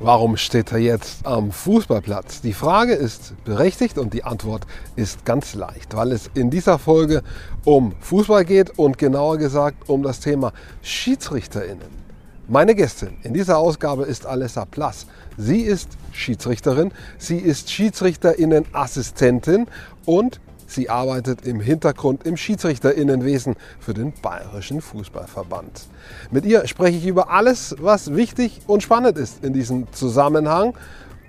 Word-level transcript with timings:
Warum 0.00 0.36
steht 0.36 0.70
er 0.70 0.78
jetzt 0.78 1.26
am 1.26 1.50
Fußballplatz? 1.50 2.40
Die 2.40 2.52
Frage 2.52 2.92
ist 2.92 3.34
berechtigt 3.44 3.98
und 3.98 4.14
die 4.14 4.22
Antwort 4.22 4.64
ist 4.94 5.24
ganz 5.24 5.54
leicht, 5.54 5.96
weil 5.96 6.12
es 6.12 6.30
in 6.34 6.50
dieser 6.50 6.78
Folge 6.78 7.24
um 7.64 7.92
Fußball 8.00 8.44
geht 8.44 8.78
und 8.78 8.96
genauer 8.96 9.38
gesagt 9.38 9.88
um 9.88 10.04
das 10.04 10.20
Thema 10.20 10.52
Schiedsrichterinnen. 10.82 11.98
Meine 12.46 12.76
Gästin 12.76 13.16
in 13.24 13.34
dieser 13.34 13.58
Ausgabe 13.58 14.04
ist 14.04 14.24
Alessa 14.24 14.64
Plass. 14.64 15.06
Sie 15.36 15.62
ist 15.62 15.88
Schiedsrichterin, 16.12 16.92
sie 17.18 17.38
ist 17.38 17.68
Schiedsrichterinnen-Assistentin 17.70 19.66
und 20.06 20.40
Sie 20.68 20.90
arbeitet 20.90 21.46
im 21.46 21.60
Hintergrund 21.60 22.26
im 22.26 22.36
Schiedsrichterinnenwesen 22.36 23.56
für 23.80 23.94
den 23.94 24.12
Bayerischen 24.20 24.82
Fußballverband. 24.82 25.88
Mit 26.30 26.44
ihr 26.44 26.66
spreche 26.66 26.98
ich 26.98 27.06
über 27.06 27.30
alles, 27.30 27.74
was 27.80 28.14
wichtig 28.14 28.60
und 28.66 28.82
spannend 28.82 29.16
ist 29.16 29.42
in 29.42 29.54
diesem 29.54 29.90
Zusammenhang. 29.92 30.74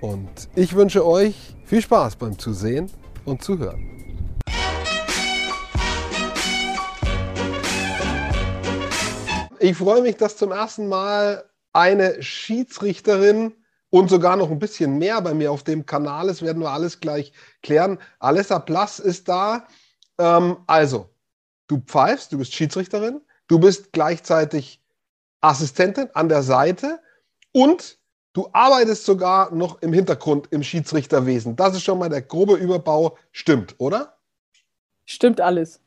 Und 0.02 0.28
ich 0.54 0.74
wünsche 0.74 1.06
euch 1.06 1.56
viel 1.64 1.80
Spaß 1.80 2.16
beim 2.16 2.38
Zusehen 2.38 2.90
und 3.24 3.42
Zuhören. 3.42 3.80
Ich 9.58 9.76
freue 9.76 10.02
mich, 10.02 10.16
dass 10.16 10.36
zum 10.36 10.52
ersten 10.52 10.86
Mal 10.86 11.44
eine 11.72 12.22
Schiedsrichterin 12.22 13.54
und 13.90 14.08
sogar 14.08 14.36
noch 14.36 14.50
ein 14.50 14.58
bisschen 14.58 14.98
mehr 14.98 15.20
bei 15.20 15.34
mir 15.34 15.52
auf 15.52 15.64
dem 15.64 15.84
Kanal 15.84 16.28
ist, 16.28 16.42
werden 16.42 16.62
wir 16.62 16.70
alles 16.70 17.00
gleich 17.00 17.32
klären. 17.62 17.98
Alessa 18.20 18.60
Plass 18.60 19.00
ist 19.00 19.28
da. 19.28 19.66
Ähm, 20.18 20.58
also, 20.66 21.10
du 21.66 21.78
pfeifst, 21.78 22.32
du 22.32 22.38
bist 22.38 22.54
Schiedsrichterin, 22.54 23.20
du 23.48 23.58
bist 23.58 23.92
gleichzeitig 23.92 24.80
Assistentin 25.40 26.08
an 26.14 26.28
der 26.28 26.42
Seite 26.42 27.00
und 27.52 27.98
du 28.32 28.48
arbeitest 28.52 29.04
sogar 29.04 29.52
noch 29.52 29.82
im 29.82 29.92
Hintergrund 29.92 30.48
im 30.50 30.62
Schiedsrichterwesen. 30.62 31.56
Das 31.56 31.74
ist 31.74 31.82
schon 31.82 31.98
mal 31.98 32.08
der 32.08 32.22
grobe 32.22 32.54
Überbau. 32.54 33.18
Stimmt, 33.32 33.74
oder? 33.78 34.18
Stimmt 35.04 35.40
alles. 35.40 35.80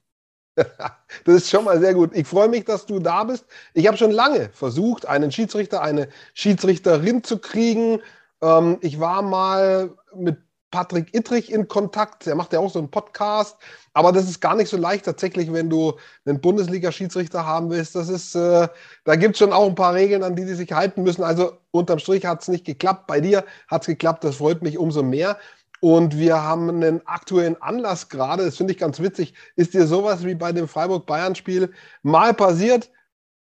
Das 1.26 1.36
ist 1.36 1.50
schon 1.50 1.66
mal 1.66 1.80
sehr 1.80 1.94
gut. 1.94 2.12
Ich 2.14 2.28
freue 2.28 2.50
mich, 2.50 2.66
dass 2.66 2.86
du 2.86 3.00
da 3.00 3.24
bist. 3.24 3.46
Ich 3.74 3.88
habe 3.88 3.98
schon 3.98 4.12
lange 4.12 4.50
versucht, 4.54 5.08
einen 5.08 5.32
Schiedsrichter, 5.32 5.82
eine 5.82 6.10
Schiedsrichterin 6.34 7.24
zu 7.24 7.40
kriegen. 7.40 8.02
Ähm, 8.42 8.78
ich 8.82 9.00
war 9.00 9.22
mal 9.22 9.92
mit 10.16 10.38
Patrick 10.72 11.14
Ittrich 11.14 11.52
in 11.52 11.68
Kontakt. 11.68 12.26
Er 12.26 12.34
macht 12.34 12.52
ja 12.52 12.60
auch 12.60 12.72
so 12.72 12.80
einen 12.80 12.90
Podcast. 12.90 13.58
Aber 13.94 14.12
das 14.12 14.28
ist 14.28 14.42
gar 14.42 14.56
nicht 14.56 14.70
so 14.70 14.78
leicht 14.78 15.06
tatsächlich, 15.06 15.54
wenn 15.54 15.70
du 15.70 15.94
einen 16.26 16.42
Bundesliga-Schiedsrichter 16.42 17.46
haben 17.46 17.70
willst. 17.70 17.96
Das 17.96 18.10
ist, 18.10 18.34
äh, 18.34 18.68
da 19.04 19.16
gibt 19.16 19.36
es 19.36 19.40
schon 19.40 19.54
auch 19.54 19.68
ein 19.68 19.76
paar 19.76 19.94
Regeln, 19.94 20.24
an 20.24 20.36
die 20.36 20.46
die 20.46 20.56
sich 20.56 20.72
halten 20.72 21.04
müssen. 21.04 21.24
Also 21.24 21.58
unterm 21.70 22.00
Strich 22.00 22.26
hat 22.26 22.42
es 22.42 22.48
nicht 22.48 22.66
geklappt. 22.66 23.06
Bei 23.06 23.22
dir 23.22 23.46
hat 23.68 23.84
es 23.84 23.88
geklappt. 23.88 24.24
Das 24.24 24.38
freut 24.38 24.64
mich 24.64 24.80
umso 24.80 25.04
mehr. 25.04 25.38
Und 25.84 26.18
wir 26.18 26.42
haben 26.42 26.70
einen 26.70 27.06
aktuellen 27.08 27.62
Anlass 27.62 28.08
gerade, 28.08 28.46
das 28.46 28.56
finde 28.56 28.72
ich 28.72 28.80
ganz 28.80 29.02
witzig. 29.02 29.34
Ist 29.58 29.74
dir 29.74 29.86
sowas 29.86 30.26
wie 30.26 30.34
bei 30.34 30.54
dem 30.54 30.70
Freiburg-Bayern-Spiel 30.70 31.74
mal 32.04 32.34
passiert, 32.34 32.90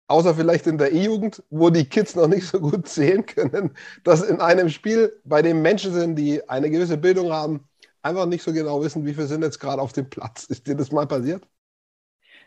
außer 0.07 0.35
vielleicht 0.35 0.67
in 0.67 0.77
der 0.77 0.91
E-Jugend, 0.91 1.41
wo 1.49 1.69
die 1.69 1.85
Kids 1.85 2.17
noch 2.17 2.27
nicht 2.27 2.45
so 2.45 2.59
gut 2.59 2.89
sehen 2.89 3.25
können, 3.25 3.71
dass 4.03 4.23
in 4.23 4.41
einem 4.41 4.67
Spiel, 4.67 5.21
bei 5.23 5.41
dem 5.41 5.61
Menschen 5.61 5.93
sind, 5.93 6.17
die 6.17 6.49
eine 6.49 6.69
gewisse 6.69 6.97
Bildung 6.97 7.31
haben, 7.31 7.65
einfach 8.01 8.25
nicht 8.25 8.43
so 8.43 8.51
genau 8.51 8.83
wissen, 8.83 9.05
wie 9.05 9.13
viele 9.13 9.27
sind 9.27 9.41
jetzt 9.41 9.61
gerade 9.61 9.81
auf 9.81 9.93
dem 9.93 10.09
Platz. 10.09 10.43
Ist 10.43 10.67
dir 10.67 10.75
das 10.75 10.91
mal 10.91 11.07
passiert? 11.07 11.47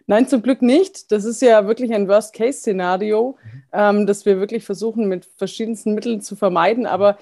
Nein, 0.07 0.29
zum 0.29 0.43
Glück 0.43 0.61
nicht. 0.61 1.11
Das 1.11 1.25
ist 1.25 1.41
ja 1.41 1.67
wirklich 1.67 1.95
ein 1.95 2.07
Worst-Case-Szenario, 2.07 3.39
mhm. 3.43 3.63
ähm, 3.73 4.07
das 4.07 4.27
wir 4.27 4.41
wirklich 4.41 4.63
versuchen 4.63 5.09
mit 5.09 5.25
verschiedensten 5.25 5.95
Mitteln 5.95 6.21
zu 6.21 6.37
vermeiden. 6.37 6.85
Aber 6.85 7.17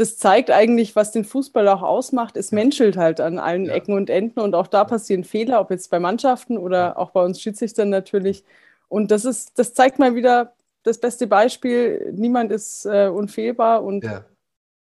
das 0.00 0.16
zeigt 0.16 0.50
eigentlich, 0.50 0.96
was 0.96 1.12
den 1.12 1.26
Fußball 1.26 1.68
auch 1.68 1.82
ausmacht. 1.82 2.38
Es 2.38 2.52
menschelt 2.52 2.96
halt 2.96 3.20
an 3.20 3.38
allen 3.38 3.66
ja. 3.66 3.74
Ecken 3.74 3.92
und 3.92 4.08
Enden 4.08 4.40
und 4.40 4.54
auch 4.54 4.66
da 4.66 4.84
passieren 4.84 5.24
Fehler, 5.24 5.60
ob 5.60 5.70
jetzt 5.70 5.90
bei 5.90 6.00
Mannschaften 6.00 6.56
oder 6.56 6.98
auch 6.98 7.10
bei 7.10 7.22
uns 7.22 7.38
Schiedsrichtern 7.38 7.90
natürlich. 7.90 8.42
Und 8.88 9.10
das 9.10 9.26
ist, 9.26 9.58
das 9.58 9.74
zeigt 9.74 9.98
mal 9.98 10.14
wieder 10.14 10.54
das 10.84 10.98
beste 10.98 11.26
Beispiel. 11.26 12.12
Niemand 12.16 12.50
ist 12.50 12.86
äh, 12.86 13.08
unfehlbar 13.08 13.84
und 13.84 14.02
ja. 14.02 14.24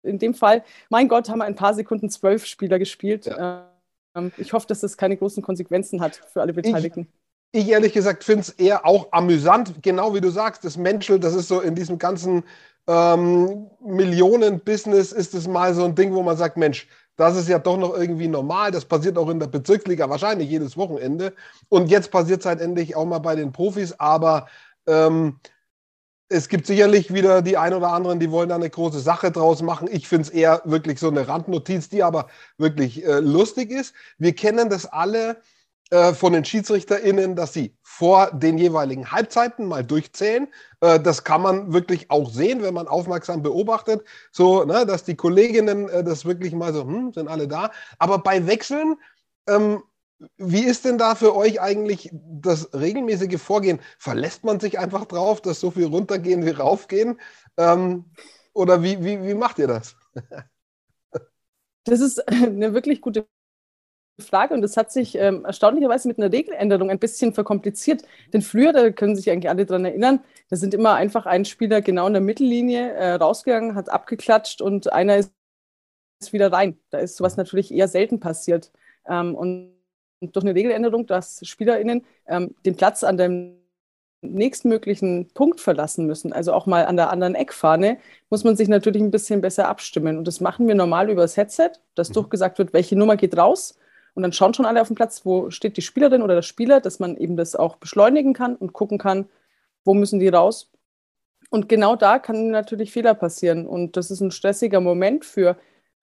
in 0.04 0.20
dem 0.20 0.36
Fall, 0.36 0.64
mein 0.90 1.08
Gott, 1.08 1.30
haben 1.30 1.40
wir 1.40 1.46
ein 1.46 1.56
paar 1.56 1.74
Sekunden 1.74 2.12
zwölf 2.12 2.46
Spieler 2.46 2.78
gespielt. 2.78 3.26
Ja. 3.26 3.72
Ähm, 4.16 4.32
ich 4.38 4.54
hoffe, 4.54 4.68
dass 4.68 4.82
das 4.82 4.98
keine 4.98 5.18
großen 5.18 5.42
Konsequenzen 5.42 6.00
hat 6.00 6.18
für 6.32 6.42
alle 6.42 6.54
Beteiligten. 6.54 7.08
Ich, 7.52 7.64
ich 7.64 7.70
ehrlich 7.70 7.94
gesagt 7.94 8.24
finde 8.24 8.42
es 8.42 8.50
eher 8.52 8.86
auch 8.86 9.08
amüsant, 9.12 9.82
genau 9.82 10.14
wie 10.14 10.22
du 10.22 10.30
sagst, 10.30 10.64
das 10.64 10.78
menschelt, 10.78 11.24
das 11.24 11.34
ist 11.34 11.48
so 11.48 11.60
in 11.60 11.74
diesem 11.74 11.98
ganzen 11.98 12.44
ähm, 12.88 13.68
Millionen-Business 13.84 15.12
ist 15.12 15.34
es 15.34 15.48
mal 15.48 15.74
so 15.74 15.86
ein 15.86 15.96
Ding, 15.96 16.14
wo 16.14 16.24
man 16.24 16.38
sagt, 16.38 16.58
Mensch, 16.58 16.88
das 17.16 17.36
ist 17.36 17.50
ja 17.50 17.60
doch 17.60 17.78
noch 17.78 17.94
irgendwie 17.96 18.28
normal. 18.28 18.72
Das 18.72 18.86
passiert 18.86 19.18
auch 19.18 19.30
in 19.30 19.40
der 19.40 19.48
Bezirksliga 19.48 20.10
wahrscheinlich 20.10 20.50
jedes 20.50 20.78
Wochenende. 20.78 21.34
Und 21.70 21.90
jetzt 21.90 22.12
passiert 22.12 22.40
es 22.40 22.46
halt 22.46 22.62
endlich 22.62 22.96
auch 22.96 23.06
mal 23.06 23.20
bei 23.20 23.36
den 23.36 23.52
Profis. 23.52 23.94
Aber 24.00 24.48
ähm, 24.88 25.40
es 26.30 26.48
gibt 26.48 26.66
sicherlich 26.66 27.14
wieder 27.14 27.42
die 27.42 27.58
ein 27.58 27.74
oder 27.74 27.90
anderen, 27.90 28.20
die 28.20 28.32
wollen 28.32 28.50
da 28.50 28.56
eine 28.56 28.70
große 28.70 29.00
Sache 29.00 29.32
draus 29.32 29.62
machen. 29.62 29.90
Ich 29.92 30.08
finde 30.08 30.24
es 30.24 30.30
eher 30.30 30.62
wirklich 30.64 31.00
so 31.00 31.10
eine 31.10 31.28
Randnotiz, 31.28 31.90
die 31.90 32.04
aber 32.04 32.28
wirklich 32.58 33.06
äh, 33.06 33.20
lustig 33.20 33.70
ist. 33.70 33.94
Wir 34.18 34.34
kennen 34.34 34.70
das 34.70 34.86
alle 34.86 35.42
äh, 35.92 36.14
von 36.14 36.32
den 36.34 36.46
SchiedsrichterInnen, 36.46 37.36
dass 37.36 37.54
sie 37.54 37.76
vor 37.84 38.32
den 38.32 38.58
jeweiligen 38.58 39.12
Halbzeiten 39.12 39.68
mal 39.68 39.84
durchzählen. 39.84 40.48
Äh, 40.80 41.00
das 41.02 41.24
kann 41.26 41.42
man 41.42 41.74
wirklich 41.74 42.10
auch 42.10 42.32
sehen, 42.32 42.64
wenn 42.64 42.74
man 42.74 42.88
aufmerksam 42.88 43.44
beobachtet, 43.44 44.04
so, 44.32 44.64
ne, 44.64 44.86
dass 44.86 45.04
die 45.04 45.16
Kolleginnen 45.16 45.90
äh, 45.90 46.04
das 46.04 46.24
wirklich 46.26 46.54
mal 46.54 46.74
so, 46.74 46.84
hm, 46.84 47.12
sind 47.14 47.28
alle 47.28 47.48
da. 47.48 47.72
Aber 48.00 48.20
bei 48.20 48.48
Wechseln, 48.48 48.96
ähm, 49.48 49.84
wie 50.38 50.64
ist 50.64 50.86
denn 50.86 50.98
da 50.98 51.16
für 51.16 51.36
euch 51.36 51.60
eigentlich 51.60 52.10
das 52.14 52.74
regelmäßige 52.74 53.42
Vorgehen? 53.42 53.80
Verlässt 54.00 54.44
man 54.46 54.60
sich 54.62 54.80
einfach 54.80 55.06
drauf, 55.06 55.42
dass 55.42 55.60
so 55.60 55.72
viel 55.72 55.88
runtergehen 55.88 56.46
wie 56.46 56.52
raufgehen? 56.52 57.20
Ähm, 57.58 58.06
oder 58.54 58.82
wie, 58.82 59.04
wie, 59.04 59.22
wie 59.24 59.34
macht 59.34 59.60
ihr 59.60 59.68
das? 59.68 59.96
Das 61.84 62.00
ist 62.00 62.28
eine 62.30 62.74
wirklich 62.74 63.02
gute 63.02 63.28
Frage 64.22 64.54
und 64.54 64.62
das 64.62 64.78
hat 64.78 64.92
sich 64.92 65.16
ähm, 65.16 65.46
erstaunlicherweise 65.46 66.08
mit 66.08 66.18
einer 66.18 66.32
Regeländerung 66.32 66.90
ein 66.90 67.00
bisschen 67.00 67.34
verkompliziert. 67.34 68.04
Denn 68.34 68.42
früher, 68.42 68.74
da 68.74 68.90
können 68.92 69.16
sich 69.16 69.30
eigentlich 69.30 69.50
alle 69.50 69.66
daran 69.66 69.86
erinnern, 69.86 70.22
da 70.50 70.56
sind 70.56 70.74
immer 70.74 70.96
einfach 70.96 71.26
ein 71.26 71.46
Spieler 71.46 71.82
genau 71.82 72.08
in 72.08 72.14
der 72.14 72.22
Mittellinie 72.22 72.92
äh, 72.94 73.14
rausgegangen, 73.14 73.76
hat 73.76 73.90
abgeklatscht 73.90 74.62
und 74.62 74.92
einer 74.94 75.18
ist 75.18 75.32
wieder 76.32 76.52
rein. 76.52 76.78
Da 76.90 77.00
ist 77.00 77.18
sowas 77.18 77.38
natürlich 77.38 77.74
eher 77.74 77.88
selten 77.88 78.20
passiert. 78.20 78.72
Ähm, 79.08 79.36
und 79.36 79.72
durch 80.22 80.46
eine 80.46 80.56
Regeländerung, 80.56 81.08
dass 81.08 81.42
SpielerInnen 81.44 82.06
ähm, 82.28 82.56
den 82.66 82.76
Platz 82.76 83.04
an 83.04 83.18
dem 83.18 83.58
nächstmöglichen 84.22 85.30
Punkt 85.34 85.60
verlassen 85.60 86.06
müssen, 86.06 86.32
also 86.32 86.54
auch 86.54 86.68
mal 86.68 86.86
an 86.86 86.96
der 86.96 87.10
anderen 87.10 87.34
Eckfahne, 87.34 87.98
muss 88.30 88.44
man 88.44 88.56
sich 88.56 88.68
natürlich 88.68 89.02
ein 89.02 89.10
bisschen 89.10 89.42
besser 89.42 89.68
abstimmen. 89.68 90.18
Und 90.18 90.28
das 90.28 90.42
machen 90.42 90.68
wir 90.68 90.76
normal 90.76 91.10
über 91.10 91.24
das 91.24 91.38
Headset, 91.38 91.72
dass 91.96 92.10
mhm. 92.10 92.14
durchgesagt 92.14 92.60
wird, 92.60 92.74
welche 92.74 92.96
Nummer 92.96 93.18
geht 93.18 93.36
raus 93.36 93.78
und 94.14 94.24
dann 94.24 94.34
schauen 94.34 94.54
schon 94.54 94.66
alle 94.66 94.82
auf 94.82 94.88
dem 94.88 94.96
Platz, 94.96 95.26
wo 95.26 95.50
steht 95.52 95.78
die 95.78 95.82
Spielerin 95.82 96.22
oder 96.22 96.36
der 96.36 96.42
Spieler, 96.42 96.82
dass 96.82 97.00
man 97.00 97.18
eben 97.18 97.38
das 97.38 97.56
auch 97.56 97.78
beschleunigen 97.78 98.34
kann 98.34 98.56
und 98.56 98.74
gucken 98.74 98.98
kann, 98.98 99.30
wo 99.86 99.94
müssen 99.94 100.20
die 100.20 100.28
raus. 100.28 100.72
Und 101.50 101.70
genau 101.70 101.96
da 101.96 102.20
kann 102.20 102.50
natürlich 102.50 102.92
Fehler 102.92 103.14
passieren. 103.14 103.68
Und 103.68 103.98
das 103.98 104.12
ist 104.12 104.22
ein 104.22 104.32
stressiger 104.32 104.80
Moment 104.82 105.26
für 105.26 105.58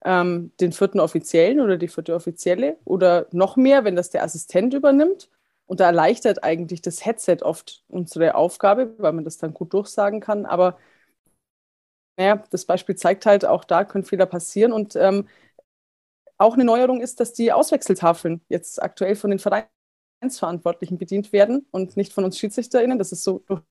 ähm, 0.04 0.52
den 0.60 0.72
vierten 0.72 1.00
Offiziellen 1.00 1.60
oder 1.60 1.76
die 1.76 1.88
vierte 1.88 2.14
Offizielle 2.14 2.78
oder 2.84 3.26
noch 3.32 3.56
mehr, 3.56 3.84
wenn 3.84 3.96
das 3.96 4.10
der 4.10 4.22
Assistent 4.24 4.74
übernimmt. 4.74 5.30
Und 5.66 5.80
da 5.80 5.86
erleichtert 5.86 6.44
eigentlich 6.44 6.82
das 6.82 7.04
Headset 7.04 7.38
oft 7.42 7.84
unsere 7.88 8.34
Aufgabe, 8.34 8.94
weil 8.98 9.12
man 9.12 9.24
das 9.24 9.38
dann 9.38 9.54
gut 9.54 9.72
durchsagen 9.74 10.20
kann. 10.20 10.46
Aber 10.46 10.78
naja, 12.16 12.42
das 12.50 12.64
Beispiel 12.64 12.96
zeigt 12.96 13.26
halt, 13.26 13.44
auch 13.44 13.64
da 13.64 13.84
können 13.84 14.04
Fehler 14.04 14.26
passieren. 14.26 14.72
Und 14.72 14.96
ähm, 14.96 15.28
auch 16.38 16.54
eine 16.54 16.64
Neuerung 16.64 17.00
ist, 17.00 17.20
dass 17.20 17.32
die 17.32 17.52
Auswechseltafeln 17.52 18.40
jetzt 18.48 18.82
aktuell 18.82 19.16
von 19.16 19.30
den 19.30 19.40
Vereinsverantwortlichen 19.40 20.98
bedient 20.98 21.32
werden 21.32 21.66
und 21.70 21.96
nicht 21.96 22.12
von 22.12 22.24
uns 22.24 22.38
SchiedsrichterInnen. 22.38 22.98
Das 22.98 23.12
ist 23.12 23.24
so 23.24 23.42
durch 23.46 23.62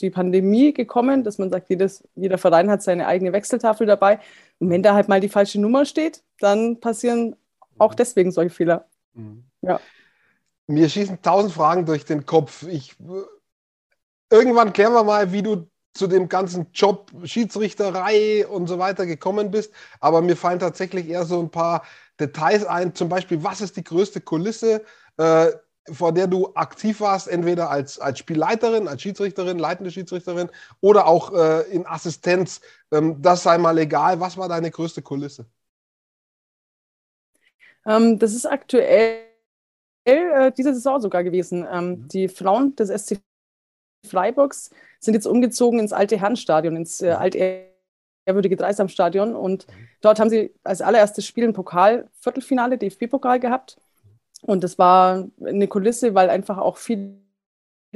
die 0.00 0.10
Pandemie 0.10 0.72
gekommen, 0.72 1.24
dass 1.24 1.38
man 1.38 1.50
sagt, 1.50 1.70
jedes, 1.70 2.06
jeder 2.14 2.38
Verein 2.38 2.70
hat 2.70 2.82
seine 2.82 3.06
eigene 3.06 3.32
Wechseltafel 3.32 3.86
dabei. 3.86 4.20
Und 4.58 4.70
wenn 4.70 4.82
da 4.82 4.94
halt 4.94 5.08
mal 5.08 5.20
die 5.20 5.28
falsche 5.28 5.60
Nummer 5.60 5.84
steht, 5.84 6.22
dann 6.38 6.80
passieren 6.80 7.36
auch 7.78 7.94
deswegen 7.94 8.30
solche 8.30 8.54
Fehler. 8.54 8.86
Mhm. 9.14 9.44
Ja. 9.62 9.80
Mir 10.66 10.88
schießen 10.88 11.20
tausend 11.22 11.52
Fragen 11.52 11.86
durch 11.86 12.04
den 12.04 12.26
Kopf. 12.26 12.62
Ich, 12.68 12.96
irgendwann 14.30 14.72
klären 14.72 14.92
wir 14.92 15.04
mal, 15.04 15.32
wie 15.32 15.42
du 15.42 15.66
zu 15.92 16.06
dem 16.06 16.28
ganzen 16.28 16.68
Job 16.72 17.10
Schiedsrichterei 17.24 18.46
und 18.46 18.68
so 18.68 18.78
weiter 18.78 19.06
gekommen 19.06 19.50
bist. 19.50 19.72
Aber 19.98 20.22
mir 20.22 20.36
fallen 20.36 20.60
tatsächlich 20.60 21.08
eher 21.08 21.24
so 21.24 21.40
ein 21.40 21.50
paar 21.50 21.82
Details 22.20 22.64
ein, 22.64 22.94
zum 22.94 23.08
Beispiel, 23.08 23.42
was 23.42 23.60
ist 23.60 23.76
die 23.76 23.84
größte 23.84 24.20
Kulisse? 24.20 24.82
Äh, 25.16 25.52
vor 25.90 26.12
der 26.12 26.26
du 26.26 26.54
aktiv 26.54 27.00
warst, 27.00 27.28
entweder 27.28 27.70
als, 27.70 27.98
als 27.98 28.18
Spielleiterin, 28.18 28.88
als 28.88 29.02
Schiedsrichterin, 29.02 29.58
leitende 29.58 29.90
Schiedsrichterin 29.90 30.50
oder 30.80 31.06
auch 31.06 31.32
äh, 31.32 31.62
in 31.70 31.86
Assistenz. 31.86 32.60
Ähm, 32.92 33.20
das 33.20 33.42
sei 33.42 33.58
mal 33.58 33.78
egal. 33.78 34.20
Was 34.20 34.36
war 34.36 34.48
deine 34.48 34.70
größte 34.70 35.02
Kulisse? 35.02 35.46
Ähm, 37.86 38.18
das 38.18 38.34
ist 38.34 38.46
aktuell 38.46 39.22
äh, 40.04 40.52
diese 40.52 40.74
Saison 40.74 41.00
sogar 41.00 41.24
gewesen. 41.24 41.66
Ähm, 41.70 41.88
mhm. 41.88 42.08
Die 42.08 42.28
Frauen 42.28 42.76
des 42.76 42.88
SC 42.88 43.20
Freiburgs 44.06 44.70
sind 44.98 45.14
jetzt 45.14 45.26
umgezogen 45.26 45.78
ins 45.78 45.92
alte 45.92 46.18
Herrenstadion, 46.18 46.76
ins 46.76 47.00
äh, 47.00 47.14
mhm. 47.14 47.69
Altehrwürdige 48.30 48.56
Dreisamstadion. 48.56 49.34
Und 49.34 49.66
mhm. 49.66 49.88
dort 50.00 50.20
haben 50.20 50.30
sie 50.30 50.54
als 50.64 50.80
allererstes 50.80 51.26
Spiel 51.26 51.44
ein 51.44 51.52
Pokal-Viertelfinale, 51.52 52.78
DFB-Pokal 52.78 53.40
gehabt. 53.40 53.76
Und 54.42 54.64
das 54.64 54.78
war 54.78 55.28
eine 55.44 55.68
Kulisse, 55.68 56.14
weil 56.14 56.30
einfach 56.30 56.58
auch 56.58 56.78
viele 56.78 57.18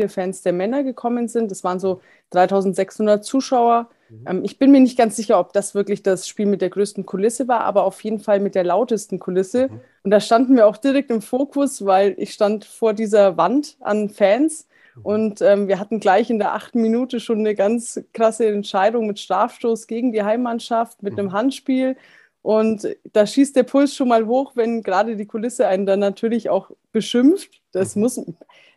Fans 0.09 0.43
der 0.43 0.53
Männer 0.53 0.83
gekommen 0.83 1.29
sind. 1.29 1.51
Das 1.51 1.65
waren 1.65 1.79
so 1.79 2.01
3600 2.31 3.25
Zuschauer. 3.25 3.89
Mhm. 4.11 4.25
Ähm, 4.29 4.45
ich 4.45 4.59
bin 4.59 4.71
mir 4.71 4.81
nicht 4.81 4.99
ganz 4.99 5.17
sicher, 5.17 5.39
ob 5.39 5.53
das 5.53 5.75
wirklich 5.75 6.03
das 6.03 6.29
Spiel 6.29 6.47
mit 6.47 6.61
der 6.61 6.71
größten 6.71 7.07
Kulisse 7.07 7.49
war, 7.49 7.61
aber 7.61 7.85
auf 7.85 8.03
jeden 8.03 8.19
Fall 8.19 8.41
mit 8.41 8.55
der 8.55 8.65
lautesten 8.65 9.19
Kulisse. 9.19 9.69
Mhm. 9.69 9.81
Und 10.03 10.11
da 10.11 10.21
standen 10.21 10.57
wir 10.57 10.67
auch 10.67 10.77
direkt 10.77 11.11
im 11.11 11.23
Fokus, 11.23 11.85
weil 11.87 12.15
ich 12.19 12.35
stand 12.35 12.65
vor 12.65 12.93
dieser 12.93 13.37
Wand 13.37 13.77
an 13.81 14.11
Fans. 14.11 14.67
Und 15.03 15.43
ähm, 15.43 15.69
wir 15.69 15.81
hatten 15.81 16.01
gleich 16.01 16.31
in 16.31 16.39
der 16.39 16.55
achten 16.55 16.81
Minute 16.81 17.21
schon 17.21 17.41
eine 17.41 17.55
ganz 17.55 18.01
krasse 18.13 18.47
Entscheidung 18.47 19.07
mit 19.07 19.19
Strafstoß 19.19 19.87
gegen 19.87 20.13
die 20.13 20.23
Heimmannschaft, 20.23 21.03
mit 21.03 21.19
einem 21.19 21.29
mhm. 21.29 21.33
Handspiel. 21.33 21.97
Und 22.43 22.87
da 23.13 23.27
schießt 23.27 23.57
der 23.57 23.63
Puls 23.63 23.97
schon 23.97 24.09
mal 24.09 24.27
hoch, 24.27 24.53
wenn 24.55 24.83
gerade 24.83 25.17
die 25.17 25.27
Kulisse 25.27 25.67
einen 25.67 25.87
dann 25.87 26.01
natürlich 26.01 26.51
auch 26.51 26.71
beschimpft. 26.93 27.63
Das 27.73 27.97
mhm. 27.97 28.03
muss, 28.03 28.21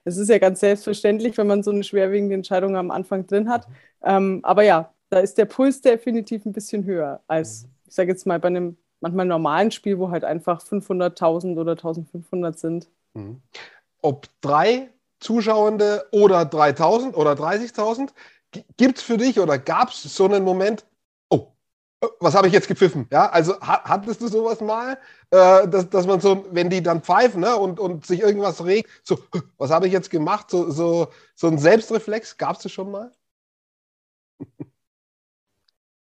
es 0.06 0.18
ist 0.18 0.30
ja 0.30 0.38
ganz 0.38 0.62
selbstverständlich, 0.62 1.38
wenn 1.38 1.48
man 1.48 1.64
so 1.64 1.72
eine 1.72 1.84
schwerwiegende 1.84 2.36
Entscheidung 2.36 2.78
am 2.78 2.92
Anfang 2.92 3.28
drin 3.28 3.50
hat. 3.50 3.68
Ähm, 4.04 4.40
aber 4.44 4.64
ja, 4.64 4.94
da 5.10 5.19
ist 5.19 5.38
der 5.38 5.46
Puls 5.46 5.81
definitiv 5.81 6.46
ein 6.46 6.54
bisschen 6.54 6.86
höher 6.86 7.22
als, 7.28 7.64
mhm. 7.64 7.69
ich 7.88 7.96
sage 7.96 8.12
jetzt 8.12 8.25
mal, 8.25 8.40
bei 8.40 8.48
einem 8.48 8.78
manchmal 9.02 9.25
normalen 9.25 9.72
Spiel, 9.72 10.00
wo 10.00 10.10
halt 10.10 10.24
einfach 10.24 10.64
500.000 10.64 11.58
oder 11.58 11.74
1.500 11.74 12.58
sind. 12.58 12.90
Mhm. 13.14 13.42
Ob 14.02 14.28
drei 14.42 14.90
Zuschauende 15.19 16.08
oder 16.12 16.46
3.000 16.46 17.14
oder 17.16 17.36
30.000, 17.36 18.14
gibt 18.78 18.98
es 19.00 19.04
für 19.04 19.18
dich 19.18 19.40
oder 19.40 19.58
gab 19.58 19.90
es 19.90 20.04
so 20.04 20.25
einen 20.25 20.44
Moment, 20.44 20.86
oh, 21.30 21.48
äh, 22.02 22.08
was 22.19 22.36
habe 22.36 22.48
ich 22.48 22.54
jetzt 22.54 22.68
gepfiffen? 22.68 23.08
Ja, 23.12 23.30
also 23.30 23.60
hattest 23.62 24.22
du 24.22 24.28
sowas 24.28 24.62
mal, 24.62 24.98
äh, 25.31 25.68
dass, 25.68 25.90
dass 25.90 26.08
man 26.08 26.19
so, 26.22 26.46
wenn 26.52 26.69
die 26.69 26.81
dann 26.84 27.02
pfeifen 27.02 27.42
ne, 27.42 27.56
und, 27.58 27.80
und 27.80 28.06
sich 28.06 28.22
irgendwas 28.22 28.64
regt, 28.66 28.90
so, 29.04 29.18
was 29.58 29.72
habe 29.72 29.88
ich 29.88 29.94
jetzt 29.94 30.10
gemacht? 30.10 30.50
So, 30.52 30.69
so, 30.72 31.10
so 31.36 31.48
ein 31.48 31.58
Selbstreflex, 31.60 32.38
gab 32.38 32.58
es 32.58 32.64
das 32.64 32.72
schon 32.72 32.92
mal? 32.92 33.12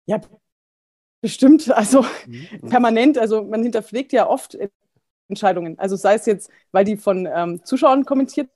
Ja, 0.07 0.21
bestimmt. 1.21 1.71
Also 1.71 2.05
mhm. 2.27 2.69
permanent. 2.69 3.19
Also 3.19 3.45
man 3.45 3.63
hinterfragt 3.63 4.13
ja 4.13 4.27
oft 4.27 4.59
Entscheidungen. 5.29 5.79
Also 5.79 5.97
sei 5.97 6.15
es 6.15 6.27
jetzt, 6.27 6.51
weil 6.73 6.85
die 6.85 6.97
von 6.97 7.27
ähm, 7.33 7.65
Zuschauern 7.65 8.05
kommentiert 8.05 8.51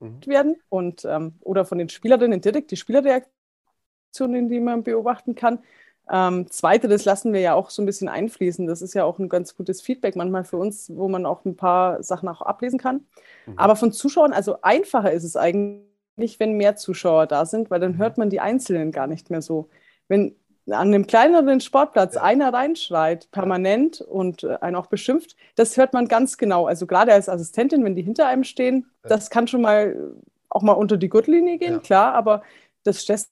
mhm. 0.00 0.26
werden 0.26 0.56
und 0.68 1.04
ähm, 1.04 1.34
oder 1.40 1.64
von 1.64 1.78
den 1.78 1.88
Spielerinnen 1.88 2.40
direkt 2.40 2.70
die 2.70 2.76
Spielerreaktionen, 2.76 4.48
die 4.48 4.60
man 4.60 4.82
beobachten 4.82 5.34
kann. 5.34 5.60
Ähm, 6.08 6.48
zweite, 6.50 6.86
das 6.86 7.04
lassen 7.04 7.32
wir 7.32 7.40
ja 7.40 7.54
auch 7.54 7.70
so 7.70 7.82
ein 7.82 7.86
bisschen 7.86 8.08
einfließen. 8.08 8.66
Das 8.66 8.80
ist 8.80 8.94
ja 8.94 9.04
auch 9.04 9.18
ein 9.18 9.28
ganz 9.28 9.56
gutes 9.56 9.80
Feedback 9.82 10.14
manchmal 10.14 10.44
für 10.44 10.56
uns, 10.56 10.90
wo 10.94 11.08
man 11.08 11.26
auch 11.26 11.44
ein 11.44 11.56
paar 11.56 12.02
Sachen 12.02 12.28
auch 12.28 12.42
ablesen 12.42 12.78
kann. 12.78 13.06
Mhm. 13.46 13.54
Aber 13.56 13.74
von 13.76 13.92
Zuschauern, 13.92 14.32
also 14.32 14.62
einfacher 14.62 15.10
ist 15.12 15.24
es 15.24 15.36
eigentlich, 15.36 16.38
wenn 16.38 16.56
mehr 16.56 16.76
Zuschauer 16.76 17.26
da 17.26 17.44
sind, 17.44 17.70
weil 17.70 17.80
dann 17.80 17.92
mhm. 17.92 17.98
hört 17.98 18.18
man 18.18 18.30
die 18.30 18.40
Einzelnen 18.40 18.92
gar 18.92 19.08
nicht 19.08 19.30
mehr 19.30 19.42
so. 19.42 19.68
Wenn 20.06 20.36
an 20.66 20.88
einem 20.88 21.06
kleineren 21.06 21.60
Sportplatz 21.60 22.16
einer 22.16 22.52
reinschreit, 22.52 23.30
permanent 23.30 24.00
und 24.00 24.42
äh, 24.42 24.58
einen 24.60 24.76
auch 24.76 24.86
beschimpft, 24.86 25.36
das 25.54 25.76
hört 25.76 25.92
man 25.92 26.08
ganz 26.08 26.38
genau. 26.38 26.66
Also 26.66 26.86
gerade 26.86 27.12
als 27.12 27.28
Assistentin, 27.28 27.84
wenn 27.84 27.94
die 27.94 28.02
hinter 28.02 28.26
einem 28.26 28.44
stehen, 28.44 28.86
das 29.02 29.30
kann 29.30 29.46
schon 29.46 29.62
mal 29.62 30.14
auch 30.48 30.62
mal 30.62 30.72
unter 30.72 30.96
die 30.96 31.08
Gürtellinie 31.08 31.58
gehen, 31.58 31.74
ja. 31.74 31.78
klar, 31.78 32.14
aber 32.14 32.42
das 32.82 33.02
stresst 33.02 33.30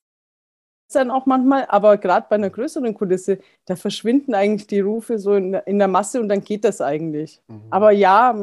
dann 0.92 1.10
auch 1.10 1.26
manchmal. 1.26 1.66
Aber 1.68 1.96
gerade 1.96 2.26
bei 2.28 2.36
einer 2.36 2.50
größeren 2.50 2.94
Kulisse, 2.94 3.38
da 3.66 3.76
verschwinden 3.76 4.34
eigentlich 4.34 4.66
die 4.66 4.80
Rufe 4.80 5.18
so 5.18 5.34
in, 5.34 5.54
in 5.54 5.78
der 5.78 5.88
Masse 5.88 6.20
und 6.20 6.28
dann 6.28 6.44
geht 6.44 6.64
das 6.64 6.80
eigentlich. 6.80 7.40
Mhm. 7.48 7.62
Aber 7.70 7.90
ja, 7.90 8.34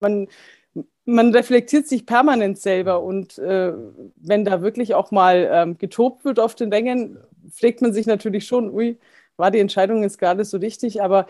man, 0.00 0.28
man 1.04 1.34
reflektiert 1.34 1.88
sich 1.88 2.06
permanent 2.06 2.58
selber 2.58 3.02
und 3.02 3.38
äh, 3.38 3.72
wenn 4.16 4.44
da 4.44 4.62
wirklich 4.62 4.94
auch 4.94 5.10
mal 5.10 5.48
ähm, 5.50 5.78
getobt 5.78 6.24
wird 6.24 6.38
auf 6.38 6.54
den 6.54 6.72
Rängen, 6.72 7.18
fragt 7.50 7.82
man 7.82 7.92
sich 7.92 8.06
natürlich 8.06 8.46
schon, 8.46 8.70
ui, 8.70 8.98
war 9.36 9.50
die 9.50 9.60
Entscheidung 9.60 10.02
jetzt 10.02 10.18
gerade 10.18 10.44
so 10.44 10.58
richtig, 10.58 11.02
aber 11.02 11.26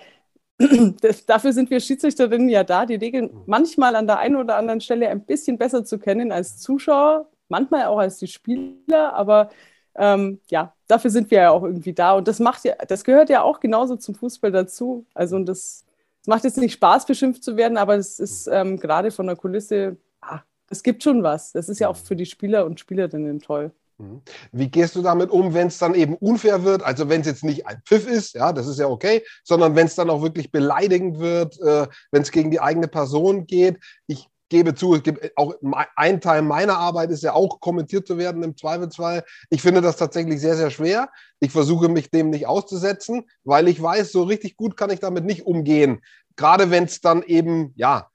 dafür 1.26 1.52
sind 1.52 1.70
wir 1.70 1.80
Schiedsrichterinnen 1.80 2.48
ja 2.48 2.64
da, 2.64 2.86
die 2.86 2.96
Regeln 2.96 3.30
manchmal 3.46 3.94
an 3.96 4.06
der 4.06 4.18
einen 4.18 4.36
oder 4.36 4.56
anderen 4.56 4.80
Stelle 4.80 5.08
ein 5.08 5.24
bisschen 5.24 5.58
besser 5.58 5.84
zu 5.84 5.98
kennen 5.98 6.32
als 6.32 6.58
Zuschauer, 6.58 7.28
manchmal 7.48 7.86
auch 7.86 7.98
als 7.98 8.18
die 8.18 8.26
Spieler, 8.26 9.12
aber 9.14 9.50
ähm, 9.98 10.40
ja, 10.48 10.74
dafür 10.86 11.10
sind 11.10 11.30
wir 11.30 11.38
ja 11.38 11.50
auch 11.50 11.64
irgendwie 11.64 11.92
da. 11.92 12.14
Und 12.14 12.28
das 12.28 12.38
macht 12.40 12.64
ja, 12.64 12.74
das 12.86 13.04
gehört 13.04 13.30
ja 13.30 13.42
auch 13.42 13.60
genauso 13.60 13.96
zum 13.96 14.14
Fußball 14.14 14.52
dazu. 14.52 15.06
Also 15.12 15.36
und 15.36 15.46
das, 15.46 15.84
das 16.20 16.26
macht 16.28 16.44
jetzt 16.44 16.58
nicht 16.58 16.72
Spaß, 16.74 17.06
beschimpft 17.06 17.42
zu 17.44 17.56
werden, 17.56 17.76
aber 17.76 17.96
es 17.96 18.20
ist 18.20 18.46
ähm, 18.48 18.78
gerade 18.78 19.10
von 19.10 19.26
der 19.26 19.36
Kulisse, 19.36 19.96
ah, 20.20 20.40
es 20.70 20.82
gibt 20.82 21.02
schon 21.02 21.22
was. 21.22 21.52
Das 21.52 21.68
ist 21.68 21.80
ja 21.80 21.88
auch 21.88 21.96
für 21.96 22.16
die 22.16 22.26
Spieler 22.26 22.64
und 22.64 22.80
Spielerinnen 22.80 23.40
toll. 23.40 23.72
Mhm. 23.98 24.22
Wie 24.52 24.70
gehst 24.70 24.94
du 24.96 25.02
damit 25.02 25.30
um, 25.30 25.54
wenn 25.54 25.66
es 25.66 25.78
dann 25.78 25.94
eben 25.94 26.14
unfair 26.14 26.64
wird? 26.64 26.82
Also 26.82 27.08
wenn 27.08 27.20
es 27.20 27.26
jetzt 27.26 27.44
nicht 27.44 27.66
ein 27.66 27.82
Pfiff 27.84 28.06
ist, 28.06 28.34
ja, 28.34 28.52
das 28.52 28.66
ist 28.66 28.78
ja 28.78 28.86
okay, 28.86 29.24
sondern 29.44 29.74
wenn 29.74 29.86
es 29.86 29.96
dann 29.96 30.10
auch 30.10 30.22
wirklich 30.22 30.52
beleidigend 30.52 31.18
wird, 31.18 31.60
äh, 31.60 31.86
wenn 32.12 32.22
es 32.22 32.30
gegen 32.30 32.50
die 32.50 32.60
eigene 32.60 32.88
Person 32.88 33.46
geht. 33.46 33.78
Ich 34.06 34.28
gebe 34.48 34.74
zu, 34.74 34.94
es 34.94 35.02
gibt 35.02 35.32
auch 35.36 35.54
ein 35.96 36.20
Teil 36.20 36.42
meiner 36.42 36.78
Arbeit 36.78 37.10
ist 37.10 37.22
ja 37.22 37.34
auch 37.34 37.60
kommentiert 37.60 38.06
zu 38.06 38.16
werden 38.18 38.42
im 38.42 38.56
Zweifelsfall. 38.56 39.24
Ich 39.50 39.60
finde 39.60 39.82
das 39.82 39.96
tatsächlich 39.96 40.40
sehr, 40.40 40.56
sehr 40.56 40.70
schwer. 40.70 41.10
Ich 41.40 41.50
versuche 41.50 41.88
mich 41.88 42.10
dem 42.10 42.30
nicht 42.30 42.46
auszusetzen, 42.46 43.24
weil 43.44 43.68
ich 43.68 43.82
weiß, 43.82 44.10
so 44.12 44.22
richtig 44.22 44.56
gut 44.56 44.76
kann 44.76 44.90
ich 44.90 45.00
damit 45.00 45.24
nicht 45.24 45.44
umgehen. 45.44 46.00
Gerade 46.36 46.70
wenn 46.70 46.84
es 46.84 47.00
dann 47.00 47.22
eben, 47.24 47.72
ja, 47.76 48.08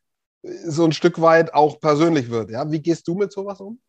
so 0.65 0.86
ein 0.86 0.91
Stück 0.91 1.21
weit 1.21 1.53
auch 1.53 1.79
persönlich 1.79 2.29
wird. 2.29 2.51
Ja, 2.51 2.71
wie 2.71 2.81
gehst 2.81 3.07
du 3.07 3.15
mit 3.15 3.31
sowas 3.31 3.59
um? 3.59 3.79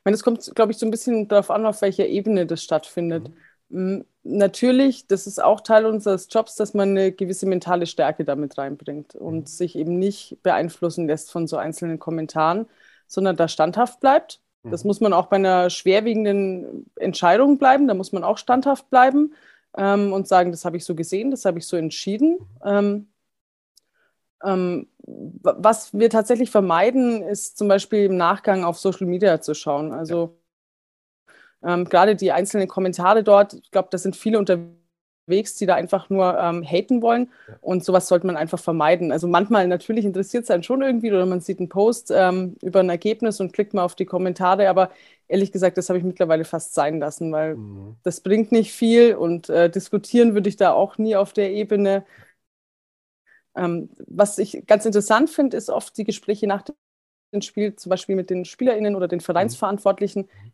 Ich 0.00 0.04
meine, 0.06 0.14
es 0.14 0.22
kommt, 0.22 0.54
glaube 0.54 0.72
ich, 0.72 0.78
so 0.78 0.86
ein 0.86 0.90
bisschen 0.90 1.28
darauf 1.28 1.50
an, 1.50 1.66
auf 1.66 1.82
welcher 1.82 2.06
Ebene 2.06 2.46
das 2.46 2.62
stattfindet. 2.62 3.30
Mhm. 3.68 4.06
Natürlich, 4.22 5.06
das 5.06 5.26
ist 5.26 5.42
auch 5.42 5.60
Teil 5.60 5.84
unseres 5.84 6.28
Jobs, 6.30 6.56
dass 6.56 6.72
man 6.72 6.90
eine 6.90 7.12
gewisse 7.12 7.46
mentale 7.46 7.86
Stärke 7.86 8.24
damit 8.24 8.56
reinbringt 8.56 9.14
und 9.14 9.40
mhm. 9.40 9.46
sich 9.46 9.76
eben 9.76 9.98
nicht 9.98 10.38
beeinflussen 10.42 11.06
lässt 11.06 11.30
von 11.30 11.46
so 11.46 11.58
einzelnen 11.58 11.98
Kommentaren, 11.98 12.66
sondern 13.06 13.36
da 13.36 13.46
standhaft 13.46 14.00
bleibt. 14.00 14.40
Mhm. 14.62 14.70
Das 14.70 14.84
muss 14.84 15.00
man 15.00 15.12
auch 15.12 15.26
bei 15.26 15.36
einer 15.36 15.68
schwerwiegenden 15.68 16.90
Entscheidung 16.96 17.58
bleiben, 17.58 17.86
da 17.86 17.92
muss 17.92 18.12
man 18.12 18.24
auch 18.24 18.38
standhaft 18.38 18.88
bleiben 18.88 19.34
ähm, 19.76 20.14
und 20.14 20.28
sagen, 20.28 20.50
das 20.50 20.64
habe 20.64 20.78
ich 20.78 20.84
so 20.86 20.94
gesehen, 20.94 21.30
das 21.30 21.44
habe 21.44 21.58
ich 21.58 21.66
so 21.66 21.76
entschieden. 21.76 22.38
Ähm, 22.64 23.09
was 24.42 25.92
wir 25.92 26.10
tatsächlich 26.10 26.50
vermeiden, 26.50 27.22
ist 27.22 27.58
zum 27.58 27.68
Beispiel 27.68 28.04
im 28.04 28.16
Nachgang 28.16 28.64
auf 28.64 28.78
Social 28.78 29.06
Media 29.06 29.40
zu 29.40 29.54
schauen. 29.54 29.92
Also 29.92 30.36
ähm, 31.62 31.84
gerade 31.84 32.16
die 32.16 32.32
einzelnen 32.32 32.68
Kommentare 32.68 33.22
dort, 33.22 33.54
ich 33.54 33.70
glaube, 33.70 33.88
da 33.90 33.98
sind 33.98 34.16
viele 34.16 34.38
unterwegs, 34.38 35.56
die 35.56 35.66
da 35.66 35.74
einfach 35.74 36.08
nur 36.08 36.38
ähm, 36.38 36.62
haten 36.62 37.02
wollen. 37.02 37.30
Und 37.60 37.84
sowas 37.84 38.08
sollte 38.08 38.26
man 38.26 38.36
einfach 38.36 38.58
vermeiden. 38.58 39.12
Also 39.12 39.28
manchmal 39.28 39.68
natürlich 39.68 40.04
interessiert 40.04 40.44
es 40.44 40.50
einen 40.50 40.62
schon 40.62 40.82
irgendwie 40.82 41.10
oder 41.10 41.26
man 41.26 41.40
sieht 41.40 41.58
einen 41.58 41.68
Post 41.68 42.10
ähm, 42.14 42.56
über 42.62 42.80
ein 42.80 42.88
Ergebnis 42.88 43.40
und 43.40 43.52
klickt 43.52 43.74
mal 43.74 43.84
auf 43.84 43.94
die 43.94 44.06
Kommentare, 44.06 44.68
aber 44.68 44.90
ehrlich 45.28 45.52
gesagt, 45.52 45.78
das 45.78 45.88
habe 45.88 45.98
ich 45.98 46.04
mittlerweile 46.04 46.44
fast 46.44 46.74
sein 46.74 46.98
lassen, 46.98 47.30
weil 47.32 47.56
mhm. 47.56 47.96
das 48.02 48.20
bringt 48.20 48.52
nicht 48.52 48.72
viel 48.72 49.14
und 49.14 49.48
äh, 49.50 49.70
diskutieren 49.70 50.34
würde 50.34 50.48
ich 50.48 50.56
da 50.56 50.72
auch 50.72 50.98
nie 50.98 51.14
auf 51.16 51.32
der 51.32 51.52
Ebene. 51.52 52.04
Ähm, 53.56 53.90
was 54.06 54.38
ich 54.38 54.64
ganz 54.66 54.84
interessant 54.84 55.30
finde, 55.30 55.56
ist 55.56 55.70
oft 55.70 55.96
die 55.96 56.04
Gespräche 56.04 56.46
nach 56.46 56.62
dem 57.32 57.42
Spiel, 57.42 57.76
zum 57.76 57.90
Beispiel 57.90 58.16
mit 58.16 58.30
den 58.30 58.44
SpielerInnen 58.44 58.94
oder 58.94 59.08
den 59.08 59.20
Vereinsverantwortlichen, 59.20 60.22
mhm. 60.22 60.52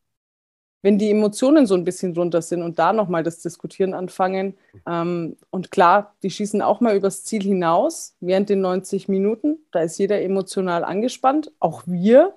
wenn 0.83 0.99
die 0.99 1.11
Emotionen 1.11 1.67
so 1.67 1.75
ein 1.75 1.85
bisschen 1.85 2.15
drunter 2.15 2.43
sind 2.43 2.63
und 2.63 2.79
da 2.79 2.93
nochmal 2.93 3.23
das 3.23 3.41
Diskutieren 3.41 3.95
anfangen. 3.95 4.55
Ähm, 4.87 5.37
und 5.51 5.71
klar, 5.71 6.15
die 6.23 6.31
schießen 6.31 6.63
auch 6.63 6.81
mal 6.81 6.97
übers 6.97 7.25
Ziel 7.25 7.43
hinaus 7.43 8.15
während 8.21 8.49
den 8.49 8.61
90 8.61 9.09
Minuten. 9.09 9.59
Da 9.73 9.81
ist 9.81 9.99
jeder 9.99 10.21
emotional 10.23 10.85
angespannt, 10.85 11.53
auch 11.61 11.83
wir. 11.87 12.35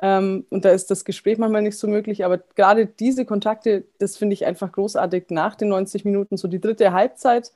Ähm, 0.00 0.46
und 0.50 0.64
da 0.64 0.70
ist 0.70 0.90
das 0.90 1.04
Gespräch 1.04 1.38
manchmal 1.38 1.62
nicht 1.62 1.78
so 1.78 1.88
möglich. 1.88 2.24
Aber 2.24 2.38
gerade 2.38 2.86
diese 2.86 3.24
Kontakte, 3.24 3.84
das 3.98 4.16
finde 4.16 4.34
ich 4.34 4.46
einfach 4.46 4.72
großartig 4.72 5.26
nach 5.30 5.54
den 5.56 5.68
90 5.68 6.04
Minuten, 6.04 6.36
so 6.36 6.48
die 6.48 6.60
dritte 6.60 6.92
Halbzeit 6.92 7.52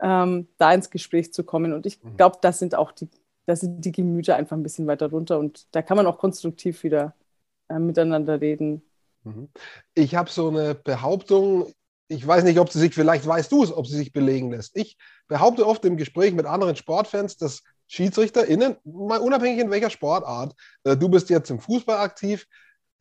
ähm, 0.00 0.48
da 0.58 0.72
ins 0.72 0.90
Gespräch 0.90 1.32
zu 1.32 1.44
kommen. 1.44 1.72
Und 1.72 1.86
ich 1.86 2.02
mhm. 2.02 2.16
glaube, 2.16 2.38
das 2.40 2.58
sind 2.58 2.74
auch 2.74 2.92
die 2.92 3.08
da 3.46 3.56
sind 3.56 3.84
die 3.84 3.92
Gemüter 3.92 4.36
einfach 4.36 4.56
ein 4.56 4.62
bisschen 4.62 4.86
weiter 4.86 5.10
runter 5.10 5.38
und 5.38 5.66
da 5.72 5.82
kann 5.82 5.96
man 5.96 6.06
auch 6.06 6.18
konstruktiv 6.18 6.82
wieder 6.84 7.14
äh, 7.68 7.78
miteinander 7.78 8.40
reden. 8.40 8.82
Mhm. 9.24 9.48
Ich 9.94 10.14
habe 10.14 10.30
so 10.30 10.48
eine 10.48 10.74
Behauptung, 10.74 11.72
ich 12.08 12.26
weiß 12.26 12.44
nicht, 12.44 12.58
ob 12.58 12.70
sie 12.70 12.78
sich, 12.78 12.94
vielleicht 12.94 13.26
weißt 13.26 13.50
du 13.50 13.64
es, 13.64 13.72
ob 13.72 13.86
sie 13.86 13.96
sich 13.96 14.12
belegen 14.12 14.52
lässt. 14.52 14.76
Ich 14.76 14.96
behaupte 15.28 15.66
oft 15.66 15.84
im 15.84 15.96
Gespräch 15.96 16.34
mit 16.34 16.46
anderen 16.46 16.76
Sportfans, 16.76 17.36
dass 17.36 17.62
SchiedsrichterInnen, 17.88 18.76
mal 18.84 19.20
unabhängig 19.20 19.60
in 19.60 19.70
welcher 19.70 19.90
Sportart, 19.90 20.54
äh, 20.84 20.96
du 20.96 21.08
bist 21.08 21.30
jetzt 21.30 21.50
im 21.50 21.60
Fußball 21.60 21.98
aktiv, 21.98 22.46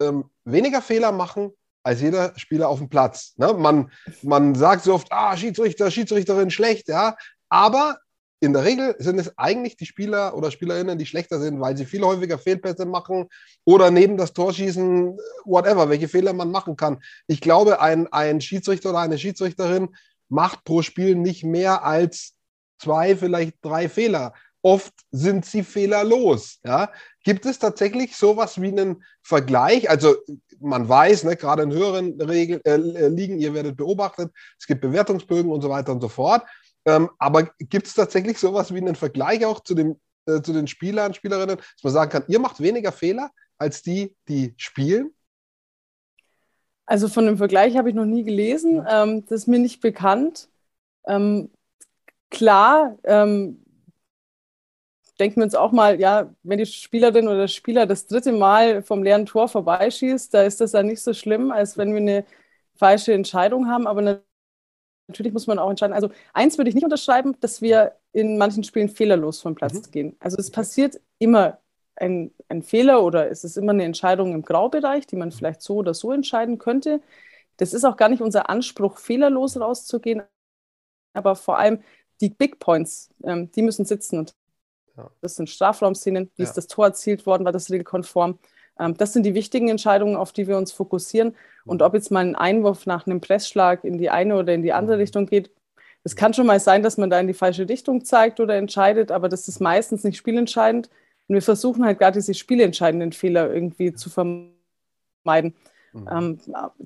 ähm, 0.02 0.26
weniger 0.44 0.82
Fehler 0.82 1.12
machen 1.12 1.52
als 1.84 2.02
jeder 2.02 2.34
Spieler 2.38 2.70
auf 2.70 2.80
dem 2.80 2.90
Platz. 2.90 3.34
Ne? 3.38 3.54
Man, 3.54 3.92
man 4.22 4.56
sagt 4.56 4.84
so 4.84 4.94
oft, 4.94 5.08
ah, 5.12 5.36
Schiedsrichter, 5.36 5.90
Schiedsrichterin 5.92 6.52
schlecht, 6.52 6.88
ja, 6.88 7.16
aber 7.50 7.98
in 8.44 8.54
der 8.54 8.64
Regel 8.64 8.96
sind 8.98 9.20
es 9.20 9.38
eigentlich 9.38 9.78
die 9.78 9.86
Spieler 9.86 10.36
oder 10.36 10.50
Spielerinnen, 10.50 10.98
die 10.98 11.06
schlechter 11.06 11.40
sind, 11.40 11.62
weil 11.62 11.78
sie 11.78 11.86
viel 11.86 12.02
häufiger 12.02 12.40
Fehlpässe 12.40 12.86
machen 12.86 13.28
oder 13.66 13.92
neben 13.92 14.18
das 14.18 14.34
Tor 14.34 14.52
schießen, 14.52 15.16
whatever, 15.46 15.90
welche 15.90 16.08
Fehler 16.08 16.34
man 16.34 16.50
machen 16.50 16.76
kann. 16.76 17.04
Ich 17.28 17.40
glaube, 17.40 17.82
ein, 17.82 18.12
ein 18.12 18.42
Schiedsrichter 18.42 18.90
oder 18.90 19.00
eine 19.00 19.20
Schiedsrichterin 19.20 19.90
macht 20.28 20.64
pro 20.64 20.82
Spiel 20.82 21.16
nicht 21.16 21.44
mehr 21.44 21.86
als 21.86 22.34
zwei, 22.80 23.16
vielleicht 23.16 23.58
drei 23.62 23.88
Fehler. 23.90 24.34
Oft 24.64 24.94
sind 25.12 25.46
sie 25.46 25.64
fehlerlos. 25.64 26.60
Ja? 26.64 26.92
Gibt 27.24 27.46
es 27.46 27.60
tatsächlich 27.60 28.16
sowas 28.16 28.62
wie 28.62 28.68
einen 28.68 29.04
Vergleich? 29.24 29.90
Also 29.90 30.16
man 30.60 30.88
weiß, 30.88 31.24
ne, 31.24 31.36
gerade 31.36 31.64
in 31.64 31.72
höheren 31.72 32.20
Regel, 32.22 32.62
äh, 32.66 32.78
Ligen, 33.08 33.40
ihr 33.40 33.54
werdet 33.54 33.78
beobachtet, 33.78 34.32
es 34.60 34.68
gibt 34.68 34.82
Bewertungsbögen 34.82 35.52
und 35.52 35.62
so 35.62 35.70
weiter 35.70 35.92
und 35.92 36.02
so 36.02 36.10
fort. 36.10 36.44
Ähm, 36.86 37.10
aber 37.18 37.44
gibt 37.60 37.88
es 37.88 37.94
tatsächlich 37.94 38.38
sowas 38.38 38.74
wie 38.74 38.78
einen 38.78 38.96
Vergleich 38.96 39.46
auch 39.46 39.60
zu, 39.62 39.76
dem, 39.76 40.00
äh, 40.26 40.42
zu 40.42 40.54
den 40.54 40.68
Spielern, 40.68 41.14
Spielerinnen, 41.14 41.58
dass 41.58 41.84
man 41.84 41.94
sagen 41.94 42.12
kann, 42.12 42.24
ihr 42.28 42.40
macht 42.40 42.60
weniger 42.60 42.92
Fehler 42.92 43.32
als 43.58 43.82
die, 43.82 44.16
die 44.28 44.54
spielen? 44.58 45.14
Also 46.86 47.08
von 47.08 47.26
dem 47.26 47.38
Vergleich 47.38 47.78
habe 47.78 47.90
ich 47.90 47.96
noch 47.96 48.06
nie 48.06 48.24
gelesen. 48.24 48.86
Ähm, 48.90 49.26
das 49.26 49.42
ist 49.42 49.48
mir 49.48 49.60
nicht 49.60 49.82
bekannt. 49.82 50.50
Ähm, 51.06 51.50
klar, 52.30 52.98
ähm, 53.04 53.64
denken 55.22 55.38
wir 55.38 55.44
uns 55.44 55.56
auch 55.56 55.72
mal, 55.72 56.00
ja, 56.00 56.34
wenn 56.44 56.58
die 56.58 56.66
Spielerin 56.66 57.28
oder 57.28 57.42
der 57.42 57.48
Spieler 57.48 57.86
das 57.86 58.08
dritte 58.08 58.32
Mal 58.32 58.82
vom 58.82 59.04
leeren 59.04 59.28
Tor 59.28 59.48
vorbeischießt, 59.48 60.34
da 60.34 60.42
ist 60.44 60.62
das 60.62 60.72
dann 60.72 60.88
nicht 60.88 61.02
so 61.02 61.14
schlimm, 61.14 61.52
als 61.52 61.78
wenn 61.78 61.92
wir 61.94 62.02
eine 62.02 62.26
falsche 62.76 63.14
Entscheidung 63.14 63.68
haben. 63.68 63.86
Aber 63.88 64.24
natürlich 65.08 65.32
muss 65.34 65.46
man 65.48 65.60
auch 65.60 65.70
entscheiden. 65.70 65.94
Also 65.94 66.10
eins 66.34 66.58
würde 66.58 66.70
ich 66.70 66.76
nicht 66.76 66.84
unterschreiben, 66.84 67.38
dass 67.40 67.62
wir 67.62 67.96
in 68.14 68.38
manchen 68.40 68.64
Spielen 68.64 68.90
fehlerlos 68.90 69.42
vom 69.42 69.54
Platz 69.54 69.76
mhm. 69.76 69.92
gehen. 69.92 70.16
Also 70.20 70.38
es 70.38 70.50
passiert 70.50 71.00
immer 71.20 71.60
ein, 71.96 72.32
ein, 72.50 72.64
Fehler 72.64 73.04
oder 73.04 73.30
es 73.30 73.44
ist 73.44 73.58
immer 73.58 73.74
eine 73.74 73.84
Entscheidung 73.84 74.34
im 74.34 74.42
Graubereich, 74.42 75.06
die 75.06 75.18
man 75.18 75.30
mhm. 75.30 75.34
vielleicht 75.34 75.62
so 75.62 75.76
oder 75.76 75.94
so 75.94 76.12
entscheiden 76.12 76.58
könnte. 76.58 77.00
Das 77.58 77.76
ist 77.76 77.86
auch 77.86 77.96
gar 77.96 78.10
nicht 78.10 78.24
unser 78.24 78.50
Anspruch, 78.50 78.98
fehlerlos 78.98 79.60
rauszugehen, 79.60 80.24
aber 81.14 81.36
vor 81.36 81.60
allem 81.60 81.84
die 82.22 82.30
Big 82.30 82.60
Points, 82.60 83.10
ähm, 83.24 83.52
die 83.52 83.62
müssen 83.62 83.86
sitzen 83.86 84.18
und 84.18 84.34
ja. 84.98 85.10
das 85.22 85.36
sind 85.36 85.50
Strafraumszenen, 85.50 86.32
wie 86.36 86.44
ja. 86.44 86.50
ist 86.50 86.58
das 86.58 86.68
Tor 86.68 86.88
erzielt 86.88 87.26
worden, 87.26 87.46
war 87.46 87.52
das 87.52 87.70
regelkonform. 87.70 88.40
Ähm, 88.80 88.96
das 88.98 89.14
sind 89.14 89.24
die 89.26 89.34
wichtigen 89.34 89.70
Entscheidungen, 89.70 90.16
auf 90.16 90.32
die 90.32 90.48
wir 90.48 90.58
uns 90.58 90.72
fokussieren. 90.72 91.36
Und 91.66 91.82
mhm. 91.82 91.88
ob 91.88 91.94
jetzt 91.94 92.12
mal 92.12 92.26
ein 92.26 92.36
Einwurf 92.36 92.86
nach 92.86 93.06
einem 93.06 93.22
Pressschlag 93.22 93.84
in 93.84 93.98
die 93.98 94.10
eine 94.10 94.38
oder 94.38 94.54
in 94.54 94.62
die 94.62 94.74
andere 94.74 94.96
mhm. 94.96 95.02
Richtung 95.02 95.26
geht, 95.26 95.52
es 96.04 96.16
kann 96.16 96.34
schon 96.34 96.48
mal 96.48 96.60
sein, 96.60 96.82
dass 96.82 96.98
man 96.98 97.10
da 97.10 97.20
in 97.20 97.28
die 97.28 97.34
falsche 97.34 97.70
Richtung 97.70 98.04
zeigt 98.04 98.40
oder 98.40 98.56
entscheidet, 98.56 99.12
aber 99.12 99.30
das 99.30 99.48
ist 99.48 99.62
meistens 99.62 100.04
nicht 100.04 100.18
spielentscheidend. 100.18 100.90
Und 101.28 101.36
wir 101.36 101.44
versuchen 101.44 101.86
halt 101.86 102.00
gerade 102.00 102.18
diese 102.18 102.34
spielentscheidenden 102.34 103.12
Fehler 103.12 103.54
irgendwie 103.54 103.94
zu 103.94 104.10
vermeiden. 104.10 105.56
Mhm. 105.94 106.10
Ähm, 106.12 106.40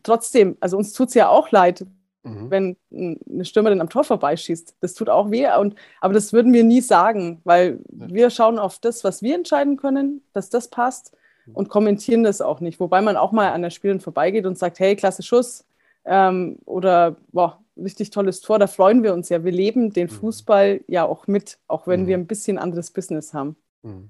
trotzdem, 0.03 0.57
also 0.59 0.77
uns 0.77 0.93
tut 0.93 1.09
es 1.09 1.13
ja 1.13 1.29
auch 1.29 1.51
leid, 1.51 1.85
mhm. 2.25 2.49
wenn 2.49 2.77
eine 2.91 3.45
Stürmerin 3.45 3.81
am 3.81 3.89
Tor 3.89 4.03
vorbeischießt. 4.03 4.75
Das 4.81 4.93
tut 4.93 5.09
auch 5.09 5.31
weh, 5.31 5.47
und, 5.59 5.75
aber 6.01 6.13
das 6.13 6.33
würden 6.33 6.53
wir 6.53 6.63
nie 6.63 6.81
sagen, 6.81 7.41
weil 7.43 7.79
ja. 7.91 8.07
wir 8.09 8.29
schauen 8.29 8.59
auf 8.59 8.79
das, 8.79 9.03
was 9.03 9.21
wir 9.21 9.35
entscheiden 9.35 9.77
können, 9.77 10.21
dass 10.33 10.49
das 10.49 10.69
passt 10.69 11.15
und 11.53 11.69
kommentieren 11.69 12.23
das 12.23 12.41
auch 12.41 12.59
nicht. 12.59 12.79
Wobei 12.79 13.01
man 13.01 13.17
auch 13.17 13.31
mal 13.31 13.51
an 13.51 13.61
der 13.61 13.69
Spielerin 13.69 14.01
vorbeigeht 14.01 14.45
und 14.45 14.57
sagt, 14.57 14.79
hey, 14.79 14.95
klasse 14.95 15.23
Schuss 15.23 15.65
ähm, 16.05 16.57
oder 16.65 17.17
boah, 17.31 17.63
richtig 17.77 18.09
tolles 18.09 18.41
Tor, 18.41 18.59
da 18.59 18.67
freuen 18.67 19.03
wir 19.03 19.13
uns 19.13 19.29
ja. 19.29 19.43
Wir 19.43 19.51
leben 19.51 19.93
den 19.93 20.07
mhm. 20.07 20.11
Fußball 20.11 20.81
ja 20.87 21.05
auch 21.05 21.27
mit, 21.27 21.59
auch 21.67 21.87
wenn 21.87 22.03
mhm. 22.03 22.07
wir 22.07 22.17
ein 22.17 22.27
bisschen 22.27 22.57
anderes 22.57 22.91
Business 22.91 23.33
haben. 23.33 23.55
Mhm. 23.83 24.09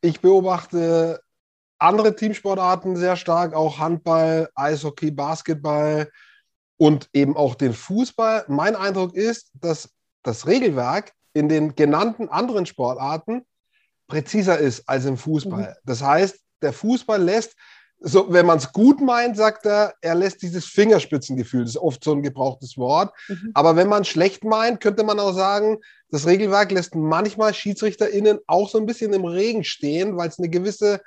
Ich 0.00 0.20
beobachte 0.20 1.20
andere 1.78 2.14
Teamsportarten 2.14 2.96
sehr 2.96 3.16
stark, 3.16 3.54
auch 3.54 3.78
Handball, 3.78 4.48
Eishockey, 4.54 5.10
Basketball 5.10 6.08
und 6.78 7.10
eben 7.12 7.36
auch 7.36 7.54
den 7.54 7.74
Fußball. 7.74 8.46
Mein 8.48 8.74
Eindruck 8.74 9.14
ist, 9.14 9.50
dass 9.60 9.90
das 10.22 10.46
Regelwerk 10.46 11.12
in 11.34 11.50
den 11.50 11.74
genannten 11.74 12.28
anderen 12.28 12.64
Sportarten 12.64 13.44
präziser 14.06 14.58
ist 14.58 14.88
als 14.88 15.04
im 15.04 15.18
Fußball. 15.18 15.62
Mhm. 15.62 15.74
Das 15.84 16.02
heißt, 16.02 16.38
der 16.62 16.72
Fußball 16.72 17.22
lässt, 17.22 17.54
so, 18.00 18.32
wenn 18.32 18.46
man 18.46 18.58
es 18.58 18.72
gut 18.72 19.00
meint, 19.00 19.36
sagt 19.36 19.66
er, 19.66 19.92
er 20.00 20.14
lässt 20.14 20.40
dieses 20.42 20.66
Fingerspitzengefühl, 20.66 21.62
das 21.62 21.70
ist 21.70 21.78
oft 21.78 22.04
so 22.04 22.12
ein 22.12 22.22
gebrauchtes 22.22 22.78
Wort. 22.78 23.12
Mhm. 23.28 23.50
Aber 23.54 23.74
wenn 23.74 23.88
man 23.88 24.04
schlecht 24.04 24.44
meint, 24.44 24.80
könnte 24.80 25.02
man 25.02 25.18
auch 25.18 25.32
sagen, 25.32 25.78
das 26.10 26.24
Regelwerk 26.26 26.70
lässt 26.70 26.94
manchmal 26.94 27.52
SchiedsrichterInnen 27.52 28.38
auch 28.46 28.70
so 28.70 28.78
ein 28.78 28.86
bisschen 28.86 29.12
im 29.12 29.24
Regen 29.24 29.64
stehen, 29.64 30.16
weil 30.16 30.28
es 30.28 30.38
eine 30.38 30.48
gewisse 30.48 31.02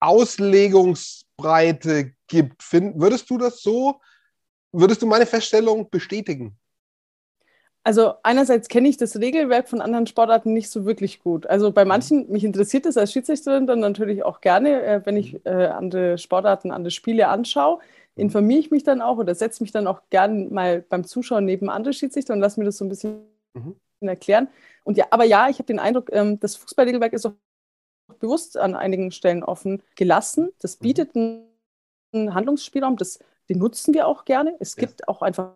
Auslegungsbreite 0.00 2.12
gibt. 2.26 2.60
Find, 2.62 3.00
würdest 3.00 3.30
du 3.30 3.38
das 3.38 3.62
so, 3.62 4.00
würdest 4.72 5.02
du 5.02 5.06
meine 5.06 5.26
Feststellung 5.26 5.88
bestätigen? 5.90 6.56
Also 7.84 8.14
einerseits 8.22 8.68
kenne 8.68 8.88
ich 8.88 8.96
das 8.96 9.18
Regelwerk 9.18 9.68
von 9.68 9.80
anderen 9.80 10.06
Sportarten 10.06 10.52
nicht 10.52 10.70
so 10.70 10.84
wirklich 10.86 11.20
gut. 11.20 11.46
Also 11.46 11.72
bei 11.72 11.84
mhm. 11.84 11.88
manchen, 11.88 12.30
mich 12.30 12.44
interessiert 12.44 12.86
das 12.86 12.96
als 12.96 13.12
Schiedsrichterin 13.12 13.66
dann 13.66 13.80
natürlich 13.80 14.22
auch 14.22 14.40
gerne, 14.40 14.82
äh, 14.82 15.00
wenn 15.04 15.16
ich 15.16 15.44
äh, 15.44 15.66
andere 15.66 16.16
Sportarten, 16.16 16.70
andere 16.70 16.92
Spiele 16.92 17.26
anschaue, 17.26 17.78
mhm. 17.78 18.22
informiere 18.22 18.60
ich 18.60 18.70
mich 18.70 18.84
dann 18.84 19.02
auch 19.02 19.18
oder 19.18 19.34
setze 19.34 19.62
mich 19.64 19.72
dann 19.72 19.88
auch 19.88 20.02
gerne 20.10 20.48
mal 20.50 20.84
beim 20.88 21.04
Zuschauen 21.04 21.44
neben 21.44 21.68
andere 21.68 21.92
Schiedsrichter 21.92 22.34
und 22.34 22.40
lasse 22.40 22.60
mir 22.60 22.66
das 22.66 22.76
so 22.76 22.84
ein 22.84 22.88
bisschen 22.88 23.24
mhm. 23.54 23.74
erklären. 24.00 24.48
Und 24.84 24.96
ja, 24.96 25.06
aber 25.10 25.24
ja, 25.24 25.48
ich 25.48 25.58
habe 25.58 25.66
den 25.66 25.80
Eindruck, 25.80 26.08
ähm, 26.12 26.38
das 26.38 26.54
Fußballregelwerk 26.54 27.12
ist 27.12 27.26
auch 27.26 27.34
bewusst 28.20 28.56
an 28.56 28.76
einigen 28.76 29.10
Stellen 29.10 29.42
offen 29.42 29.82
gelassen. 29.96 30.50
Das 30.60 30.78
mhm. 30.78 30.82
bietet 30.82 31.16
einen 31.16 32.34
Handlungsspielraum, 32.34 32.96
das, 32.96 33.18
den 33.48 33.58
nutzen 33.58 33.94
wir 33.94 34.06
auch 34.06 34.24
gerne. 34.24 34.56
Es 34.60 34.76
gibt 34.76 35.00
ja. 35.00 35.08
auch 35.08 35.22
einfach 35.22 35.52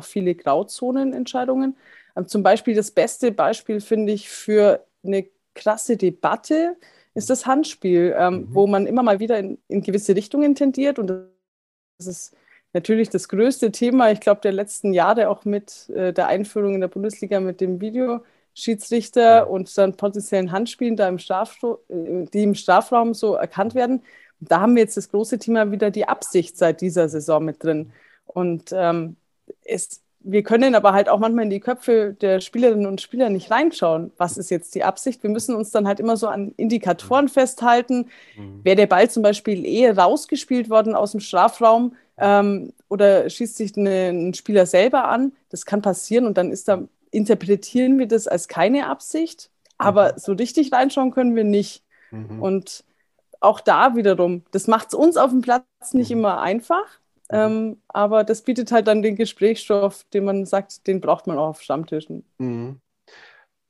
viele 0.00 0.34
Grauzonenentscheidungen. 0.34 1.76
Ähm, 2.16 2.28
zum 2.28 2.42
Beispiel 2.42 2.74
das 2.74 2.90
beste 2.90 3.32
Beispiel 3.32 3.80
finde 3.80 4.12
ich 4.12 4.28
für 4.28 4.86
eine 5.04 5.28
krasse 5.54 5.96
Debatte 5.96 6.76
ist 7.14 7.30
das 7.30 7.46
Handspiel, 7.46 8.14
ähm, 8.18 8.34
mhm. 8.34 8.54
wo 8.54 8.66
man 8.66 8.86
immer 8.86 9.02
mal 9.02 9.20
wieder 9.20 9.38
in, 9.38 9.58
in, 9.68 9.82
gewisse 9.82 10.14
Richtungen 10.16 10.54
tendiert. 10.54 10.98
Und 10.98 11.08
das 11.08 12.06
ist 12.06 12.36
natürlich 12.72 13.08
das 13.08 13.28
größte 13.28 13.70
Thema, 13.70 14.10
ich 14.10 14.20
glaube, 14.20 14.40
der 14.40 14.52
letzten 14.52 14.92
Jahre 14.92 15.28
auch 15.28 15.44
mit 15.44 15.88
äh, 15.90 16.12
der 16.12 16.26
Einführung 16.26 16.74
in 16.74 16.80
der 16.80 16.88
Bundesliga 16.88 17.38
mit 17.38 17.60
dem 17.60 17.80
Videoschiedsrichter 17.80 19.48
und 19.48 19.76
dann 19.78 19.96
potenziellen 19.96 20.50
Handspielen, 20.50 20.96
da 20.96 21.08
im 21.08 21.18
äh, 21.18 22.24
die 22.32 22.42
im 22.42 22.54
Strafraum 22.54 23.14
so 23.14 23.34
erkannt 23.34 23.74
werden. 23.76 24.02
Da 24.50 24.60
haben 24.60 24.74
wir 24.74 24.82
jetzt 24.82 24.96
das 24.96 25.10
große 25.10 25.38
Thema 25.38 25.70
wieder 25.70 25.90
die 25.90 26.08
Absicht 26.08 26.56
seit 26.56 26.80
dieser 26.80 27.08
Saison 27.08 27.44
mit 27.44 27.62
drin. 27.62 27.92
Und 28.26 28.70
ähm, 28.72 29.16
ist, 29.64 30.02
wir 30.20 30.42
können 30.42 30.74
aber 30.74 30.92
halt 30.92 31.08
auch 31.08 31.18
manchmal 31.18 31.44
in 31.44 31.50
die 31.50 31.60
Köpfe 31.60 32.16
der 32.18 32.40
Spielerinnen 32.40 32.86
und 32.86 33.02
Spieler 33.02 33.28
nicht 33.28 33.50
reinschauen. 33.50 34.10
Was 34.16 34.38
ist 34.38 34.50
jetzt 34.50 34.74
die 34.74 34.82
Absicht? 34.82 35.22
Wir 35.22 35.30
müssen 35.30 35.54
uns 35.54 35.70
dann 35.70 35.86
halt 35.86 36.00
immer 36.00 36.16
so 36.16 36.28
an 36.28 36.52
Indikatoren 36.56 37.28
festhalten. 37.28 38.08
Mhm. 38.36 38.64
Wäre 38.64 38.76
der 38.76 38.86
Ball 38.86 39.10
zum 39.10 39.22
Beispiel 39.22 39.66
eher 39.66 39.96
rausgespielt 39.96 40.70
worden 40.70 40.94
aus 40.94 41.12
dem 41.12 41.20
Strafraum 41.20 41.94
ähm, 42.16 42.72
oder 42.88 43.28
schießt 43.28 43.56
sich 43.56 43.76
eine, 43.76 44.08
ein 44.08 44.34
Spieler 44.34 44.64
selber 44.64 45.08
an? 45.08 45.32
Das 45.50 45.66
kann 45.66 45.82
passieren 45.82 46.26
und 46.26 46.38
dann 46.38 46.50
ist 46.50 46.68
da, 46.68 46.82
interpretieren 47.10 47.98
wir 47.98 48.08
das 48.08 48.26
als 48.26 48.48
keine 48.48 48.88
Absicht. 48.88 49.50
Aber 49.76 50.12
mhm. 50.12 50.18
so 50.18 50.32
richtig 50.32 50.72
reinschauen 50.72 51.10
können 51.10 51.36
wir 51.36 51.44
nicht. 51.44 51.82
Mhm. 52.10 52.42
Und 52.42 52.84
auch 53.40 53.60
da 53.60 53.96
wiederum, 53.96 54.42
das 54.50 54.66
macht 54.66 54.88
es 54.88 54.94
uns 54.94 55.16
auf 55.16 55.30
dem 55.30 55.40
Platz 55.40 55.64
nicht 55.92 56.10
mhm. 56.10 56.18
immer 56.18 56.40
einfach. 56.40 56.84
Mhm. 57.30 57.36
Ähm, 57.36 57.76
aber 57.88 58.24
das 58.24 58.42
bietet 58.42 58.72
halt 58.72 58.86
dann 58.86 59.02
den 59.02 59.16
Gesprächsstoff, 59.16 60.04
den 60.12 60.24
man 60.24 60.44
sagt, 60.46 60.86
den 60.86 61.00
braucht 61.00 61.26
man 61.26 61.38
auch 61.38 61.48
auf 61.48 61.62
Stammtischen. 61.62 62.24
Mhm. 62.38 62.80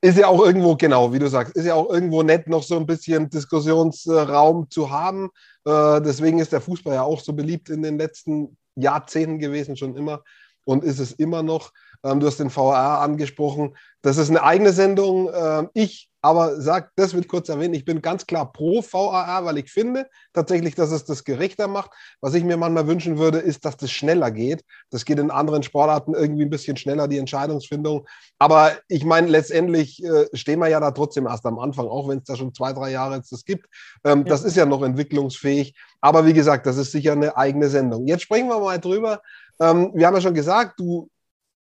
Ist 0.01 0.19
ja 0.19 0.27
auch 0.27 0.45
irgendwo, 0.45 0.77
genau, 0.77 1.13
wie 1.15 1.19
du 1.19 1.29
sagst, 1.29 1.57
ist 1.57 1.65
ja 1.65 1.75
auch 1.75 1.89
irgendwo 1.89 2.23
nett, 2.23 2.47
noch 2.47 2.63
so 2.63 2.77
ein 2.77 2.85
bisschen 2.85 3.31
Diskussionsraum 3.31 4.69
zu 4.69 4.91
haben. 4.91 5.31
Äh, 5.65 6.03
deswegen 6.03 6.41
ist 6.41 6.53
der 6.53 6.61
Fußball 6.61 6.95
ja 6.95 7.03
auch 7.03 7.21
so 7.21 7.33
beliebt 7.33 7.71
in 7.71 7.83
den 7.83 7.97
letzten 7.97 8.59
Jahrzehnten 8.75 9.39
gewesen, 9.39 9.77
schon 9.77 9.97
immer. 9.97 10.23
und 10.65 10.85
ist 10.85 10.99
es 10.99 11.13
immer 11.13 11.43
noch. 11.43 11.73
Ähm, 12.05 12.21
du 12.21 12.27
hast 12.27 12.39
den 12.39 12.51
VR 12.51 13.01
angesprochen. 13.01 13.77
Das 14.03 14.19
ist 14.19 14.31
eine 14.31 14.43
eigene 14.43 14.73
Sendung. 14.73 15.31
Ähm, 15.35 15.71
ich 15.75 16.11
aber 16.25 16.59
sag, 16.59 16.91
das 16.97 17.13
wird 17.13 17.29
kurz 17.29 17.51
erwähnt, 17.51 17.77
ich 17.77 17.85
bin 17.85 18.01
ganz 18.01 18.27
klar 18.27 18.51
pro 18.51 18.81
VAR, 18.81 19.45
weil 19.45 19.59
ich 19.59 19.71
finde 19.71 20.09
tatsächlich, 20.33 20.75
dass 20.75 20.91
es 20.91 21.05
das 21.05 21.25
gerechter 21.25 21.69
macht. 21.69 21.91
Was 22.23 22.33
ich 22.33 22.45
mir 22.45 22.57
manchmal 22.57 22.87
wünschen 22.87 23.19
würde, 23.19 23.41
ist, 23.41 23.67
dass 23.67 23.77
das 23.77 23.91
schneller 23.91 24.31
geht. 24.31 24.65
Das 24.89 25.05
geht 25.05 25.19
in 25.19 25.31
anderen 25.31 25.63
Sportarten 25.63 26.15
irgendwie 26.15 26.47
ein 26.47 26.51
bisschen 26.51 26.79
schneller, 26.79 27.09
die 27.09 27.19
Entscheidungsfindung. 27.19 28.07
Aber 28.39 28.73
ich 28.89 29.05
meine, 29.05 29.29
letztendlich 29.29 30.03
äh, 30.03 30.27
stehen 30.33 30.61
wir 30.61 30.69
ja 30.69 30.81
da 30.81 30.93
trotzdem 30.93 31.27
erst 31.27 31.45
am 31.45 31.59
Anfang, 31.59 31.89
auch 31.89 32.09
wenn 32.09 32.21
es 32.21 32.25
da 32.25 32.37
schon 32.37 32.55
zwei, 32.55 32.73
drei 32.73 32.91
Jahre 32.91 33.17
jetzt 33.17 33.31
das 33.31 33.45
gibt. 33.45 33.67
Ähm, 34.03 34.21
ja. 34.21 34.25
Das 34.25 34.45
ist 34.45 34.57
ja 34.57 34.65
noch 34.65 34.83
entwicklungsfähig. 34.83 35.77
Aber 36.01 36.25
wie 36.25 36.33
gesagt, 36.33 36.65
das 36.65 36.79
ist 36.79 36.93
sicher 36.93 37.13
eine 37.13 37.37
eigene 37.37 37.69
Sendung. 37.69 38.07
Jetzt 38.07 38.23
sprechen 38.23 38.49
wir 38.49 38.61
mal 38.61 38.79
drüber. 38.79 39.21
Ähm, 39.61 39.91
wir 39.95 40.07
haben 40.07 40.15
ja 40.15 40.23
schon 40.23 40.33
gesagt, 40.33 40.81
du 40.81 41.11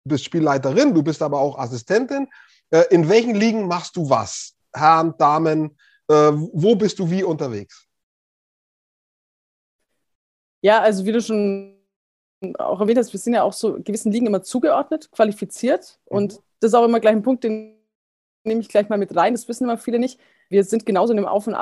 bist 0.04 0.24
Spielleiterin, 0.24 0.94
du 0.94 1.02
bist 1.02 1.22
aber 1.22 1.40
auch 1.40 1.58
Assistentin. 1.58 2.28
Äh, 2.70 2.84
in 2.90 3.08
welchen 3.08 3.34
Ligen 3.34 3.66
machst 3.66 3.96
du 3.96 4.08
was? 4.08 4.56
Herren, 4.72 5.14
Damen, 5.18 5.76
äh, 6.08 6.14
wo 6.32 6.74
bist 6.76 6.98
du 6.98 7.10
wie 7.10 7.24
unterwegs? 7.24 7.86
Ja, 10.62 10.80
also 10.80 11.04
wie 11.04 11.12
du 11.12 11.20
schon 11.20 11.76
auch 12.58 12.80
erwähnt 12.80 12.98
hast, 12.98 13.12
wir 13.12 13.20
sind 13.20 13.34
ja 13.34 13.42
auch 13.42 13.52
so 13.52 13.78
gewissen 13.82 14.12
Ligen 14.12 14.26
immer 14.26 14.42
zugeordnet, 14.42 15.10
qualifiziert. 15.10 15.98
Mhm. 16.06 16.16
Und 16.16 16.32
das 16.60 16.70
ist 16.70 16.74
auch 16.74 16.84
immer 16.84 17.00
gleich 17.00 17.14
ein 17.14 17.22
Punkt, 17.22 17.44
den 17.44 17.76
nehme 18.44 18.60
ich 18.60 18.68
gleich 18.68 18.88
mal 18.88 18.98
mit 18.98 19.14
rein. 19.14 19.34
Das 19.34 19.48
wissen 19.48 19.64
immer 19.64 19.78
viele 19.78 19.98
nicht. 19.98 20.18
Wir 20.48 20.64
sind 20.64 20.86
genauso 20.86 21.12
in 21.12 21.18
einem 21.18 21.28
Auf- 21.28 21.46
und 21.46 21.56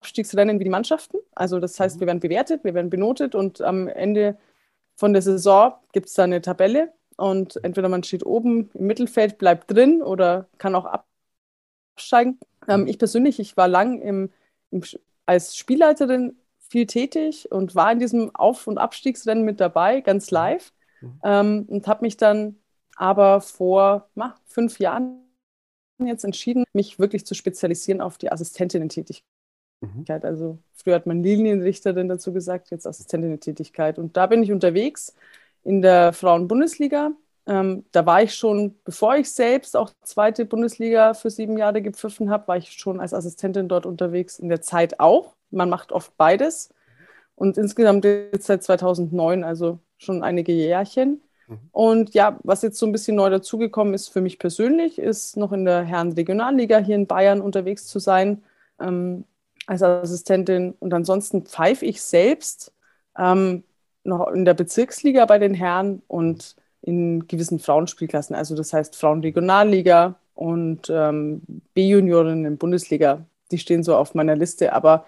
Abstiegsrennen 0.00 0.58
wie 0.58 0.64
die 0.64 0.70
Mannschaften. 0.70 1.18
Also 1.34 1.58
das 1.58 1.78
heißt, 1.78 1.96
mhm. 1.96 2.00
wir 2.00 2.06
werden 2.08 2.20
bewertet, 2.20 2.64
wir 2.64 2.74
werden 2.74 2.90
benotet 2.90 3.34
und 3.34 3.60
am 3.60 3.88
Ende 3.88 4.38
von 4.96 5.12
der 5.12 5.22
Saison 5.22 5.74
gibt 5.92 6.08
es 6.08 6.14
da 6.14 6.24
eine 6.24 6.40
Tabelle 6.40 6.92
und 7.20 7.62
entweder 7.64 7.88
man 7.88 8.02
steht 8.02 8.24
oben 8.24 8.70
im 8.74 8.86
Mittelfeld, 8.86 9.38
bleibt 9.38 9.70
drin 9.70 10.02
oder 10.02 10.48
kann 10.58 10.74
auch 10.74 11.02
absteigen. 11.94 12.38
Ähm, 12.66 12.86
ich 12.86 12.98
persönlich, 12.98 13.38
ich 13.38 13.56
war 13.56 13.68
lang 13.68 14.00
im, 14.00 14.30
im, 14.70 14.82
als 15.26 15.56
Spielleiterin 15.56 16.36
viel 16.58 16.86
tätig 16.86 17.50
und 17.50 17.74
war 17.74 17.92
in 17.92 17.98
diesem 17.98 18.34
Auf- 18.34 18.66
und 18.66 18.78
Abstiegsrennen 18.78 19.44
mit 19.44 19.60
dabei, 19.60 20.00
ganz 20.00 20.30
live. 20.30 20.72
Mhm. 21.00 21.20
Ähm, 21.24 21.64
und 21.68 21.86
habe 21.86 22.04
mich 22.04 22.16
dann 22.16 22.56
aber 22.96 23.40
vor 23.40 24.08
na, 24.14 24.34
fünf 24.46 24.78
Jahren 24.78 25.22
jetzt 25.98 26.24
entschieden, 26.24 26.64
mich 26.72 26.98
wirklich 26.98 27.26
zu 27.26 27.34
spezialisieren 27.34 28.00
auf 28.00 28.18
die 28.18 28.32
Assistentinnen-Tätigkeit. 28.32 29.24
Mhm. 29.80 30.04
Also 30.22 30.58
früher 30.72 30.94
hat 30.94 31.06
man 31.06 31.22
Linienrichterin 31.22 32.08
dazu 32.08 32.32
gesagt, 32.32 32.70
jetzt 32.70 32.86
Assistentinnen-Tätigkeit. 32.86 33.98
Und 33.98 34.16
da 34.16 34.26
bin 34.26 34.42
ich 34.42 34.52
unterwegs 34.52 35.14
in 35.62 35.82
der 35.82 36.12
Frauen-Bundesliga. 36.12 37.12
Ähm, 37.46 37.84
da 37.92 38.06
war 38.06 38.22
ich 38.22 38.34
schon, 38.34 38.76
bevor 38.84 39.16
ich 39.16 39.30
selbst 39.30 39.76
auch 39.76 39.90
zweite 40.02 40.44
Bundesliga 40.44 41.14
für 41.14 41.30
sieben 41.30 41.58
Jahre 41.58 41.82
gepfiffen 41.82 42.30
habe, 42.30 42.48
war 42.48 42.56
ich 42.56 42.72
schon 42.72 43.00
als 43.00 43.14
Assistentin 43.14 43.68
dort 43.68 43.86
unterwegs, 43.86 44.38
in 44.38 44.48
der 44.48 44.60
Zeit 44.60 45.00
auch. 45.00 45.34
Man 45.50 45.68
macht 45.68 45.92
oft 45.92 46.16
beides. 46.16 46.72
Und 47.34 47.56
insgesamt 47.56 48.04
jetzt 48.04 48.46
seit 48.46 48.62
2009, 48.62 49.44
also 49.44 49.78
schon 49.96 50.22
einige 50.22 50.52
Jährchen. 50.52 51.22
Mhm. 51.48 51.58
Und 51.72 52.14
ja, 52.14 52.38
was 52.42 52.62
jetzt 52.62 52.78
so 52.78 52.86
ein 52.86 52.92
bisschen 52.92 53.16
neu 53.16 53.30
dazugekommen 53.30 53.94
ist 53.94 54.08
für 54.08 54.20
mich 54.20 54.38
persönlich, 54.38 54.98
ist 54.98 55.36
noch 55.36 55.52
in 55.52 55.64
der 55.64 55.82
Herren 55.82 56.12
Regionalliga 56.12 56.78
hier 56.78 56.96
in 56.96 57.06
Bayern 57.06 57.40
unterwegs 57.40 57.86
zu 57.86 57.98
sein 57.98 58.42
ähm, 58.78 59.24
als 59.66 59.82
Assistentin. 59.82 60.74
Und 60.78 60.94
ansonsten 60.94 61.46
pfeife 61.46 61.84
ich 61.86 62.02
selbst 62.02 62.72
ähm, 63.18 63.64
noch 64.04 64.28
in 64.28 64.44
der 64.44 64.54
Bezirksliga 64.54 65.26
bei 65.26 65.38
den 65.38 65.54
Herren 65.54 66.02
und 66.08 66.56
in 66.82 67.26
gewissen 67.26 67.58
Frauenspielklassen. 67.58 68.34
Also 68.34 68.54
das 68.56 68.72
heißt 68.72 68.96
Frauenregionalliga 68.96 70.16
und 70.34 70.88
ähm, 70.90 71.42
B-Junioren 71.74 72.44
in 72.44 72.56
Bundesliga. 72.56 73.26
Die 73.50 73.58
stehen 73.58 73.82
so 73.82 73.96
auf 73.96 74.14
meiner 74.14 74.36
Liste. 74.36 74.72
Aber 74.72 75.04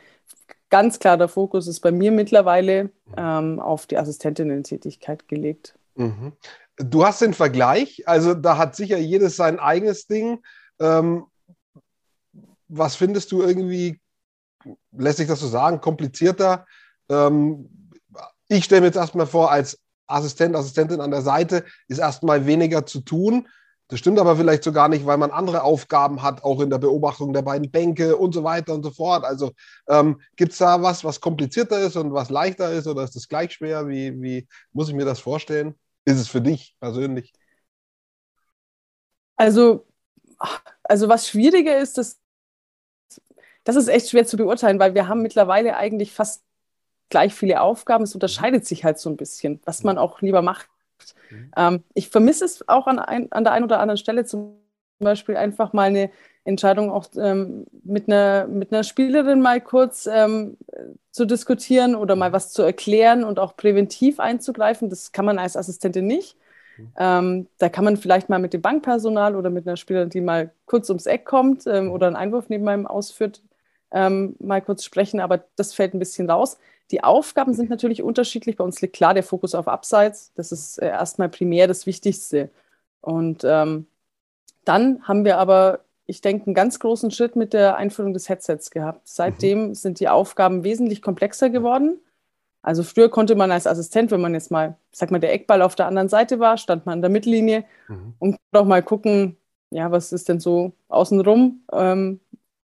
ganz 0.68 0.98
klar, 0.98 1.16
der 1.16 1.28
Fokus 1.28 1.66
ist 1.66 1.80
bei 1.80 1.92
mir 1.92 2.12
mittlerweile 2.12 2.90
ähm, 3.16 3.60
auf 3.60 3.86
die 3.86 3.96
Assistentinnen-Tätigkeit 3.96 5.28
gelegt. 5.28 5.74
Mhm. 5.94 6.32
Du 6.76 7.04
hast 7.04 7.22
den 7.22 7.34
Vergleich, 7.34 8.06
also 8.06 8.34
da 8.34 8.56
hat 8.56 8.74
sicher 8.76 8.98
jedes 8.98 9.36
sein 9.36 9.58
eigenes 9.58 10.06
Ding. 10.06 10.40
Ähm, 10.80 11.24
was 12.68 12.96
findest 12.96 13.30
du 13.32 13.42
irgendwie, 13.42 14.00
lässt 14.92 15.18
sich 15.18 15.28
das 15.28 15.40
so 15.40 15.46
sagen, 15.46 15.80
komplizierter? 15.80 16.66
Ähm, 17.08 17.68
ich 18.56 18.64
stelle 18.64 18.82
mir 18.82 18.88
jetzt 18.88 18.96
erstmal 18.96 19.26
vor, 19.26 19.50
als 19.50 19.80
Assistent, 20.06 20.54
Assistentin 20.54 21.00
an 21.00 21.10
der 21.10 21.22
Seite 21.22 21.64
ist 21.88 21.98
erstmal 21.98 22.46
weniger 22.46 22.84
zu 22.84 23.00
tun. 23.00 23.48
Das 23.88 23.98
stimmt 23.98 24.18
aber 24.18 24.36
vielleicht 24.36 24.64
so 24.64 24.72
gar 24.72 24.88
nicht, 24.88 25.06
weil 25.06 25.18
man 25.18 25.30
andere 25.30 25.62
Aufgaben 25.62 26.22
hat, 26.22 26.44
auch 26.44 26.60
in 26.60 26.70
der 26.70 26.78
Beobachtung 26.78 27.32
der 27.32 27.42
beiden 27.42 27.70
Bänke 27.70 28.16
und 28.16 28.32
so 28.32 28.44
weiter 28.44 28.74
und 28.74 28.82
so 28.82 28.90
fort. 28.90 29.24
Also 29.24 29.52
ähm, 29.88 30.20
gibt 30.36 30.52
es 30.52 30.58
da 30.58 30.82
was, 30.82 31.04
was 31.04 31.20
komplizierter 31.20 31.78
ist 31.80 31.96
und 31.96 32.12
was 32.12 32.30
leichter 32.30 32.72
ist 32.72 32.86
oder 32.86 33.04
ist 33.04 33.16
das 33.16 33.28
gleich 33.28 33.52
schwer? 33.52 33.88
Wie, 33.88 34.20
wie 34.20 34.48
muss 34.72 34.88
ich 34.88 34.94
mir 34.94 35.04
das 35.04 35.20
vorstellen? 35.20 35.74
Ist 36.04 36.18
es 36.18 36.28
für 36.28 36.40
dich 36.40 36.76
persönlich? 36.80 37.32
Also, 39.36 39.86
also 40.82 41.08
was 41.08 41.28
schwieriger 41.28 41.78
ist, 41.78 41.98
das, 41.98 42.18
das 43.64 43.76
ist 43.76 43.88
echt 43.88 44.10
schwer 44.10 44.26
zu 44.26 44.36
beurteilen, 44.36 44.78
weil 44.78 44.94
wir 44.94 45.08
haben 45.08 45.22
mittlerweile 45.22 45.76
eigentlich 45.76 46.12
fast 46.12 46.42
gleich 47.12 47.34
viele 47.34 47.60
Aufgaben. 47.60 48.04
Es 48.04 48.14
unterscheidet 48.14 48.66
sich 48.66 48.84
halt 48.84 48.98
so 48.98 49.10
ein 49.10 49.18
bisschen, 49.18 49.60
was 49.64 49.84
man 49.84 49.98
auch 49.98 50.22
lieber 50.22 50.40
macht. 50.40 50.68
Mhm. 51.30 51.52
Ähm, 51.56 51.82
ich 51.94 52.08
vermisse 52.08 52.46
es 52.46 52.66
auch 52.68 52.86
an, 52.86 52.98
ein, 52.98 53.30
an 53.30 53.44
der 53.44 53.52
einen 53.52 53.66
oder 53.66 53.80
anderen 53.80 53.98
Stelle 53.98 54.24
zum 54.24 54.56
Beispiel 54.98 55.36
einfach 55.36 55.72
mal 55.72 55.88
eine 55.88 56.10
Entscheidung 56.44 56.90
auch 56.90 57.06
ähm, 57.16 57.66
mit, 57.84 58.08
einer, 58.08 58.46
mit 58.48 58.72
einer 58.72 58.82
Spielerin 58.82 59.42
mal 59.42 59.60
kurz 59.60 60.08
ähm, 60.10 60.56
zu 61.10 61.26
diskutieren 61.26 61.94
oder 61.94 62.16
mal 62.16 62.32
was 62.32 62.50
zu 62.50 62.62
erklären 62.62 63.24
und 63.24 63.38
auch 63.38 63.56
präventiv 63.56 64.18
einzugreifen. 64.18 64.88
Das 64.88 65.12
kann 65.12 65.26
man 65.26 65.38
als 65.38 65.56
Assistentin 65.56 66.06
nicht. 66.06 66.36
Mhm. 66.78 66.92
Ähm, 66.96 67.46
da 67.58 67.68
kann 67.68 67.84
man 67.84 67.98
vielleicht 67.98 68.30
mal 68.30 68.38
mit 68.38 68.54
dem 68.54 68.62
Bankpersonal 68.62 69.36
oder 69.36 69.50
mit 69.50 69.66
einer 69.66 69.76
Spielerin, 69.76 70.08
die 70.08 70.22
mal 70.22 70.50
kurz 70.64 70.88
ums 70.88 71.04
Eck 71.04 71.26
kommt 71.26 71.66
ähm, 71.66 71.92
oder 71.92 72.06
einen 72.06 72.16
Einwurf 72.16 72.48
neben 72.48 72.66
einem 72.66 72.86
ausführt, 72.86 73.42
ähm, 73.90 74.34
mal 74.40 74.62
kurz 74.62 74.82
sprechen, 74.84 75.20
aber 75.20 75.44
das 75.56 75.74
fällt 75.74 75.92
ein 75.92 75.98
bisschen 75.98 76.30
raus. 76.30 76.56
Die 76.90 77.04
Aufgaben 77.04 77.54
sind 77.54 77.70
natürlich 77.70 78.02
unterschiedlich. 78.02 78.56
Bei 78.56 78.64
uns 78.64 78.80
liegt 78.80 78.94
klar 78.94 79.14
der 79.14 79.22
Fokus 79.22 79.54
auf 79.54 79.68
Abseits. 79.68 80.32
Das 80.34 80.52
ist 80.52 80.78
äh, 80.78 80.88
erstmal 80.88 81.28
primär 81.28 81.66
das 81.66 81.86
Wichtigste. 81.86 82.50
Und 83.00 83.44
ähm, 83.44 83.86
dann 84.64 85.02
haben 85.02 85.24
wir 85.24 85.38
aber, 85.38 85.80
ich 86.06 86.20
denke, 86.20 86.46
einen 86.46 86.54
ganz 86.54 86.78
großen 86.78 87.10
Schritt 87.10 87.36
mit 87.36 87.52
der 87.52 87.76
Einführung 87.76 88.12
des 88.12 88.28
Headsets 88.28 88.70
gehabt. 88.70 89.08
Seitdem 89.08 89.68
mhm. 89.68 89.74
sind 89.74 90.00
die 90.00 90.08
Aufgaben 90.08 90.64
wesentlich 90.64 91.02
komplexer 91.02 91.50
geworden. 91.50 91.98
Also 92.62 92.84
früher 92.84 93.10
konnte 93.10 93.34
man 93.34 93.50
als 93.50 93.66
Assistent, 93.66 94.12
wenn 94.12 94.20
man 94.20 94.34
jetzt 94.34 94.52
mal, 94.52 94.76
sag 94.92 95.10
mal, 95.10 95.18
der 95.18 95.32
Eckball 95.32 95.62
auf 95.62 95.74
der 95.74 95.86
anderen 95.86 96.08
Seite 96.08 96.38
war, 96.38 96.56
stand 96.56 96.86
man 96.86 96.94
an 96.94 97.00
der 97.02 97.10
Mittellinie 97.10 97.64
mhm. 97.88 98.14
und 98.20 98.36
auch 98.52 98.64
mal 98.64 98.82
gucken, 98.82 99.36
ja, 99.70 99.90
was 99.90 100.12
ist 100.12 100.28
denn 100.28 100.38
so 100.38 100.72
außenrum? 100.88 101.62
Ähm, 101.72 102.20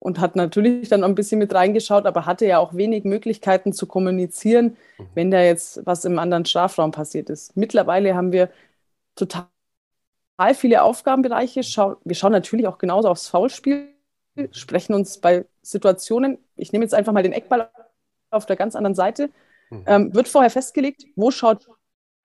und 0.03 0.19
hat 0.19 0.35
natürlich 0.35 0.89
dann 0.89 1.03
ein 1.03 1.15
bisschen 1.15 1.39
mit 1.39 1.53
reingeschaut, 1.53 2.05
aber 2.05 2.25
hatte 2.25 2.45
ja 2.45 2.59
auch 2.59 2.73
wenig 2.73 3.05
Möglichkeiten 3.05 3.71
zu 3.71 3.87
kommunizieren, 3.87 4.75
mhm. 4.97 5.07
wenn 5.15 5.31
da 5.31 5.41
jetzt 5.41 5.85
was 5.85 6.03
im 6.03 6.19
anderen 6.19 6.43
Strafraum 6.45 6.91
passiert 6.91 7.29
ist. 7.29 7.55
Mittlerweile 7.55 8.13
haben 8.13 8.33
wir 8.33 8.49
total 9.15 9.47
viele 10.55 10.83
Aufgabenbereiche. 10.83 11.61
wir 11.61 12.15
schauen 12.15 12.31
natürlich 12.33 12.67
auch 12.67 12.79
genauso 12.79 13.07
aufs 13.07 13.29
Foulspiel, 13.29 13.93
sprechen 14.51 14.93
uns 14.93 15.19
bei 15.19 15.45
Situationen, 15.61 16.37
ich 16.57 16.73
nehme 16.73 16.83
jetzt 16.83 16.93
einfach 16.93 17.13
mal 17.13 17.23
den 17.23 17.31
Eckball 17.31 17.69
auf 18.29 18.45
der 18.45 18.57
ganz 18.57 18.75
anderen 18.75 18.95
Seite, 18.95 19.29
mhm. 19.69 19.83
ähm, 19.85 20.13
wird 20.13 20.27
vorher 20.27 20.49
festgelegt, 20.51 21.05
wo 21.15 21.31
schaut 21.31 21.65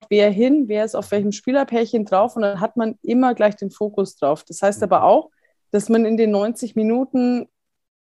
wer 0.09 0.29
hin, 0.31 0.67
wer 0.67 0.83
ist 0.83 0.95
auf 0.95 1.11
welchem 1.11 1.31
Spielerpärchen 1.31 2.03
drauf 2.03 2.35
und 2.35 2.41
dann 2.41 2.59
hat 2.59 2.75
man 2.75 2.99
immer 3.03 3.35
gleich 3.35 3.55
den 3.55 3.71
Fokus 3.71 4.17
drauf. 4.17 4.43
Das 4.43 4.61
heißt 4.61 4.83
aber 4.83 4.99
mhm. 4.99 5.05
auch, 5.05 5.31
dass 5.71 5.87
man 5.87 6.03
in 6.03 6.17
den 6.17 6.31
90 6.31 6.75
Minuten 6.75 7.47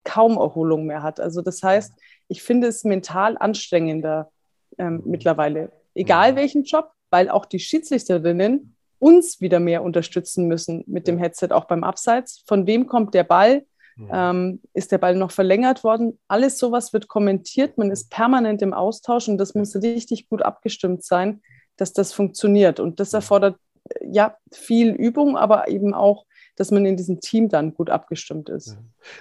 kaum 0.04 0.36
Erholung 0.36 0.86
mehr 0.86 1.02
hat. 1.02 1.20
Also 1.20 1.42
das 1.42 1.62
heißt, 1.62 1.92
ich 2.28 2.42
finde 2.42 2.68
es 2.68 2.84
mental 2.84 3.36
anstrengender 3.38 4.30
ähm, 4.78 5.02
mittlerweile, 5.04 5.72
egal 5.94 6.32
mhm. 6.32 6.36
welchen 6.36 6.64
Job, 6.64 6.90
weil 7.10 7.28
auch 7.28 7.46
die 7.46 7.58
Schiedsrichterinnen 7.58 8.74
uns 8.98 9.40
wieder 9.40 9.60
mehr 9.60 9.82
unterstützen 9.82 10.48
müssen 10.48 10.84
mit 10.86 11.06
dem 11.06 11.18
Headset, 11.18 11.48
auch 11.50 11.66
beim 11.66 11.84
Abseits. 11.84 12.42
Von 12.46 12.66
wem 12.66 12.86
kommt 12.86 13.14
der 13.14 13.24
Ball? 13.24 13.64
Mhm. 13.96 14.10
Ähm, 14.12 14.60
ist 14.72 14.92
der 14.92 14.98
Ball 14.98 15.14
noch 15.14 15.30
verlängert 15.30 15.84
worden? 15.84 16.18
Alles 16.26 16.58
sowas 16.58 16.92
wird 16.92 17.06
kommentiert. 17.06 17.78
Man 17.78 17.90
ist 17.90 18.10
permanent 18.10 18.62
im 18.62 18.72
Austausch 18.72 19.28
und 19.28 19.38
das 19.38 19.54
muss 19.54 19.76
richtig 19.76 20.28
gut 20.28 20.42
abgestimmt 20.42 21.04
sein, 21.04 21.42
dass 21.76 21.92
das 21.92 22.12
funktioniert. 22.12 22.80
Und 22.80 22.98
das 22.98 23.12
erfordert 23.12 23.56
ja 24.00 24.36
viel 24.50 24.90
Übung, 24.90 25.36
aber 25.36 25.68
eben 25.68 25.94
auch 25.94 26.24
dass 26.56 26.70
man 26.70 26.86
in 26.86 26.96
diesem 26.96 27.20
Team 27.20 27.48
dann 27.48 27.74
gut 27.74 27.90
abgestimmt 27.90 28.48
ist. 28.48 28.76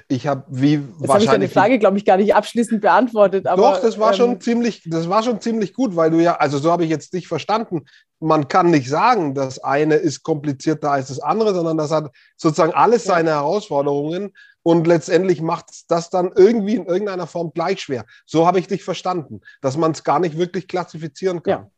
Ich 0.08 0.28
habe 0.28 0.44
wie 0.50 0.74
Jetzt 0.74 0.84
wahrscheinlich 1.00 1.12
habe 1.12 1.24
ich 1.24 1.30
deine 1.30 1.50
Frage, 1.50 1.80
glaube 1.80 1.98
ich, 1.98 2.06
gar 2.06 2.18
nicht 2.18 2.36
abschließend 2.36 2.82
beantwortet. 2.82 3.48
Aber, 3.48 3.62
Doch, 3.62 3.82
das 3.82 4.00
war 4.00 4.12
ähm, 4.12 4.18
schon 4.18 4.42
ziemlich, 4.42 4.84
das 4.86 5.10
war 5.10 5.24
schon 5.24 5.42
ziemlich 5.42 5.74
gut, 5.74 5.96
weil 5.96 6.12
du 6.12 6.22
ja, 6.22 6.36
also 6.36 6.58
so 6.58 6.72
habe 6.72 6.84
ich 6.84 6.90
jetzt 6.90 7.14
dich 7.14 7.28
verstanden. 7.28 7.86
Man 8.20 8.48
kann 8.48 8.70
nicht 8.70 8.88
sagen, 8.88 9.34
das 9.34 9.60
eine 9.60 9.96
ist 9.96 10.24
komplizierter 10.24 10.92
als 10.92 11.08
das 11.08 11.20
andere, 11.20 11.54
sondern 11.54 11.78
das 11.78 11.92
hat 11.92 12.12
sozusagen 12.38 12.74
alles 12.74 13.04
seine 13.04 13.32
ja. 13.32 13.36
Herausforderungen 13.38 14.32
und 14.64 14.88
letztendlich 14.88 15.42
macht 15.42 15.66
das 15.90 16.10
dann 16.10 16.32
irgendwie 16.36 16.76
in 16.76 16.86
irgendeiner 16.86 17.28
Form 17.28 17.52
gleich 17.54 17.82
schwer. 17.82 18.06
So 18.26 18.48
habe 18.48 18.60
ich 18.60 18.68
dich 18.68 18.84
verstanden, 18.84 19.42
dass 19.62 19.78
man 19.78 19.92
es 19.92 20.04
gar 20.04 20.20
nicht 20.20 20.38
wirklich 20.38 20.68
klassifizieren 20.68 21.44
kann. 21.44 21.52
Ja. 21.52 21.72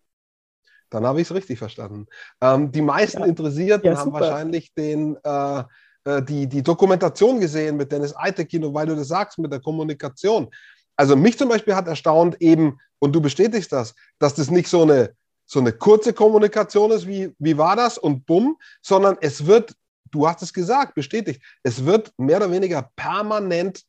Dann 0.89 1.05
habe 1.05 1.21
ich 1.21 1.27
es 1.29 1.35
richtig 1.35 1.59
verstanden. 1.59 2.07
Ähm, 2.41 2.71
die 2.71 2.81
meisten 2.81 3.21
ja. 3.21 3.25
Interessierten 3.25 3.91
ja, 3.91 3.97
haben 3.97 4.13
wahrscheinlich 4.13 4.73
den, 4.73 5.17
äh, 5.23 5.63
äh, 6.05 6.21
die, 6.23 6.47
die 6.47 6.63
Dokumentation 6.63 7.39
gesehen 7.39 7.77
mit 7.77 7.91
Dennis 7.91 8.15
Eitekino, 8.15 8.73
weil 8.73 8.87
du 8.87 8.95
das 8.95 9.07
sagst 9.07 9.37
mit 9.39 9.51
der 9.51 9.59
Kommunikation. 9.59 10.49
Also 10.95 11.15
mich 11.15 11.37
zum 11.37 11.49
Beispiel 11.49 11.75
hat 11.75 11.87
erstaunt 11.87 12.41
eben, 12.41 12.79
und 12.99 13.13
du 13.13 13.21
bestätigst 13.21 13.71
das, 13.71 13.93
dass 14.19 14.35
das 14.35 14.49
nicht 14.49 14.69
so 14.69 14.83
eine, 14.83 15.13
so 15.45 15.59
eine 15.59 15.73
kurze 15.73 16.13
Kommunikation 16.13 16.91
ist, 16.91 17.05
wie, 17.07 17.35
wie 17.39 17.57
war 17.57 17.75
das 17.75 17.97
und 17.97 18.25
bumm, 18.25 18.57
sondern 18.81 19.17
es 19.21 19.45
wird, 19.45 19.73
du 20.11 20.27
hast 20.27 20.41
es 20.41 20.53
gesagt, 20.53 20.95
bestätigt, 20.95 21.41
es 21.63 21.85
wird 21.85 22.11
mehr 22.17 22.37
oder 22.37 22.51
weniger 22.51 22.89
permanent 22.95 23.83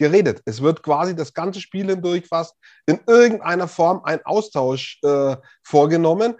geredet. 0.00 0.40
Es 0.46 0.62
wird 0.62 0.82
quasi 0.82 1.14
das 1.14 1.34
ganze 1.34 1.60
Spiel 1.60 1.86
hindurch 1.86 2.26
fast 2.26 2.56
in 2.86 2.98
irgendeiner 3.06 3.68
Form 3.68 4.00
ein 4.02 4.24
Austausch 4.24 4.98
äh, 5.04 5.36
vorgenommen. 5.62 6.34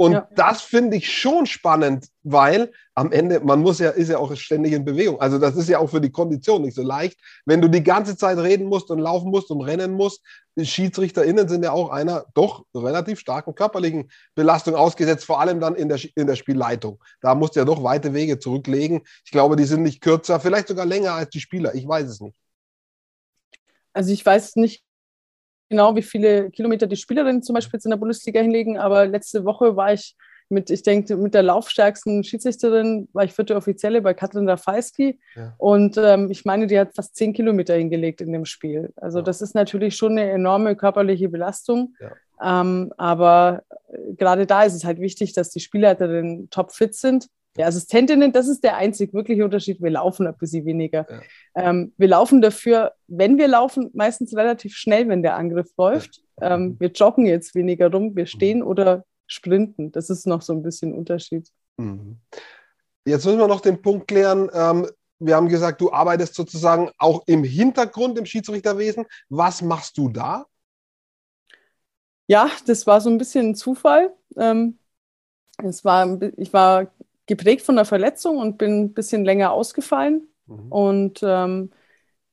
Und 0.00 0.12
ja. 0.12 0.28
das 0.36 0.62
finde 0.62 0.96
ich 0.96 1.12
schon 1.12 1.46
spannend, 1.46 2.06
weil 2.22 2.70
am 2.94 3.10
Ende, 3.10 3.40
man 3.40 3.60
muss 3.60 3.80
ja, 3.80 3.90
ist 3.90 4.08
ja 4.08 4.18
auch 4.18 4.34
ständig 4.36 4.72
in 4.72 4.84
Bewegung. 4.84 5.20
Also 5.20 5.38
das 5.38 5.56
ist 5.56 5.68
ja 5.68 5.78
auch 5.78 5.90
für 5.90 6.00
die 6.00 6.12
Kondition 6.12 6.62
nicht 6.62 6.74
so 6.74 6.82
leicht. 6.82 7.18
Wenn 7.46 7.60
du 7.60 7.68
die 7.68 7.82
ganze 7.82 8.16
Zeit 8.16 8.38
reden 8.38 8.66
musst 8.66 8.90
und 8.90 9.00
laufen 9.00 9.30
musst 9.30 9.50
und 9.50 9.60
rennen 9.60 9.92
musst, 9.92 10.22
die 10.56 10.66
SchiedsrichterInnen 10.66 11.48
sind 11.48 11.64
ja 11.64 11.72
auch 11.72 11.90
einer 11.90 12.26
doch 12.34 12.64
relativ 12.74 13.18
starken 13.18 13.56
körperlichen 13.56 14.10
Belastung 14.36 14.76
ausgesetzt, 14.76 15.24
vor 15.24 15.40
allem 15.40 15.58
dann 15.58 15.74
in 15.74 15.88
der, 15.88 16.00
in 16.14 16.28
der 16.28 16.36
Spielleitung. 16.36 17.02
Da 17.20 17.34
musst 17.34 17.56
du 17.56 17.60
ja 17.60 17.64
doch 17.64 17.82
weite 17.82 18.14
Wege 18.14 18.38
zurücklegen. 18.38 19.02
Ich 19.24 19.32
glaube, 19.32 19.56
die 19.56 19.64
sind 19.64 19.82
nicht 19.82 20.00
kürzer, 20.00 20.38
vielleicht 20.38 20.68
sogar 20.68 20.86
länger 20.86 21.14
als 21.14 21.30
die 21.30 21.40
Spieler. 21.40 21.74
Ich 21.74 21.86
weiß 21.86 22.08
es 22.08 22.20
nicht. 22.20 22.36
Also 23.92 24.12
ich 24.12 24.24
weiß 24.24 24.56
nicht 24.56 24.82
genau, 25.68 25.94
wie 25.96 26.02
viele 26.02 26.50
Kilometer 26.50 26.86
die 26.86 26.96
Spielerinnen 26.96 27.42
zum 27.42 27.54
Beispiel 27.54 27.78
jetzt 27.78 27.84
in 27.84 27.90
der 27.90 27.98
Bundesliga 27.98 28.40
hinlegen, 28.40 28.78
aber 28.78 29.06
letzte 29.06 29.44
Woche 29.44 29.76
war 29.76 29.92
ich 29.92 30.16
mit, 30.50 30.70
ich 30.70 30.82
denke, 30.82 31.16
mit 31.16 31.34
der 31.34 31.42
laufstärksten 31.42 32.24
Schiedsrichterin, 32.24 33.08
war 33.12 33.24
ich 33.24 33.34
vierte 33.34 33.54
Offizielle 33.54 34.00
bei 34.00 34.14
Katrin 34.14 34.48
Rafalski. 34.48 35.18
Ja. 35.36 35.54
Und 35.58 35.98
ähm, 35.98 36.30
ich 36.30 36.46
meine, 36.46 36.66
die 36.66 36.78
hat 36.78 36.94
fast 36.94 37.16
zehn 37.16 37.34
Kilometer 37.34 37.74
hingelegt 37.74 38.22
in 38.22 38.32
dem 38.32 38.46
Spiel. 38.46 38.90
Also 38.96 39.18
ja. 39.18 39.24
das 39.24 39.42
ist 39.42 39.54
natürlich 39.54 39.96
schon 39.96 40.12
eine 40.12 40.30
enorme 40.30 40.74
körperliche 40.74 41.28
Belastung. 41.28 41.94
Ja. 42.00 42.62
Ähm, 42.62 42.92
aber 42.96 43.62
äh, 43.90 44.14
gerade 44.14 44.46
da 44.46 44.62
ist 44.62 44.74
es 44.74 44.84
halt 44.84 45.00
wichtig, 45.00 45.34
dass 45.34 45.50
die 45.50 45.60
Spielleiterinnen 45.60 46.48
topfit 46.48 46.94
sind 46.94 47.28
die 47.58 47.64
Assistentinnen, 47.64 48.32
das 48.32 48.48
ist 48.48 48.62
der 48.62 48.76
einzig 48.76 49.12
wirkliche 49.12 49.44
Unterschied. 49.44 49.82
Wir 49.82 49.90
laufen 49.90 50.26
ein 50.26 50.36
bisschen 50.36 50.64
weniger. 50.64 51.06
Ja. 51.10 51.20
Ähm, 51.56 51.92
wir 51.96 52.08
laufen 52.08 52.40
dafür, 52.40 52.92
wenn 53.08 53.36
wir 53.36 53.48
laufen, 53.48 53.90
meistens 53.94 54.34
relativ 54.36 54.74
schnell, 54.76 55.08
wenn 55.08 55.22
der 55.22 55.36
Angriff 55.36 55.70
läuft. 55.76 56.22
Ja. 56.40 56.54
Ähm, 56.54 56.76
wir 56.78 56.90
joggen 56.90 57.26
jetzt 57.26 57.54
weniger 57.54 57.90
rum, 57.90 58.14
wir 58.14 58.26
stehen 58.26 58.60
mhm. 58.60 58.66
oder 58.66 59.04
sprinten. 59.26 59.90
Das 59.90 60.08
ist 60.08 60.26
noch 60.26 60.40
so 60.40 60.52
ein 60.52 60.62
bisschen 60.62 60.94
Unterschied. 60.94 61.48
Mhm. 61.76 62.18
Jetzt 63.04 63.26
müssen 63.26 63.38
wir 63.38 63.48
noch 63.48 63.60
den 63.60 63.82
Punkt 63.82 64.06
klären. 64.06 64.48
Ähm, 64.52 64.86
wir 65.18 65.34
haben 65.34 65.48
gesagt, 65.48 65.80
du 65.80 65.92
arbeitest 65.92 66.34
sozusagen 66.34 66.90
auch 66.98 67.24
im 67.26 67.42
Hintergrund 67.42 68.18
im 68.18 68.26
Schiedsrichterwesen. 68.26 69.04
Was 69.28 69.62
machst 69.62 69.98
du 69.98 70.08
da? 70.08 70.46
Ja, 72.28 72.50
das 72.66 72.86
war 72.86 73.00
so 73.00 73.10
ein 73.10 73.18
bisschen 73.18 73.50
ein 73.50 73.54
Zufall. 73.54 74.14
Ähm, 74.36 74.78
es 75.64 75.84
war, 75.84 76.20
ich 76.36 76.52
war 76.52 76.92
geprägt 77.28 77.62
von 77.62 77.76
einer 77.78 77.84
Verletzung 77.84 78.38
und 78.38 78.58
bin 78.58 78.82
ein 78.82 78.94
bisschen 78.94 79.24
länger 79.24 79.52
ausgefallen. 79.52 80.26
Mhm. 80.46 80.72
Und 80.72 81.20
ähm, 81.22 81.70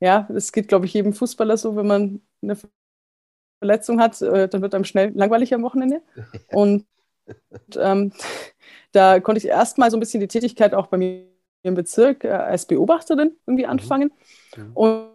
ja, 0.00 0.28
es 0.34 0.50
geht, 0.50 0.66
glaube 0.66 0.86
ich, 0.86 0.94
jedem 0.94 1.12
Fußballer 1.12 1.56
so, 1.56 1.76
wenn 1.76 1.86
man 1.86 2.20
eine 2.42 2.56
Verletzung 3.60 4.00
hat, 4.00 4.20
äh, 4.20 4.48
dann 4.48 4.62
wird 4.62 4.74
einem 4.74 4.84
schnell 4.84 5.12
langweilig 5.14 5.54
am 5.54 5.62
Wochenende. 5.62 6.02
und 6.52 6.86
ähm, 7.76 8.12
da 8.92 9.20
konnte 9.20 9.38
ich 9.38 9.46
erstmal 9.46 9.90
so 9.90 9.96
ein 9.96 10.00
bisschen 10.00 10.20
die 10.20 10.28
Tätigkeit 10.28 10.74
auch 10.74 10.88
bei 10.88 10.96
mir 10.96 11.26
im 11.62 11.74
Bezirk 11.74 12.24
äh, 12.24 12.30
als 12.30 12.66
Beobachterin 12.66 13.36
irgendwie 13.46 13.64
mhm. 13.64 13.70
anfangen. 13.70 14.12
Mhm. 14.56 14.70
Und, 14.74 15.08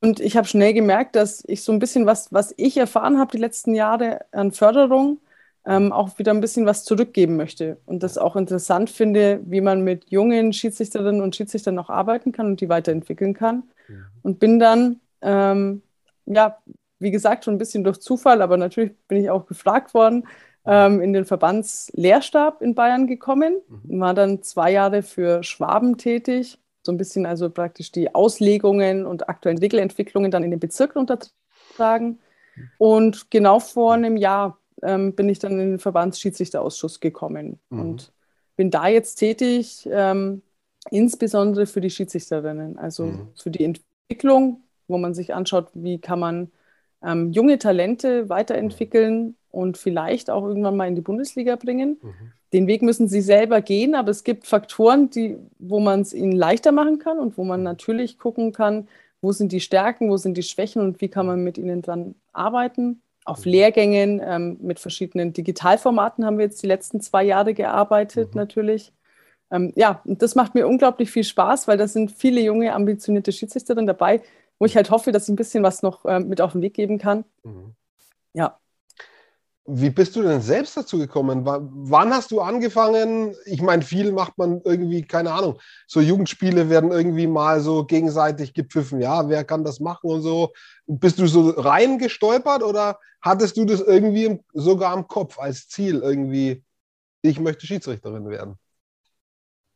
und 0.00 0.20
ich 0.20 0.36
habe 0.36 0.48
schnell 0.48 0.72
gemerkt, 0.72 1.16
dass 1.16 1.44
ich 1.46 1.62
so 1.62 1.72
ein 1.72 1.78
bisschen 1.78 2.06
was, 2.06 2.32
was 2.32 2.54
ich 2.56 2.76
erfahren 2.76 3.18
habe 3.18 3.32
die 3.32 3.38
letzten 3.38 3.74
Jahre 3.74 4.24
an 4.32 4.52
Förderung, 4.52 5.20
ähm, 5.66 5.92
auch 5.92 6.18
wieder 6.18 6.32
ein 6.32 6.40
bisschen 6.40 6.66
was 6.66 6.84
zurückgeben 6.84 7.36
möchte 7.36 7.78
und 7.86 8.02
das 8.02 8.18
auch 8.18 8.34
interessant 8.36 8.90
finde, 8.90 9.40
wie 9.44 9.60
man 9.60 9.82
mit 9.82 10.10
jungen 10.10 10.52
Schiedsrichterinnen 10.52 11.20
und 11.20 11.36
Schiedsrichtern 11.36 11.74
noch 11.74 11.88
arbeiten 11.88 12.32
kann 12.32 12.46
und 12.46 12.60
die 12.60 12.68
weiterentwickeln 12.68 13.34
kann. 13.34 13.64
Ja. 13.88 13.94
Und 14.22 14.40
bin 14.40 14.58
dann, 14.58 15.00
ähm, 15.20 15.82
ja, 16.26 16.58
wie 16.98 17.10
gesagt, 17.10 17.44
schon 17.44 17.54
ein 17.54 17.58
bisschen 17.58 17.84
durch 17.84 18.00
Zufall, 18.00 18.42
aber 18.42 18.56
natürlich 18.56 18.92
bin 19.06 19.18
ich 19.18 19.30
auch 19.30 19.46
gefragt 19.46 19.94
worden, 19.94 20.26
ähm, 20.64 21.00
in 21.00 21.12
den 21.12 21.24
Verbandslehrstab 21.24 22.62
in 22.62 22.74
Bayern 22.74 23.06
gekommen, 23.06 23.60
mhm. 23.68 24.00
war 24.00 24.14
dann 24.14 24.42
zwei 24.42 24.72
Jahre 24.72 25.02
für 25.02 25.42
Schwaben 25.42 25.96
tätig, 25.96 26.58
so 26.84 26.92
ein 26.92 26.98
bisschen 26.98 27.26
also 27.26 27.50
praktisch 27.50 27.92
die 27.92 28.14
Auslegungen 28.14 29.06
und 29.06 29.28
aktuellen 29.28 29.58
Regelentwicklungen 29.58 30.30
dann 30.30 30.42
in 30.42 30.50
den 30.50 30.60
Bezirken 30.60 30.98
untertragen. 30.98 32.20
Und 32.78 33.30
genau 33.30 33.60
vor 33.60 33.94
einem 33.94 34.16
Jahr 34.16 34.58
ähm, 34.82 35.14
bin 35.14 35.28
ich 35.28 35.38
dann 35.38 35.52
in 35.52 35.70
den 35.70 35.78
Verbandsschiedsrichterausschuss 35.78 37.00
gekommen 37.00 37.58
mhm. 37.70 37.80
und 37.80 38.12
bin 38.56 38.70
da 38.70 38.88
jetzt 38.88 39.16
tätig, 39.16 39.88
ähm, 39.90 40.42
insbesondere 40.90 41.66
für 41.66 41.80
die 41.80 41.90
Schiedsrichterinnen, 41.90 42.78
also 42.78 43.06
mhm. 43.06 43.28
für 43.36 43.50
die 43.50 43.64
Entwicklung, 43.64 44.62
wo 44.88 44.98
man 44.98 45.14
sich 45.14 45.34
anschaut, 45.34 45.70
wie 45.74 45.98
kann 45.98 46.18
man 46.18 46.50
ähm, 47.02 47.32
junge 47.32 47.58
Talente 47.58 48.28
weiterentwickeln 48.28 49.24
mhm. 49.24 49.34
und 49.50 49.78
vielleicht 49.78 50.30
auch 50.30 50.46
irgendwann 50.46 50.76
mal 50.76 50.88
in 50.88 50.96
die 50.96 51.00
Bundesliga 51.00 51.56
bringen. 51.56 51.98
Mhm. 52.02 52.32
Den 52.52 52.66
Weg 52.66 52.82
müssen 52.82 53.08
sie 53.08 53.22
selber 53.22 53.62
gehen, 53.62 53.94
aber 53.94 54.10
es 54.10 54.24
gibt 54.24 54.46
Faktoren, 54.46 55.08
die, 55.08 55.38
wo 55.58 55.80
man 55.80 56.02
es 56.02 56.12
ihnen 56.12 56.32
leichter 56.32 56.72
machen 56.72 56.98
kann 56.98 57.18
und 57.18 57.38
wo 57.38 57.44
man 57.44 57.60
mhm. 57.60 57.64
natürlich 57.64 58.18
gucken 58.18 58.52
kann, 58.52 58.88
wo 59.22 59.32
sind 59.32 59.52
die 59.52 59.60
Stärken, 59.60 60.10
wo 60.10 60.16
sind 60.16 60.36
die 60.36 60.42
Schwächen 60.42 60.82
und 60.82 61.00
wie 61.00 61.08
kann 61.08 61.26
man 61.26 61.44
mit 61.44 61.56
ihnen 61.56 61.80
dann 61.80 62.16
arbeiten 62.32 63.00
auf 63.24 63.44
mhm. 63.44 63.52
Lehrgängen 63.52 64.20
ähm, 64.24 64.58
mit 64.60 64.80
verschiedenen 64.80 65.32
Digitalformaten 65.32 66.24
haben 66.24 66.38
wir 66.38 66.44
jetzt 66.44 66.62
die 66.62 66.66
letzten 66.66 67.00
zwei 67.00 67.22
Jahre 67.22 67.54
gearbeitet, 67.54 68.34
mhm. 68.34 68.40
natürlich. 68.40 68.92
Ähm, 69.50 69.72
ja, 69.76 70.00
und 70.04 70.22
das 70.22 70.34
macht 70.34 70.54
mir 70.54 70.66
unglaublich 70.66 71.10
viel 71.10 71.24
Spaß, 71.24 71.68
weil 71.68 71.76
da 71.76 71.86
sind 71.86 72.10
viele 72.10 72.40
junge, 72.40 72.72
ambitionierte 72.72 73.32
Schiedsrichterinnen 73.32 73.86
dabei, 73.86 74.22
wo 74.58 74.64
ich 74.64 74.76
halt 74.76 74.90
hoffe, 74.90 75.12
dass 75.12 75.24
ich 75.24 75.28
ein 75.32 75.36
bisschen 75.36 75.62
was 75.62 75.82
noch 75.82 76.04
ähm, 76.06 76.28
mit 76.28 76.40
auf 76.40 76.52
den 76.52 76.62
Weg 76.62 76.74
geben 76.74 76.98
kann. 76.98 77.24
Mhm. 77.42 77.74
Ja. 78.32 78.58
Wie 79.64 79.90
bist 79.90 80.16
du 80.16 80.22
denn 80.22 80.40
selbst 80.40 80.76
dazu 80.76 80.98
gekommen? 80.98 81.46
W 81.46 81.58
wann 81.60 82.12
hast 82.12 82.32
du 82.32 82.40
angefangen? 82.40 83.34
Ich 83.46 83.62
meine, 83.62 83.82
viel 83.82 84.10
macht 84.10 84.36
man 84.36 84.60
irgendwie, 84.64 85.02
keine 85.02 85.32
Ahnung, 85.32 85.58
so 85.86 86.00
Jugendspiele 86.00 86.68
werden 86.68 86.90
irgendwie 86.90 87.28
mal 87.28 87.60
so 87.60 87.84
gegenseitig 87.84 88.54
gepfiffen. 88.54 89.00
Ja, 89.00 89.28
wer 89.28 89.44
kann 89.44 89.62
das 89.62 89.78
machen 89.78 90.10
und 90.10 90.22
so? 90.22 90.52
Bist 90.86 91.20
du 91.20 91.28
so 91.28 91.50
rein 91.50 91.98
gestolpert 91.98 92.64
oder 92.64 92.98
hattest 93.20 93.56
du 93.56 93.64
das 93.64 93.80
irgendwie 93.80 94.40
sogar 94.52 94.92
am 94.92 95.06
Kopf 95.06 95.38
als 95.38 95.68
Ziel 95.68 96.00
irgendwie, 96.00 96.64
ich 97.22 97.38
möchte 97.38 97.64
Schiedsrichterin 97.64 98.28
werden? 98.28 98.58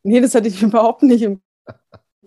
Nee, 0.03 0.19
das 0.19 0.35
hatte 0.35 0.49
ich 0.49 0.61
überhaupt 0.61 1.03
nicht 1.03 1.21
im 1.21 1.41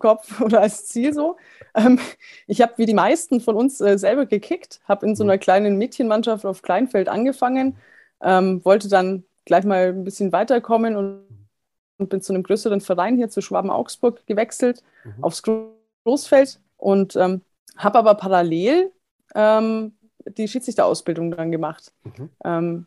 Kopf 0.01 0.41
oder 0.41 0.61
als 0.61 0.87
Ziel 0.87 1.13
so. 1.13 1.37
Ähm, 1.73 1.99
ich 2.47 2.61
habe 2.61 2.73
wie 2.77 2.85
die 2.85 2.93
meisten 2.93 3.39
von 3.39 3.55
uns 3.55 3.79
äh, 3.79 3.97
selber 3.97 4.25
gekickt, 4.25 4.81
habe 4.85 5.05
in 5.05 5.15
so 5.15 5.23
einer 5.23 5.35
mhm. 5.35 5.39
kleinen 5.39 5.77
Mädchenmannschaft 5.77 6.45
auf 6.45 6.61
Kleinfeld 6.61 7.07
angefangen, 7.07 7.77
ähm, 8.21 8.65
wollte 8.65 8.89
dann 8.89 9.23
gleich 9.45 9.63
mal 9.63 9.89
ein 9.89 10.03
bisschen 10.03 10.31
weiterkommen 10.31 10.95
und, 10.97 11.23
und, 11.97 12.09
bin 12.09 12.21
zu 12.21 12.33
einem 12.33 12.43
größeren 12.43 12.81
Verein 12.81 13.15
hier 13.15 13.29
zu 13.29 13.41
Schwaben-Augsburg 13.41 14.25
gewechselt, 14.25 14.83
mhm. 15.03 15.23
aufs 15.23 15.43
Großfeld 16.03 16.59
und 16.77 17.15
ähm, 17.15 17.41
habe 17.77 17.99
aber 17.99 18.15
parallel 18.15 18.91
ähm, 19.35 19.93
die 20.25 20.47
Schiedsrichterausbildung 20.47 21.31
dann 21.31 21.51
gemacht. 21.51 21.93
Mhm. 22.03 22.29
Ähm, 22.43 22.85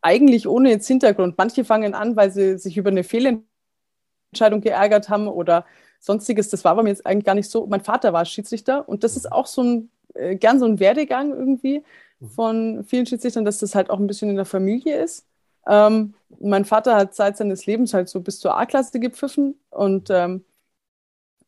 eigentlich 0.00 0.46
ohne 0.46 0.70
jetzt 0.70 0.86
Hintergrund. 0.86 1.36
Manche 1.36 1.64
fangen 1.64 1.94
an, 1.94 2.14
weil 2.14 2.30
sie 2.30 2.58
sich 2.58 2.76
über 2.76 2.90
eine 2.90 3.02
Fehlentscheidung 3.02 4.60
geärgert 4.60 5.08
haben 5.08 5.26
oder 5.26 5.64
sonstiges. 6.06 6.48
Das 6.48 6.64
war 6.64 6.74
bei 6.76 6.82
mir 6.82 6.90
jetzt 6.90 7.06
eigentlich 7.06 7.24
gar 7.24 7.34
nicht 7.34 7.50
so. 7.50 7.66
Mein 7.66 7.82
Vater 7.82 8.12
war 8.12 8.24
Schiedsrichter 8.24 8.88
und 8.88 9.04
das 9.04 9.16
ist 9.16 9.30
auch 9.30 9.46
so 9.46 9.62
ein, 9.62 9.90
äh, 10.14 10.36
gern 10.36 10.58
so 10.58 10.66
ein 10.66 10.80
Werdegang 10.80 11.32
irgendwie 11.32 11.82
mhm. 12.20 12.28
von 12.30 12.84
vielen 12.84 13.06
Schiedsrichtern, 13.06 13.44
dass 13.44 13.58
das 13.58 13.74
halt 13.74 13.90
auch 13.90 13.98
ein 13.98 14.06
bisschen 14.06 14.30
in 14.30 14.36
der 14.36 14.44
Familie 14.46 15.02
ist. 15.02 15.26
Ähm, 15.66 16.14
mein 16.40 16.64
Vater 16.64 16.94
hat 16.94 17.14
seit 17.14 17.36
seines 17.36 17.66
Lebens 17.66 17.92
halt 17.92 18.08
so 18.08 18.20
bis 18.20 18.38
zur 18.38 18.56
A-Klasse 18.56 19.00
gepfiffen 19.00 19.56
und 19.70 20.08
ähm, 20.10 20.44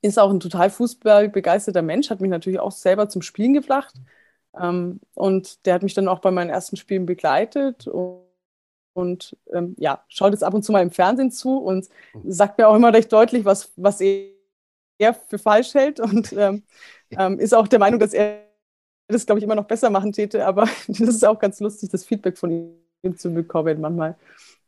ist 0.02 0.18
auch 0.18 0.30
ein 0.30 0.40
total 0.40 0.70
fußballbegeisterter 0.70 1.82
Mensch, 1.82 2.10
hat 2.10 2.20
mich 2.20 2.30
natürlich 2.30 2.60
auch 2.60 2.72
selber 2.72 3.08
zum 3.08 3.22
Spielen 3.22 3.54
gebracht. 3.54 3.94
Ähm, 4.60 5.00
und 5.14 5.64
der 5.66 5.74
hat 5.74 5.82
mich 5.82 5.94
dann 5.94 6.08
auch 6.08 6.20
bei 6.20 6.30
meinen 6.30 6.50
ersten 6.50 6.76
Spielen 6.76 7.06
begleitet 7.06 7.86
und, 7.86 8.22
und 8.94 9.36
ähm, 9.52 9.76
ja, 9.78 10.04
schaut 10.08 10.32
jetzt 10.32 10.44
ab 10.44 10.54
und 10.54 10.64
zu 10.64 10.72
mal 10.72 10.82
im 10.82 10.90
Fernsehen 10.90 11.30
zu 11.30 11.58
und 11.58 11.88
sagt 12.26 12.58
mir 12.58 12.68
auch 12.68 12.74
immer 12.74 12.92
recht 12.92 13.12
deutlich, 13.12 13.44
was, 13.44 13.72
was 13.76 14.00
er 14.00 14.37
für 15.28 15.38
falsch 15.38 15.74
hält 15.74 16.00
und 16.00 16.32
ähm, 16.32 16.62
ähm, 17.10 17.38
ist 17.38 17.54
auch 17.54 17.68
der 17.68 17.78
Meinung, 17.78 18.00
dass 18.00 18.12
er 18.12 18.42
das, 19.08 19.24
glaube 19.26 19.38
ich, 19.38 19.44
immer 19.44 19.54
noch 19.54 19.66
besser 19.66 19.90
machen 19.90 20.12
täte. 20.12 20.46
Aber 20.46 20.68
das 20.88 21.00
ist 21.00 21.26
auch 21.26 21.38
ganz 21.38 21.60
lustig, 21.60 21.90
das 21.90 22.04
Feedback 22.04 22.38
von 22.38 22.74
ihm 23.02 23.16
zu 23.16 23.32
bekommen 23.32 23.80
manchmal. 23.80 24.16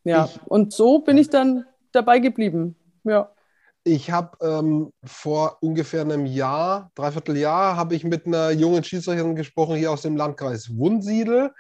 Ja, 0.04 0.26
ich, 0.26 0.40
und 0.46 0.72
so 0.72 1.00
bin 1.00 1.18
ich 1.18 1.28
dann 1.28 1.66
dabei 1.92 2.18
geblieben. 2.20 2.76
Ja. 3.04 3.30
Ich 3.82 4.10
habe 4.10 4.36
ähm, 4.42 4.92
vor 5.04 5.58
ungefähr 5.60 6.02
einem 6.02 6.26
Jahr, 6.26 6.90
dreiviertel 6.94 7.36
Jahr, 7.36 7.76
habe 7.76 7.94
ich 7.94 8.04
mit 8.04 8.26
einer 8.26 8.50
jungen 8.50 8.84
Schiedsrichterin 8.84 9.36
gesprochen 9.36 9.76
hier 9.76 9.90
aus 9.90 10.02
dem 10.02 10.16
Landkreis 10.16 10.76
Wunsiedel. 10.76 11.52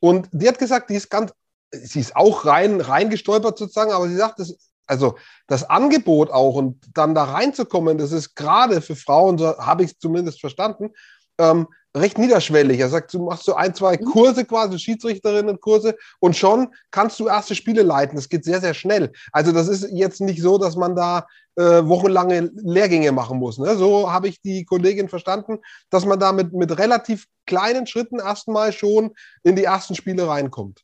Und 0.00 0.28
die 0.32 0.48
hat 0.48 0.58
gesagt, 0.58 0.90
die 0.90 0.96
ist 0.96 1.08
ganz, 1.08 1.32
sie 1.70 2.00
ist 2.00 2.16
auch 2.16 2.46
rein, 2.46 2.80
reingestolpert 2.80 3.58
sozusagen, 3.58 3.92
aber 3.92 4.08
sie 4.08 4.16
sagt, 4.16 4.40
das, 4.40 4.71
also 4.92 5.16
das 5.46 5.68
Angebot 5.68 6.30
auch 6.30 6.54
und 6.54 6.78
dann 6.94 7.14
da 7.14 7.24
reinzukommen, 7.24 7.98
das 7.98 8.12
ist 8.12 8.34
gerade 8.36 8.80
für 8.82 8.94
Frauen, 8.94 9.38
so 9.38 9.56
habe 9.58 9.84
ich 9.84 9.92
es 9.92 9.98
zumindest 9.98 10.40
verstanden, 10.40 10.90
ähm, 11.38 11.66
recht 11.96 12.18
niederschwellig. 12.18 12.78
Er 12.78 12.88
sagt, 12.88 13.12
du 13.12 13.24
machst 13.24 13.44
so 13.44 13.54
ein, 13.54 13.74
zwei 13.74 13.96
mhm. 13.96 14.04
Kurse 14.04 14.44
quasi, 14.44 14.78
Schiedsrichterinnenkurse 14.78 15.96
und 16.20 16.36
schon 16.36 16.68
kannst 16.90 17.18
du 17.20 17.26
erste 17.26 17.54
Spiele 17.54 17.82
leiten. 17.82 18.16
Das 18.16 18.28
geht 18.28 18.44
sehr, 18.44 18.60
sehr 18.60 18.74
schnell. 18.74 19.12
Also 19.32 19.52
das 19.52 19.68
ist 19.68 19.88
jetzt 19.90 20.20
nicht 20.20 20.40
so, 20.42 20.58
dass 20.58 20.76
man 20.76 20.94
da 20.94 21.26
äh, 21.56 21.86
wochenlange 21.86 22.50
Lehrgänge 22.54 23.12
machen 23.12 23.38
muss. 23.38 23.58
Ne? 23.58 23.76
So 23.76 24.10
habe 24.10 24.28
ich 24.28 24.40
die 24.40 24.64
Kollegin 24.64 25.08
verstanden, 25.08 25.58
dass 25.90 26.04
man 26.04 26.18
da 26.18 26.32
mit, 26.32 26.52
mit 26.52 26.78
relativ 26.78 27.26
kleinen 27.46 27.86
Schritten 27.86 28.20
erstmal 28.20 28.72
schon 28.72 29.12
in 29.42 29.56
die 29.56 29.64
ersten 29.64 29.94
Spiele 29.94 30.28
reinkommt. 30.28 30.82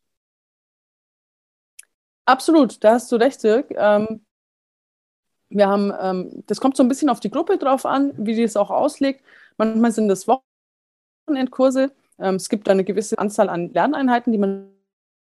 Absolut, 2.29 2.85
da 2.85 2.93
hast 2.93 3.11
du 3.11 3.17
recht, 3.17 3.43
Dirk. 3.43 3.71
Ähm, 3.71 4.21
wir 5.49 5.67
haben, 5.67 5.93
ähm, 5.99 6.45
das 6.47 6.61
kommt 6.61 6.77
so 6.77 6.83
ein 6.83 6.88
bisschen 6.88 7.09
auf 7.09 7.21
die 7.21 7.31
Gruppe 7.31 7.57
drauf 7.57 7.87
an, 7.87 8.12
wie 8.19 8.35
die 8.35 8.43
es 8.43 8.55
auch 8.55 8.71
auslegt. 8.71 9.25
Manchmal 9.57 9.93
sind 9.93 10.09
das 10.09 10.27
Wochenendkurse. 11.27 11.91
Ähm, 12.19 12.35
es 12.35 12.51
gibt 12.51 12.69
eine 12.69 12.85
gewisse 12.85 13.19
Anzahl 13.19 13.49
an 13.49 13.73
Lerneinheiten, 13.73 14.31
die 14.33 14.38
man 14.38 14.69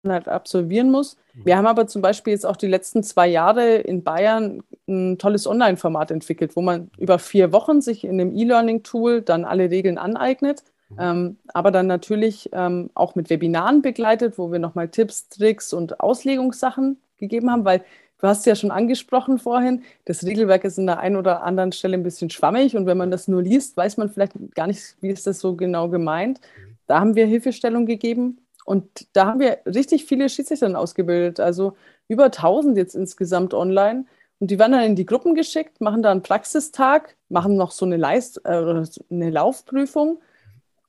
halt 0.06 0.28
absolvieren 0.28 0.90
muss. 0.90 1.18
Mhm. 1.34 1.44
Wir 1.44 1.56
haben 1.58 1.66
aber 1.66 1.86
zum 1.88 2.00
Beispiel 2.00 2.32
jetzt 2.32 2.46
auch 2.46 2.56
die 2.56 2.68
letzten 2.68 3.02
zwei 3.02 3.26
Jahre 3.26 3.74
in 3.76 4.02
Bayern 4.02 4.62
ein 4.88 5.18
tolles 5.18 5.46
Online-Format 5.46 6.10
entwickelt, 6.10 6.56
wo 6.56 6.62
man 6.62 6.90
über 6.96 7.18
vier 7.18 7.52
Wochen 7.52 7.82
sich 7.82 8.04
in 8.04 8.16
dem 8.16 8.34
E-Learning-Tool 8.34 9.20
dann 9.20 9.44
alle 9.44 9.70
Regeln 9.70 9.98
aneignet. 9.98 10.64
Ähm, 10.98 11.38
aber 11.48 11.70
dann 11.70 11.86
natürlich 11.86 12.50
ähm, 12.52 12.90
auch 12.94 13.14
mit 13.14 13.30
Webinaren 13.30 13.82
begleitet, 13.82 14.38
wo 14.38 14.52
wir 14.52 14.58
nochmal 14.58 14.88
Tipps, 14.88 15.28
Tricks 15.28 15.72
und 15.72 16.00
Auslegungssachen 16.00 16.98
gegeben 17.18 17.50
haben, 17.50 17.64
weil 17.64 17.84
Du 18.24 18.28
hast 18.28 18.46
ja 18.46 18.54
schon 18.54 18.70
angesprochen 18.70 19.38
vorhin, 19.38 19.82
das 20.06 20.24
Regelwerk 20.24 20.64
ist 20.64 20.78
an 20.78 20.86
der 20.86 20.98
einen 20.98 21.16
oder 21.16 21.42
anderen 21.42 21.72
Stelle 21.72 21.98
ein 21.98 22.02
bisschen 22.02 22.30
schwammig 22.30 22.74
und 22.74 22.86
wenn 22.86 22.96
man 22.96 23.10
das 23.10 23.28
nur 23.28 23.42
liest, 23.42 23.76
weiß 23.76 23.98
man 23.98 24.08
vielleicht 24.08 24.32
gar 24.54 24.66
nicht, 24.66 24.96
wie 25.02 25.10
ist 25.10 25.26
das 25.26 25.40
so 25.40 25.56
genau 25.56 25.90
gemeint. 25.90 26.40
Da 26.86 27.00
haben 27.00 27.16
wir 27.16 27.26
Hilfestellung 27.26 27.84
gegeben 27.84 28.38
und 28.64 29.08
da 29.12 29.26
haben 29.26 29.40
wir 29.40 29.58
richtig 29.66 30.06
viele 30.06 30.30
Schiedsrichter 30.30 30.78
ausgebildet, 30.78 31.38
also 31.38 31.76
über 32.08 32.24
1000 32.24 32.78
jetzt 32.78 32.94
insgesamt 32.94 33.52
online. 33.52 34.06
Und 34.40 34.50
die 34.50 34.58
werden 34.58 34.72
dann 34.72 34.84
in 34.84 34.96
die 34.96 35.04
Gruppen 35.04 35.34
geschickt, 35.34 35.82
machen 35.82 36.02
da 36.02 36.10
einen 36.10 36.22
Praxistag, 36.22 37.16
machen 37.28 37.56
noch 37.56 37.72
so 37.72 37.84
eine, 37.84 37.98
Leist 37.98 38.40
äh, 38.46 38.84
eine 39.10 39.30
Laufprüfung 39.30 40.20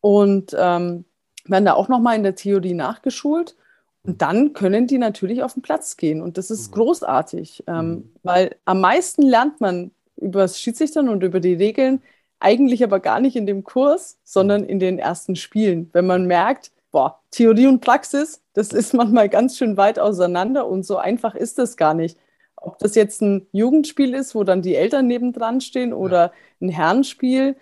und 0.06 0.56
ähm, 0.56 1.04
werden 1.46 1.66
da 1.66 1.74
auch 1.74 1.88
nochmal 1.88 2.16
in 2.16 2.22
der 2.22 2.36
Theorie 2.36 2.76
nachgeschult. 2.76 3.56
Und 4.04 4.22
dann 4.22 4.54
können 4.54 4.86
die 4.86 5.00
natürlich 5.00 5.42
auf 5.42 5.56
den 5.56 5.64
Platz 5.64 5.98
gehen. 5.98 6.22
Und 6.22 6.38
das 6.38 6.52
ist 6.52 6.70
mhm. 6.70 6.76
großartig, 6.76 7.64
ähm, 7.66 7.90
mhm. 7.90 8.10
weil 8.22 8.56
am 8.66 8.82
meisten 8.82 9.24
lernt 9.24 9.62
man 9.62 9.90
über 10.16 10.42
das 10.42 10.62
Schiedsrichtern 10.62 11.10
und 11.10 11.24
über 11.24 11.40
die 11.40 11.56
Regeln, 11.56 12.04
eigentlich 12.40 12.84
aber 12.84 13.00
gar 13.00 13.20
nicht 13.20 13.36
in 13.36 13.48
dem 13.48 13.64
Kurs, 13.64 14.20
sondern 14.24 14.64
in 14.64 14.78
den 14.78 15.00
ersten 15.00 15.36
Spielen. 15.36 15.90
Wenn 15.92 16.06
man 16.06 16.28
merkt, 16.28 16.72
boah, 16.92 17.20
Theorie 17.32 17.66
und 17.66 17.82
Praxis, 17.82 18.44
das 18.54 18.74
ist 18.74 18.94
manchmal 18.94 19.28
ganz 19.28 19.58
schön 19.58 19.76
weit 19.76 19.98
auseinander 19.98 20.68
und 20.68 20.86
so 20.86 20.98
einfach 20.98 21.34
ist 21.34 21.58
das 21.58 21.78
gar 21.78 21.96
nicht. 21.96 22.16
Ob 22.58 22.78
das 22.78 22.94
jetzt 22.94 23.24
ein 23.24 23.48
Jugendspiel 23.54 24.14
ist, 24.14 24.36
wo 24.36 24.44
dann 24.44 24.62
die 24.62 24.76
Eltern 24.76 25.08
nebendran 25.08 25.62
stehen 25.62 25.94
oder 25.94 26.32
ein 26.62 26.70
Herrenspiel, 26.70 27.56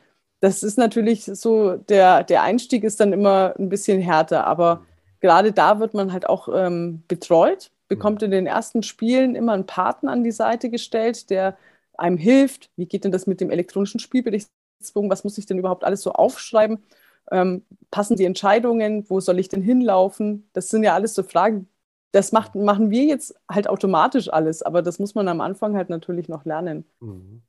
das 0.44 0.62
ist 0.62 0.78
natürlich 0.78 1.24
so, 1.24 1.78
der, 1.78 2.26
der 2.26 2.44
Einstieg 2.44 2.84
ist 2.84 3.00
dann 3.00 3.14
immer 3.14 3.54
ein 3.58 3.70
bisschen 3.70 4.02
härter, 4.02 4.46
aber 4.46 4.86
gerade 5.22 5.54
da 5.54 5.80
wird 5.80 5.94
man 5.94 6.12
halt 6.12 6.28
auch 6.28 6.50
ähm, 6.54 7.02
betreut, 7.08 7.72
bekommt 7.88 8.20
mhm. 8.20 8.26
in 8.26 8.32
den 8.32 8.46
ersten 8.46 8.84
Spielen 8.84 9.36
immer 9.36 9.54
einen 9.54 9.66
Paten 9.66 10.10
an 10.10 10.22
die 10.22 10.34
Seite 10.34 10.70
gestellt, 10.70 11.30
der 11.30 11.58
einem 11.98 12.18
hilft. 12.18 12.72
Wie 12.76 12.88
geht 12.88 13.06
denn 13.06 13.14
das 13.14 13.26
mit 13.26 13.40
dem 13.40 13.52
elektronischen 13.52 14.02
Spielberichtsbogen? 14.02 15.10
Was 15.10 15.24
muss 15.24 15.38
ich 15.38 15.46
denn 15.46 15.60
überhaupt 15.60 15.86
alles 15.86 16.02
so 16.02 16.12
aufschreiben? 16.12 16.84
Ähm, 17.32 17.64
passen 17.90 18.18
die 18.18 18.26
Entscheidungen? 18.26 19.10
Wo 19.10 19.22
soll 19.22 19.40
ich 19.40 19.48
denn 19.48 19.62
hinlaufen? 19.62 20.50
Das 20.52 20.68
sind 20.68 20.84
ja 20.84 20.94
alles 20.94 21.14
so 21.14 21.24
Fragen. 21.24 21.70
Das 22.12 22.34
macht, 22.34 22.54
machen 22.56 22.90
wir 22.90 23.06
jetzt 23.06 23.34
halt 23.50 23.70
automatisch 23.70 24.28
alles, 24.28 24.62
aber 24.62 24.82
das 24.82 25.00
muss 25.00 25.16
man 25.16 25.30
am 25.30 25.40
Anfang 25.40 25.78
halt 25.78 25.90
natürlich 25.90 26.28
noch 26.28 26.44
lernen. 26.44 26.84
Mhm. 27.00 27.44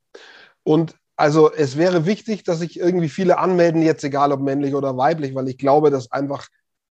Und 0.62 0.94
also 1.16 1.52
es 1.52 1.76
wäre 1.76 2.06
wichtig, 2.06 2.44
dass 2.44 2.58
sich 2.58 2.78
irgendwie 2.78 3.08
viele 3.08 3.38
anmelden, 3.38 3.82
jetzt 3.82 4.04
egal 4.04 4.32
ob 4.32 4.40
männlich 4.40 4.74
oder 4.74 4.96
weiblich, 4.96 5.34
weil 5.34 5.48
ich 5.48 5.58
glaube, 5.58 5.90
dass 5.90 6.10
einfach 6.10 6.48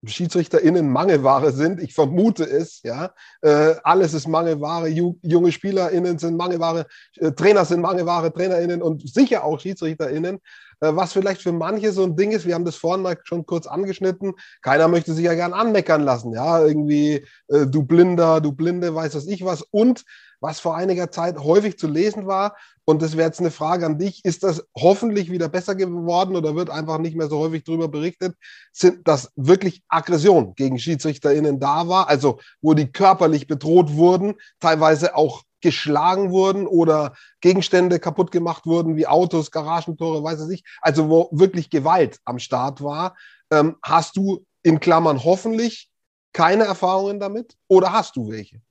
SchiedsrichterInnen 0.05 0.89
Mangelware 0.89 1.51
sind. 1.51 1.81
Ich 1.81 1.93
vermute 1.93 2.43
es, 2.43 2.81
ja. 2.83 3.11
Äh, 3.41 3.75
alles 3.83 4.13
ist 4.13 4.27
Mangelware. 4.27 4.87
Ju 4.87 5.15
junge 5.21 5.51
SpielerInnen 5.51 6.17
sind 6.19 6.37
Mangelware, 6.37 6.85
äh, 7.17 7.31
Trainer 7.31 7.65
sind 7.65 7.81
Mangelware, 7.81 8.31
TrainerInnen 8.31 8.81
und 8.81 9.07
sicher 9.13 9.43
auch 9.43 9.59
SchiedsrichterInnen. 9.59 10.39
Äh, 10.81 10.95
was 10.95 11.13
vielleicht 11.13 11.41
für 11.41 11.51
manche 11.51 11.91
so 11.91 12.03
ein 12.03 12.15
Ding 12.15 12.31
ist, 12.31 12.45
wir 12.45 12.55
haben 12.55 12.65
das 12.65 12.75
vorhin 12.75 13.03
mal 13.03 13.17
schon 13.23 13.45
kurz 13.45 13.67
angeschnitten. 13.67 14.33
Keiner 14.61 14.87
möchte 14.87 15.13
sich 15.13 15.25
ja 15.25 15.33
gern 15.33 15.53
anmeckern 15.53 16.03
lassen, 16.03 16.33
ja. 16.33 16.65
Irgendwie, 16.65 17.25
äh, 17.47 17.67
du 17.67 17.83
Blinder, 17.83 18.41
du 18.41 18.51
Blinde, 18.51 18.93
weiß 18.93 19.15
was 19.15 19.27
ich 19.27 19.45
was. 19.45 19.61
Und 19.61 20.05
was 20.41 20.59
vor 20.59 20.75
einiger 20.75 21.11
Zeit 21.11 21.37
häufig 21.39 21.77
zu 21.77 21.87
lesen 21.87 22.25
war. 22.25 22.55
Und 22.85 23.01
das 23.01 23.17
wäre 23.17 23.27
jetzt 23.27 23.39
eine 23.39 23.51
Frage 23.51 23.85
an 23.85 23.99
dich. 23.99 24.23
Ist 24.23 24.43
das 24.43 24.65
hoffentlich 24.75 25.29
wieder 25.29 25.49
besser 25.49 25.75
geworden 25.75 26.35
oder 26.35 26.55
wird 26.55 26.69
einfach 26.69 26.97
nicht 26.97 27.15
mehr 27.15 27.27
so 27.27 27.39
häufig 27.39 27.63
darüber 27.63 27.87
berichtet, 27.87 28.35
sind, 28.71 29.07
dass 29.07 29.31
wirklich 29.35 29.83
Aggression 29.89 30.55
gegen 30.55 30.79
SchiedsrichterInnen 30.79 31.59
da 31.59 31.87
war, 31.87 32.07
also 32.07 32.39
wo 32.61 32.73
die 32.73 32.91
körperlich 32.91 33.47
bedroht 33.47 33.93
wurden, 33.93 34.35
teilweise 34.59 35.15
auch 35.15 35.43
geschlagen 35.61 36.31
wurden 36.31 36.67
oder 36.67 37.13
Gegenstände 37.41 37.99
kaputt 37.99 38.31
gemacht 38.31 38.65
wurden, 38.65 38.95
wie 38.95 39.07
Autos, 39.07 39.51
Garagentore, 39.51 40.23
weiß 40.23 40.41
ich 40.41 40.47
nicht. 40.47 40.65
Also 40.81 41.09
wo 41.09 41.29
wirklich 41.31 41.69
Gewalt 41.69 42.19
am 42.25 42.39
Start 42.39 42.83
war. 42.83 43.17
Ähm, 43.51 43.77
hast 43.83 44.17
du 44.17 44.45
in 44.63 44.79
Klammern 44.79 45.23
hoffentlich 45.23 45.89
keine 46.33 46.65
Erfahrungen 46.65 47.19
damit 47.19 47.55
oder 47.67 47.91
hast 47.91 48.15
du 48.15 48.29
welche? 48.29 48.61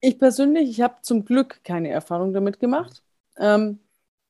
Ich 0.00 0.18
persönlich, 0.18 0.70
ich 0.70 0.80
habe 0.80 0.96
zum 1.02 1.24
Glück 1.24 1.62
keine 1.62 1.90
Erfahrung 1.90 2.32
damit 2.32 2.58
gemacht. 2.58 3.02
Ähm, 3.38 3.80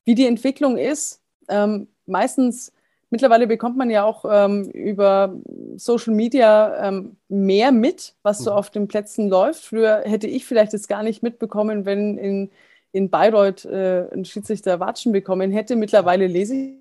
wie 0.05 0.15
die 0.15 0.27
Entwicklung 0.27 0.77
ist, 0.77 1.23
ähm, 1.49 1.89
meistens, 2.07 2.73
mittlerweile 3.11 3.47
bekommt 3.47 3.77
man 3.77 3.91
ja 3.91 4.05
auch 4.05 4.25
ähm, 4.29 4.71
über 4.71 5.37
Social 5.77 6.15
Media 6.15 6.89
ähm, 6.89 7.17
mehr 7.29 7.73
mit, 7.73 8.15
was 8.23 8.39
so 8.39 8.51
mhm. 8.51 8.57
auf 8.57 8.71
den 8.71 8.89
Plätzen 8.89 9.29
läuft. 9.29 9.65
Früher 9.65 10.03
hätte 10.05 10.27
ich 10.27 10.47
vielleicht 10.47 10.73
jetzt 10.73 10.89
gar 10.89 11.03
nicht 11.03 11.23
mitbekommen, 11.23 11.85
wenn 11.85 12.17
in, 12.19 12.51
in 12.93 13.11
Bayreuth 13.11 13.65
äh, 13.65 14.09
ein 14.13 14.25
Schiedsrichter 14.25 14.81
Watschen 14.81 15.13
bekommen 15.13 15.51
hätte. 15.51 15.77
Mittlerweile 15.77 16.27
lese 16.27 16.55
ich 16.55 16.75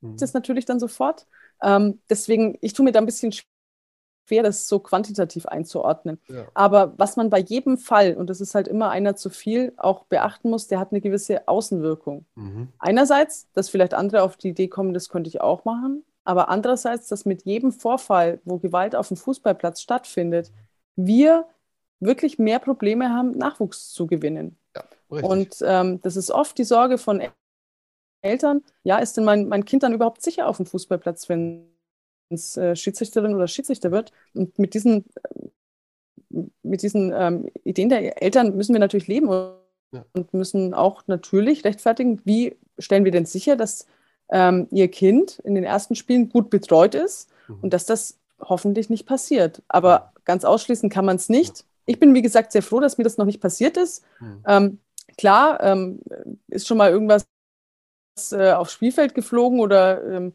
mhm. 0.00 0.16
das 0.16 0.32
natürlich 0.32 0.64
dann 0.64 0.80
sofort. 0.80 1.26
Ähm, 1.62 2.00
deswegen, 2.08 2.56
ich 2.60 2.72
tue 2.72 2.84
mir 2.84 2.92
da 2.92 3.00
ein 3.00 3.06
bisschen 3.06 3.32
schwer 3.32 3.53
schwer, 4.26 4.42
das 4.42 4.68
so 4.68 4.78
quantitativ 4.78 5.46
einzuordnen. 5.46 6.18
Ja. 6.28 6.46
Aber 6.54 6.94
was 6.96 7.16
man 7.16 7.30
bei 7.30 7.40
jedem 7.40 7.78
Fall, 7.78 8.14
und 8.14 8.30
das 8.30 8.40
ist 8.40 8.54
halt 8.54 8.68
immer 8.68 8.90
einer 8.90 9.16
zu 9.16 9.30
viel, 9.30 9.72
auch 9.76 10.04
beachten 10.04 10.50
muss, 10.50 10.66
der 10.66 10.78
hat 10.78 10.92
eine 10.92 11.00
gewisse 11.00 11.46
Außenwirkung. 11.48 12.24
Mhm. 12.34 12.68
Einerseits, 12.78 13.50
dass 13.52 13.68
vielleicht 13.68 13.94
andere 13.94 14.22
auf 14.22 14.36
die 14.36 14.50
Idee 14.50 14.68
kommen, 14.68 14.94
das 14.94 15.08
könnte 15.08 15.28
ich 15.28 15.40
auch 15.40 15.64
machen, 15.64 16.04
aber 16.24 16.48
andererseits, 16.48 17.08
dass 17.08 17.24
mit 17.24 17.42
jedem 17.44 17.72
Vorfall, 17.72 18.40
wo 18.44 18.58
Gewalt 18.58 18.96
auf 18.96 19.08
dem 19.08 19.16
Fußballplatz 19.16 19.82
stattfindet, 19.82 20.50
wir 20.96 21.46
wirklich 22.00 22.38
mehr 22.38 22.58
Probleme 22.58 23.10
haben, 23.10 23.32
Nachwuchs 23.32 23.92
zu 23.92 24.06
gewinnen. 24.06 24.56
Ja, 24.74 24.84
und 25.08 25.56
ähm, 25.62 26.00
das 26.02 26.16
ist 26.16 26.30
oft 26.30 26.56
die 26.58 26.64
Sorge 26.64 26.98
von 26.98 27.22
Eltern, 28.22 28.62
ja, 28.82 28.98
ist 28.98 29.16
denn 29.16 29.24
mein, 29.24 29.48
mein 29.48 29.64
Kind 29.64 29.82
dann 29.82 29.92
überhaupt 29.92 30.22
sicher 30.22 30.48
auf 30.48 30.56
dem 30.56 30.66
Fußballplatz, 30.66 31.28
wenn 31.28 31.73
Schiedsrichterin 32.30 33.34
oder 33.34 33.48
Schiedsrichter 33.48 33.90
wird. 33.90 34.12
Und 34.34 34.58
mit 34.58 34.74
diesen 34.74 35.04
äh, 35.24 35.48
mit 36.62 36.82
diesen 36.82 37.12
ähm, 37.14 37.48
Ideen 37.64 37.88
der 37.88 38.22
Eltern 38.22 38.56
müssen 38.56 38.72
wir 38.72 38.80
natürlich 38.80 39.06
leben 39.06 39.28
und, 39.28 39.54
ja. 39.92 40.04
und, 40.12 40.34
müssen 40.34 40.74
auch 40.74 41.04
natürlich 41.06 41.64
rechtfertigen, 41.64 42.20
wie 42.24 42.56
stellen 42.78 43.04
wir 43.04 43.12
denn 43.12 43.26
sicher, 43.26 43.56
dass 43.56 43.86
ähm, 44.30 44.66
ihr 44.70 44.88
Kind 44.88 45.38
in 45.44 45.54
den 45.54 45.64
ersten 45.64 45.94
Spielen 45.94 46.28
gut 46.28 46.50
betreut 46.50 46.94
ist 46.94 47.30
mhm. 47.48 47.58
und 47.62 47.72
dass 47.72 47.86
das 47.86 48.18
hoffentlich 48.40 48.90
nicht 48.90 49.06
passiert. 49.06 49.62
Aber 49.68 50.12
ganz 50.24 50.44
ausschließen 50.44 50.90
kann 50.90 51.04
man 51.04 51.16
es 51.16 51.28
nicht. 51.28 51.64
Ich 51.86 52.00
bin, 52.00 52.14
wie 52.14 52.22
gesagt, 52.22 52.52
sehr 52.52 52.62
froh, 52.62 52.80
dass 52.80 52.98
mir 52.98 53.04
das 53.04 53.18
noch 53.18 53.26
nicht 53.26 53.40
passiert 53.40 53.76
ist. 53.76 54.04
Mhm. 54.20 54.44
Ähm, 54.46 54.78
klar, 55.18 55.62
ähm, 55.62 56.00
ist 56.48 56.66
schon 56.66 56.78
mal 56.78 56.90
irgendwas 56.90 57.26
äh, 58.32 58.52
aufs 58.52 58.72
Spielfeld 58.72 59.14
geflogen 59.14 59.60
oder 59.60 60.02
ähm, 60.04 60.32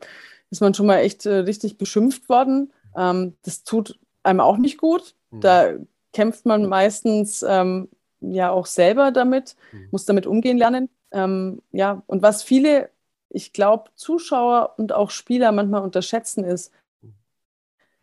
ist 0.52 0.62
man 0.62 0.74
schon 0.74 0.86
mal 0.86 1.00
echt 1.00 1.26
äh, 1.26 1.36
richtig 1.36 1.78
beschimpft 1.78 2.30
worden. 2.30 2.72
Ähm, 2.96 3.36
das 3.44 3.64
tut 3.64 4.00
einem 4.24 4.40
auch 4.40 4.58
nicht 4.58 4.78
gut. 4.78 5.16
Mhm. 5.32 5.42
Da 5.42 5.74
kämpft 6.14 6.46
man 6.46 6.68
meistens 6.68 7.44
ähm, 7.48 7.90
ja 8.22 8.52
auch 8.52 8.66
selber 8.66 9.12
damit, 9.12 9.56
mhm. 9.72 9.88
muss 9.92 10.06
damit 10.06 10.26
umgehen 10.26 10.58
lernen. 10.58 10.90
Ähm, 11.12 11.62
ja, 11.72 12.04
und 12.08 12.22
was 12.22 12.44
viele, 12.44 12.90
ich 13.30 13.54
glaube, 13.54 13.92
Zuschauer 13.96 14.76
und 14.78 14.92
auch 14.92 15.12
Spieler 15.12 15.52
manchmal 15.52 15.82
unterschätzen 15.82 16.44
ist, 16.44 16.72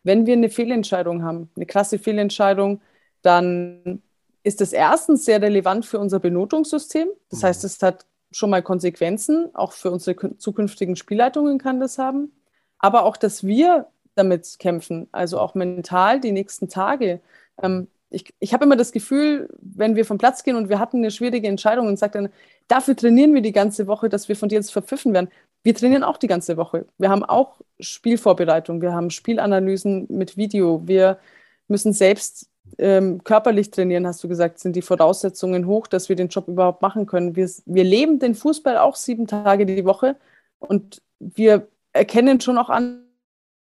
wenn 0.03 0.25
wir 0.25 0.33
eine 0.33 0.49
Fehlentscheidung 0.49 1.23
haben, 1.23 1.49
eine 1.55 1.65
krasse 1.65 1.99
Fehlentscheidung, 1.99 2.81
dann 3.21 4.01
ist 4.43 4.61
das 4.61 4.71
erstens 4.71 5.25
sehr 5.25 5.41
relevant 5.41 5.85
für 5.85 5.99
unser 5.99 6.19
Benotungssystem. 6.19 7.09
Das 7.29 7.43
heißt, 7.43 7.63
mhm. 7.63 7.67
es 7.67 7.83
hat 7.83 8.05
schon 8.31 8.49
mal 8.49 8.63
Konsequenzen, 8.63 9.53
auch 9.53 9.73
für 9.73 9.91
unsere 9.91 10.37
zukünftigen 10.37 10.95
Spielleitungen 10.95 11.57
kann 11.57 11.81
das 11.81 11.97
haben. 11.97 12.31
Aber 12.79 13.05
auch, 13.05 13.17
dass 13.17 13.45
wir 13.45 13.87
damit 14.15 14.57
kämpfen, 14.59 15.07
also 15.11 15.39
auch 15.39 15.55
mental 15.55 16.19
die 16.19 16.31
nächsten 16.31 16.69
Tage. 16.69 17.21
Ähm, 17.61 17.87
ich, 18.09 18.33
ich 18.39 18.53
habe 18.53 18.65
immer 18.65 18.75
das 18.75 18.91
Gefühl, 18.91 19.49
wenn 19.59 19.95
wir 19.95 20.05
vom 20.05 20.17
Platz 20.17 20.43
gehen 20.43 20.55
und 20.55 20.69
wir 20.69 20.79
hatten 20.79 20.97
eine 20.97 21.11
schwierige 21.11 21.47
Entscheidung 21.47 21.87
und 21.87 21.99
sagt 21.99 22.15
dann, 22.15 22.29
dafür 22.67 22.95
trainieren 22.95 23.33
wir 23.33 23.41
die 23.41 23.51
ganze 23.51 23.87
Woche, 23.87 24.09
dass 24.09 24.29
wir 24.29 24.35
von 24.35 24.49
dir 24.49 24.55
jetzt 24.55 24.71
verpfiffen 24.71 25.13
werden. 25.13 25.29
Wir 25.63 25.75
trainieren 25.75 26.03
auch 26.03 26.17
die 26.17 26.27
ganze 26.27 26.57
Woche. 26.57 26.85
Wir 26.97 27.09
haben 27.09 27.23
auch 27.23 27.59
Spielvorbereitung, 27.79 28.81
wir 28.81 28.93
haben 28.93 29.09
Spielanalysen 29.09 30.07
mit 30.09 30.37
Video, 30.37 30.81
wir 30.85 31.19
müssen 31.67 31.91
selbst 31.91 32.49
ähm, 32.77 33.23
körperlich 33.23 33.71
trainieren, 33.71 34.07
hast 34.07 34.23
du 34.23 34.27
gesagt, 34.27 34.59
sind 34.59 34.75
die 34.75 34.81
Voraussetzungen 34.81 35.67
hoch, 35.67 35.87
dass 35.87 36.09
wir 36.09 36.15
den 36.15 36.29
Job 36.29 36.47
überhaupt 36.47 36.81
machen 36.81 37.05
können. 37.05 37.35
Wir, 37.35 37.49
wir 37.65 37.83
leben 37.83 38.19
den 38.19 38.35
Fußball 38.35 38.77
auch 38.77 38.95
sieben 38.95 39.27
Tage 39.27 39.65
die 39.65 39.85
Woche 39.85 40.15
und 40.59 41.01
wir 41.19 41.67
erkennen 41.97 42.39
schon 42.39 42.57
auch 42.57 42.69
an, 42.69 43.03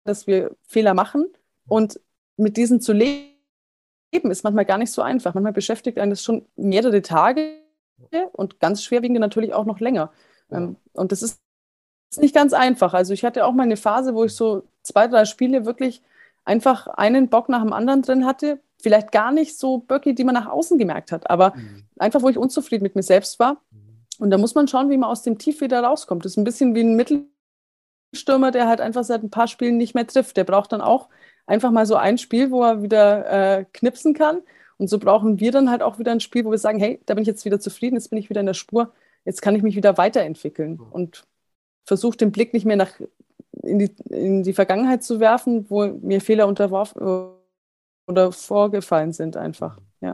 dass 0.05 0.27
wir 0.27 0.57
Fehler 0.67 0.95
machen 0.95 1.27
und 1.69 2.01
mit 2.37 2.57
diesen 2.57 2.81
zu 2.81 2.93
leben 2.93 3.33
ist 4.13 4.45
manchmal 4.45 4.65
gar 4.65 4.79
nicht 4.79 4.93
so 4.93 5.03
einfach. 5.03 5.35
Manchmal 5.35 5.53
beschäftigt 5.53 5.99
einen 5.99 6.11
das 6.11 6.23
schon 6.23 6.47
mehrere 6.57 7.03
Tage 7.03 7.59
und 8.33 8.61
ganz 8.61 8.83
schwerwiegende 8.83 9.21
natürlich 9.21 9.53
auch 9.53 9.65
noch 9.65 9.81
länger. 9.81 10.13
Ähm, 10.51 10.77
und 10.93 11.13
das 11.13 11.23
ist 11.23 11.41
nicht 12.17 12.35
ganz 12.35 12.53
einfach. 12.53 12.95
Also 12.95 13.13
ich 13.13 13.25
hatte 13.25 13.45
auch 13.45 13.53
mal 13.53 13.65
eine 13.65 13.77
Phase, 13.77 14.15
wo 14.15 14.25
ich 14.25 14.35
so 14.35 14.65
zwei, 14.83 15.09
drei 15.09 15.25
Spiele 15.25 15.67
wirklich 15.67 16.03
einfach 16.45 16.87
einen 16.87 17.29
Bock 17.29 17.49
nach 17.49 17.63
dem 17.63 17.73
anderen 17.73 18.03
drin 18.03 18.25
hatte. 18.25 18.61
Vielleicht 18.79 19.11
gar 19.11 19.33
nicht 19.33 19.59
so 19.59 19.79
Böcke, 19.79 20.15
die 20.15 20.25
man 20.25 20.35
nach 20.35 20.47
außen 20.47 20.79
gemerkt 20.79 21.11
hat, 21.11 21.29
aber 21.29 21.55
mhm. 21.57 21.85
einfach, 21.99 22.23
wo 22.23 22.29
ich 22.29 22.39
unzufrieden 22.39 22.85
mit 22.85 22.95
mir 22.95 23.03
selbst 23.03 23.39
war. 23.39 23.55
Mhm. 23.71 23.97
Und 24.19 24.31
da 24.31 24.39
muss 24.39 24.55
man 24.55 24.69
schauen, 24.69 24.91
wie 24.91 24.97
man 24.97 25.11
aus 25.11 25.23
dem 25.23 25.39
Tief 25.39 25.61
wieder 25.61 25.83
rauskommt. 25.83 26.25
Das 26.25 26.33
ist 26.33 26.37
ein 26.37 26.45
bisschen 26.45 26.75
wie 26.75 26.83
ein 26.83 26.95
Mittel 26.95 27.27
Stürmer, 28.17 28.51
der 28.51 28.69
halt 28.69 28.81
einfach 28.81 29.05
seit 29.05 29.23
ein 29.23 29.31
paar 29.31 29.49
Spielen 29.49 29.77
nicht 29.77 29.95
mehr 29.95 30.07
trifft. 30.07 30.37
Der 30.37 30.45
braucht 30.45 30.73
dann 30.73 30.81
auch 30.81 31.09
einfach 31.47 31.71
mal 31.71 31.87
so 31.87 31.95
ein 31.97 32.19
Spiel, 32.19 32.51
wo 32.51 32.63
er 32.65 32.83
wieder 32.83 33.59
äh, 33.59 33.65
knipsen 33.73 34.15
kann. 34.15 34.41
Und 34.79 34.89
so 34.89 34.99
brauchen 34.99 35.41
wir 35.41 35.53
dann 35.53 35.71
halt 35.71 35.83
auch 35.83 35.99
wieder 35.99 36.13
ein 36.13 36.21
Spiel, 36.21 36.45
wo 36.45 36.51
wir 36.51 36.59
sagen, 36.59 36.79
hey, 36.79 37.01
da 37.07 37.15
bin 37.15 37.23
ich 37.23 37.29
jetzt 37.29 37.45
wieder 37.45 37.61
zufrieden, 37.61 37.95
jetzt 37.95 38.11
bin 38.11 38.19
ich 38.19 38.29
wieder 38.29 38.41
in 38.41 38.47
der 38.47 38.55
Spur, 38.55 38.93
jetzt 39.25 39.41
kann 39.41 39.55
ich 39.55 39.63
mich 39.63 39.77
wieder 39.77 39.97
weiterentwickeln. 39.97 40.81
Und 40.81 41.25
versuche 41.85 42.17
den 42.17 42.33
Blick 42.33 42.53
nicht 42.53 42.67
mehr 42.67 42.77
nach 42.77 42.93
in 43.63 43.79
die, 43.79 43.95
in 44.11 44.43
die 44.43 44.53
Vergangenheit 44.53 45.03
zu 45.03 45.21
werfen, 45.21 45.71
wo 45.71 45.87
mir 45.87 46.21
Fehler 46.21 46.47
unterworfen 46.47 47.01
oder 48.07 48.33
vorgefallen 48.33 49.13
sind 49.13 49.37
einfach. 49.37 49.79
Ja. 50.01 50.13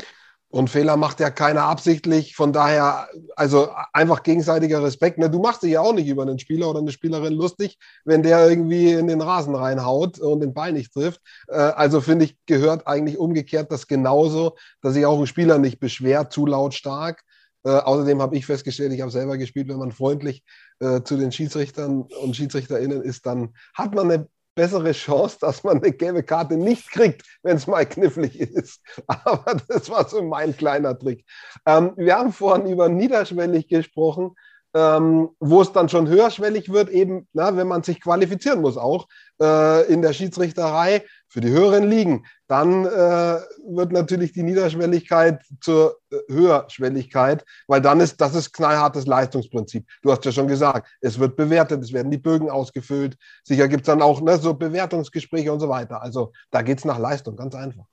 Und 0.53 0.69
Fehler 0.69 0.99
macht 0.99 1.19
ja 1.19 1.31
keiner 1.31 1.63
absichtlich. 1.63 2.37
Von 2.37 2.53
daher, 2.53 3.09
also 3.37 3.71
einfach 3.95 4.23
gegenseitiger 4.23 4.83
Respekt. 4.83 5.17
Ne, 5.17 5.31
du 5.31 5.39
machst 5.39 5.63
dich 5.63 5.73
ja 5.73 5.81
auch 5.81 5.95
nicht 5.95 6.07
über 6.07 6.23
einen 6.23 6.39
Spieler 6.39 6.69
oder 6.69 6.81
eine 6.81 6.93
Spielerin 6.93 7.33
lustig, 7.33 7.79
wenn 8.05 8.23
der 8.23 8.51
irgendwie 8.51 8.93
in 8.93 9.07
den 9.07 9.23
Rasen 9.23 9.55
reinhaut 9.55 10.19
und 10.19 10.41
den 10.41 10.53
Ball 10.53 10.73
nicht 10.73 10.93
trifft. 10.93 11.23
Äh, 11.49 11.55
also 11.55 12.03
finde 12.03 12.27
ich, 12.27 12.37
gehört 12.45 12.87
eigentlich 12.87 13.17
umgekehrt 13.17 13.73
das 13.73 13.87
genauso, 13.87 14.57
dass 14.83 14.93
sich 14.93 15.07
auch 15.07 15.19
ein 15.19 15.27
Spieler 15.27 15.57
nicht 15.57 15.81
beschwert, 15.81 16.35
zu 16.35 16.45
lautstark. 16.45 17.23
Äh, 17.65 17.71
außerdem 17.71 18.21
habe 18.21 18.37
ich 18.37 18.45
festgestellt, 18.45 18.93
ich 18.93 19.01
habe 19.01 19.11
selber 19.11 19.39
gespielt, 19.39 19.69
wenn 19.69 19.79
man 19.79 19.91
freundlich 19.91 20.45
äh, 20.81 21.01
zu 21.01 21.17
den 21.17 21.33
Schiedsrichtern 21.33 22.03
und 22.03 22.37
SchiedsrichterInnen 22.37 23.01
ist, 23.01 23.25
dann 23.25 23.55
hat 23.73 23.95
man 23.95 24.11
eine 24.11 24.29
bessere 24.55 24.93
Chance, 24.93 25.39
dass 25.41 25.65
man 25.65 25.79
eine 25.79 25.93
gelbe 25.93 26.23
Karte 26.23 26.57
nicht 26.57 26.91
kriegt, 26.91 27.23
wenn 27.43 27.57
es 27.57 27.67
mal 27.67 27.87
knifflig 27.87 28.39
ist. 28.39 28.81
Aber 29.07 29.61
das 29.69 29.89
war 29.91 30.09
so 30.09 30.23
mein 30.23 30.57
kleiner 30.57 30.99
Trick. 30.99 31.25
Ähm, 31.67 31.93
wir 31.97 32.17
haben 32.17 32.33
vorhin 32.33 32.67
über 32.67 32.89
niederschwellig 32.89 33.69
gesprochen 33.69 34.35
ähm, 34.75 35.31
wo 35.39 35.61
es 35.61 35.73
dann 35.73 35.89
schon 35.89 36.09
höherschwellig 36.09 36.73
wird, 36.73 36.89
eben, 36.89 37.29
na, 37.33 37.57
wenn 37.57 37.69
man 37.69 37.83
sich 37.83 38.01
qualifizieren 38.01 38.61
muss, 38.61 38.77
auch 38.77 39.07
äh, 39.41 39.87
in 39.93 40.03
der 40.03 40.13
Schiedsrichterei 40.13 41.05
für 41.29 41.41
die 41.41 41.51
höheren 41.51 41.89
Ligen. 41.89 42.25
Dann 42.47 42.85
äh, 42.87 43.39
wird 43.69 43.93
natürlich 43.93 44.33
die 44.33 44.43
Niederschwelligkeit 44.43 45.43
zur 45.61 45.99
äh, 46.11 46.17
Höherschwelligkeit, 46.29 47.45
weil 47.67 47.81
dann 47.81 48.01
ist 48.01 48.21
das 48.21 48.35
ist 48.35 48.53
knallhartes 48.53 49.07
Leistungsprinzip. 49.07 49.87
Du 50.03 50.11
hast 50.11 50.25
ja 50.25 50.33
schon 50.33 50.49
gesagt, 50.49 50.89
es 51.01 51.19
wird 51.19 51.37
bewertet, 51.37 51.83
es 51.83 51.93
werden 51.93 52.11
die 52.11 52.19
Bögen 52.19 52.51
ausgefüllt. 52.51 53.17
Sicher 53.45 53.69
gibt 53.69 53.83
es 53.83 53.87
dann 53.87 54.03
auch 54.03 54.21
ne, 54.21 54.39
so 54.39 54.55
Bewertungsgespräche 54.55 55.53
und 55.53 55.61
so 55.61 55.69
weiter. 55.69 56.03
Also 56.03 56.33
da 56.51 56.63
geht 56.63 56.79
es 56.79 56.85
nach 56.85 56.99
Leistung, 56.99 57.37
ganz 57.37 57.55
einfach. 57.55 57.85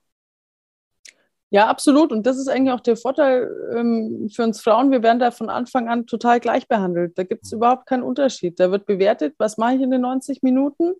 Ja, 1.52 1.66
absolut. 1.66 2.12
Und 2.12 2.26
das 2.26 2.38
ist 2.38 2.48
eigentlich 2.48 2.72
auch 2.72 2.80
der 2.80 2.96
Vorteil 2.96 3.50
ähm, 3.74 4.30
für 4.32 4.44
uns 4.44 4.60
Frauen. 4.60 4.92
Wir 4.92 5.02
werden 5.02 5.18
da 5.18 5.32
von 5.32 5.50
Anfang 5.50 5.88
an 5.88 6.06
total 6.06 6.38
gleich 6.38 6.68
behandelt. 6.68 7.18
Da 7.18 7.24
gibt 7.24 7.44
es 7.44 7.52
überhaupt 7.52 7.86
keinen 7.86 8.04
Unterschied. 8.04 8.60
Da 8.60 8.70
wird 8.70 8.86
bewertet, 8.86 9.34
was 9.38 9.58
mache 9.58 9.74
ich 9.74 9.80
in 9.82 9.90
den 9.90 10.02
90 10.02 10.42
Minuten. 10.42 10.94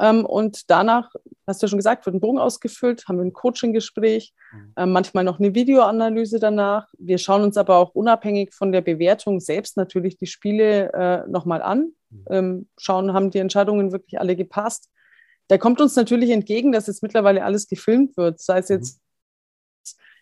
Ähm, 0.00 0.26
und 0.26 0.68
danach, 0.70 1.12
hast 1.46 1.62
du 1.62 1.66
ja 1.66 1.68
schon 1.68 1.78
gesagt, 1.78 2.04
wird 2.04 2.16
ein 2.16 2.20
Bogen 2.20 2.38
ausgefüllt, 2.38 3.06
haben 3.06 3.18
wir 3.18 3.24
ein 3.24 3.32
Coaching-Gespräch, 3.32 4.34
ähm, 4.76 4.92
manchmal 4.92 5.24
noch 5.24 5.38
eine 5.38 5.54
Videoanalyse 5.54 6.40
danach. 6.40 6.88
Wir 6.98 7.18
schauen 7.18 7.42
uns 7.42 7.56
aber 7.56 7.76
auch 7.76 7.94
unabhängig 7.94 8.52
von 8.52 8.72
der 8.72 8.82
Bewertung 8.82 9.40
selbst 9.40 9.76
natürlich 9.76 10.18
die 10.18 10.26
Spiele 10.26 10.92
äh, 10.92 11.30
nochmal 11.30 11.62
an, 11.62 11.92
mhm. 12.10 12.24
ähm, 12.28 12.68
schauen, 12.76 13.14
haben 13.14 13.30
die 13.30 13.38
Entscheidungen 13.38 13.92
wirklich 13.92 14.20
alle 14.20 14.36
gepasst 14.36 14.90
da 15.48 15.58
kommt 15.58 15.80
uns 15.80 15.96
natürlich 15.96 16.30
entgegen, 16.30 16.72
dass 16.72 16.86
jetzt 16.86 17.02
mittlerweile 17.02 17.44
alles 17.44 17.68
gefilmt 17.68 18.16
wird, 18.16 18.40
sei 18.40 18.58
es 18.58 18.68
jetzt 18.68 19.00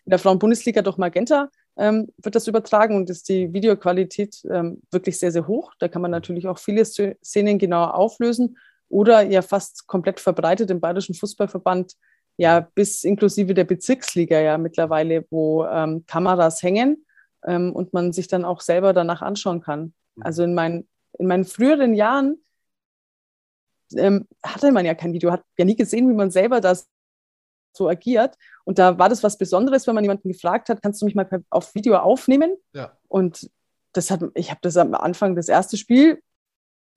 in 0.05 0.11
der 0.11 0.19
Frauen-Bundesliga 0.19 0.81
durch 0.81 0.97
Magenta 0.97 1.49
ähm, 1.77 2.07
wird 2.17 2.35
das 2.35 2.47
übertragen 2.47 2.95
und 2.95 3.09
ist 3.09 3.27
die 3.27 3.51
Videoqualität 3.51 4.43
ähm, 4.49 4.81
wirklich 4.91 5.19
sehr, 5.19 5.31
sehr 5.31 5.47
hoch. 5.47 5.73
Da 5.79 5.87
kann 5.87 6.01
man 6.01 6.11
natürlich 6.11 6.47
auch 6.47 6.57
viele 6.57 6.85
Szenen 6.85 7.57
genauer 7.57 7.95
auflösen 7.95 8.57
oder 8.87 9.21
ja 9.23 9.41
fast 9.41 9.87
komplett 9.87 10.19
verbreitet 10.19 10.69
im 10.71 10.79
Bayerischen 10.79 11.15
Fußballverband, 11.15 11.93
ja 12.37 12.61
bis 12.75 13.03
inklusive 13.03 13.53
der 13.53 13.63
Bezirksliga 13.63 14.39
ja 14.39 14.57
mittlerweile, 14.57 15.25
wo 15.29 15.65
ähm, 15.65 16.05
Kameras 16.05 16.63
hängen 16.63 17.05
ähm, 17.45 17.73
und 17.73 17.93
man 17.93 18.13
sich 18.13 18.27
dann 18.27 18.45
auch 18.45 18.61
selber 18.61 18.93
danach 18.93 19.21
anschauen 19.21 19.61
kann. 19.61 19.93
Mhm. 20.15 20.23
Also 20.23 20.43
in, 20.43 20.53
mein, 20.53 20.87
in 21.17 21.27
meinen 21.27 21.45
früheren 21.45 21.93
Jahren 21.93 22.37
ähm, 23.95 24.27
hatte 24.43 24.71
man 24.71 24.85
ja 24.85 24.93
kein 24.93 25.13
Video, 25.13 25.31
hat 25.31 25.43
ja 25.57 25.65
nie 25.65 25.75
gesehen, 25.75 26.09
wie 26.09 26.13
man 26.13 26.31
selber 26.31 26.61
das 26.61 26.87
so 27.73 27.89
agiert. 27.89 28.35
Und 28.63 28.79
da 28.79 28.97
war 28.97 29.09
das 29.09 29.23
was 29.23 29.37
Besonderes, 29.37 29.85
wenn 29.87 29.95
man 29.95 30.03
jemanden 30.03 30.29
gefragt 30.29 30.69
hat, 30.69 30.81
kannst 30.81 31.01
du 31.01 31.05
mich 31.05 31.15
mal 31.15 31.27
auf 31.49 31.75
Video 31.75 31.97
aufnehmen? 31.97 32.55
Ja. 32.73 32.97
Und 33.07 33.49
das 33.93 34.11
hat, 34.11 34.21
ich 34.33 34.49
habe 34.49 34.59
das 34.61 34.77
am 34.77 34.93
Anfang, 34.93 35.35
das 35.35 35.49
erste 35.49 35.77
Spiel, 35.77 36.21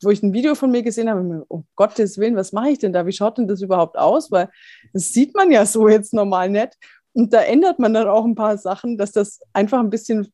wo 0.03 0.11
ich 0.11 0.23
ein 0.23 0.33
Video 0.33 0.55
von 0.55 0.71
mir 0.71 0.83
gesehen 0.83 1.11
habe, 1.11 1.23
mir, 1.23 1.45
um 1.49 1.67
Gottes 1.75 2.19
Willen, 2.19 2.37
was 2.37 2.53
mache 2.53 2.71
ich 2.71 2.79
denn 2.79 2.93
da? 2.93 3.07
Wie 3.07 3.13
schaut 3.13 3.39
denn 3.39 3.49
das 3.49 3.63
überhaupt 3.63 3.99
aus? 3.99 4.31
Weil 4.31 4.49
das 4.93 5.13
sieht 5.13 5.35
man 5.35 5.51
ja 5.51 5.67
so 5.67 5.89
jetzt 5.89 6.15
normal 6.15 6.49
nicht. 6.51 6.77
Und 7.13 7.33
da 7.33 7.41
ändert 7.41 7.79
man 7.79 7.95
dann 7.95 8.09
auch 8.09 8.25
ein 8.25 8.37
paar 8.37 8.59
Sachen, 8.59 8.97
dass 8.97 9.13
das 9.13 9.41
einfach 9.53 9.81
ein 9.81 9.91
bisschen 9.91 10.33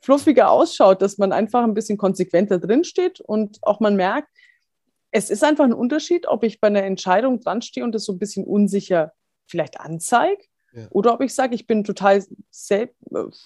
fluffiger 0.00 0.50
ausschaut, 0.50 1.02
dass 1.02 1.18
man 1.18 1.32
einfach 1.32 1.64
ein 1.64 1.74
bisschen 1.74 1.98
konsequenter 1.98 2.58
drinsteht 2.58 3.20
und 3.20 3.58
auch 3.62 3.80
man 3.80 3.96
merkt, 3.96 4.28
es 5.16 5.30
ist 5.30 5.44
einfach 5.44 5.64
ein 5.64 5.72
Unterschied, 5.72 6.26
ob 6.26 6.42
ich 6.42 6.60
bei 6.60 6.66
einer 6.66 6.82
Entscheidung 6.82 7.38
dran 7.38 7.62
stehe 7.62 7.84
und 7.84 7.94
das 7.94 8.04
so 8.04 8.12
ein 8.12 8.18
bisschen 8.18 8.44
unsicher 8.44 9.12
vielleicht 9.46 9.80
anzeige 9.80 10.42
ja. 10.72 10.88
oder 10.90 11.14
ob 11.14 11.20
ich 11.20 11.32
sage, 11.32 11.54
ich 11.54 11.68
bin 11.68 11.84
total 11.84 12.24
selb, 12.50 12.94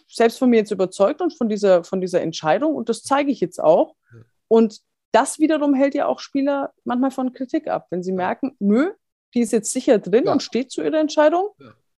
selbst 0.09 0.39
von 0.39 0.49
mir 0.49 0.57
jetzt 0.57 0.71
überzeugt 0.71 1.21
und 1.21 1.37
von 1.37 1.51
dieser, 1.51 1.85
von 1.85 2.01
dieser 2.01 2.23
Entscheidung 2.23 2.75
und 2.75 2.89
das 2.89 3.03
zeige 3.03 3.31
ich 3.31 3.41
jetzt 3.41 3.63
auch. 3.63 3.95
Ja. 4.13 4.21
Und 4.49 4.81
das 5.13 5.41
wiederum 5.41 5.75
hält 5.75 5.95
ja 5.95 6.07
auch 6.07 6.21
Spieler 6.21 6.73
manchmal 6.85 7.11
von 7.11 7.35
Kritik 7.35 7.69
ab, 7.69 7.87
wenn 7.91 8.03
sie 8.03 8.13
merken, 8.13 8.57
nö, 8.59 8.93
die 9.35 9.41
ist 9.41 9.53
jetzt 9.53 9.71
sicher 9.71 9.99
drin 9.99 10.25
ja. 10.25 10.33
und 10.33 10.43
steht 10.43 10.71
zu 10.71 10.83
ihrer 10.83 10.99
Entscheidung. 10.99 11.51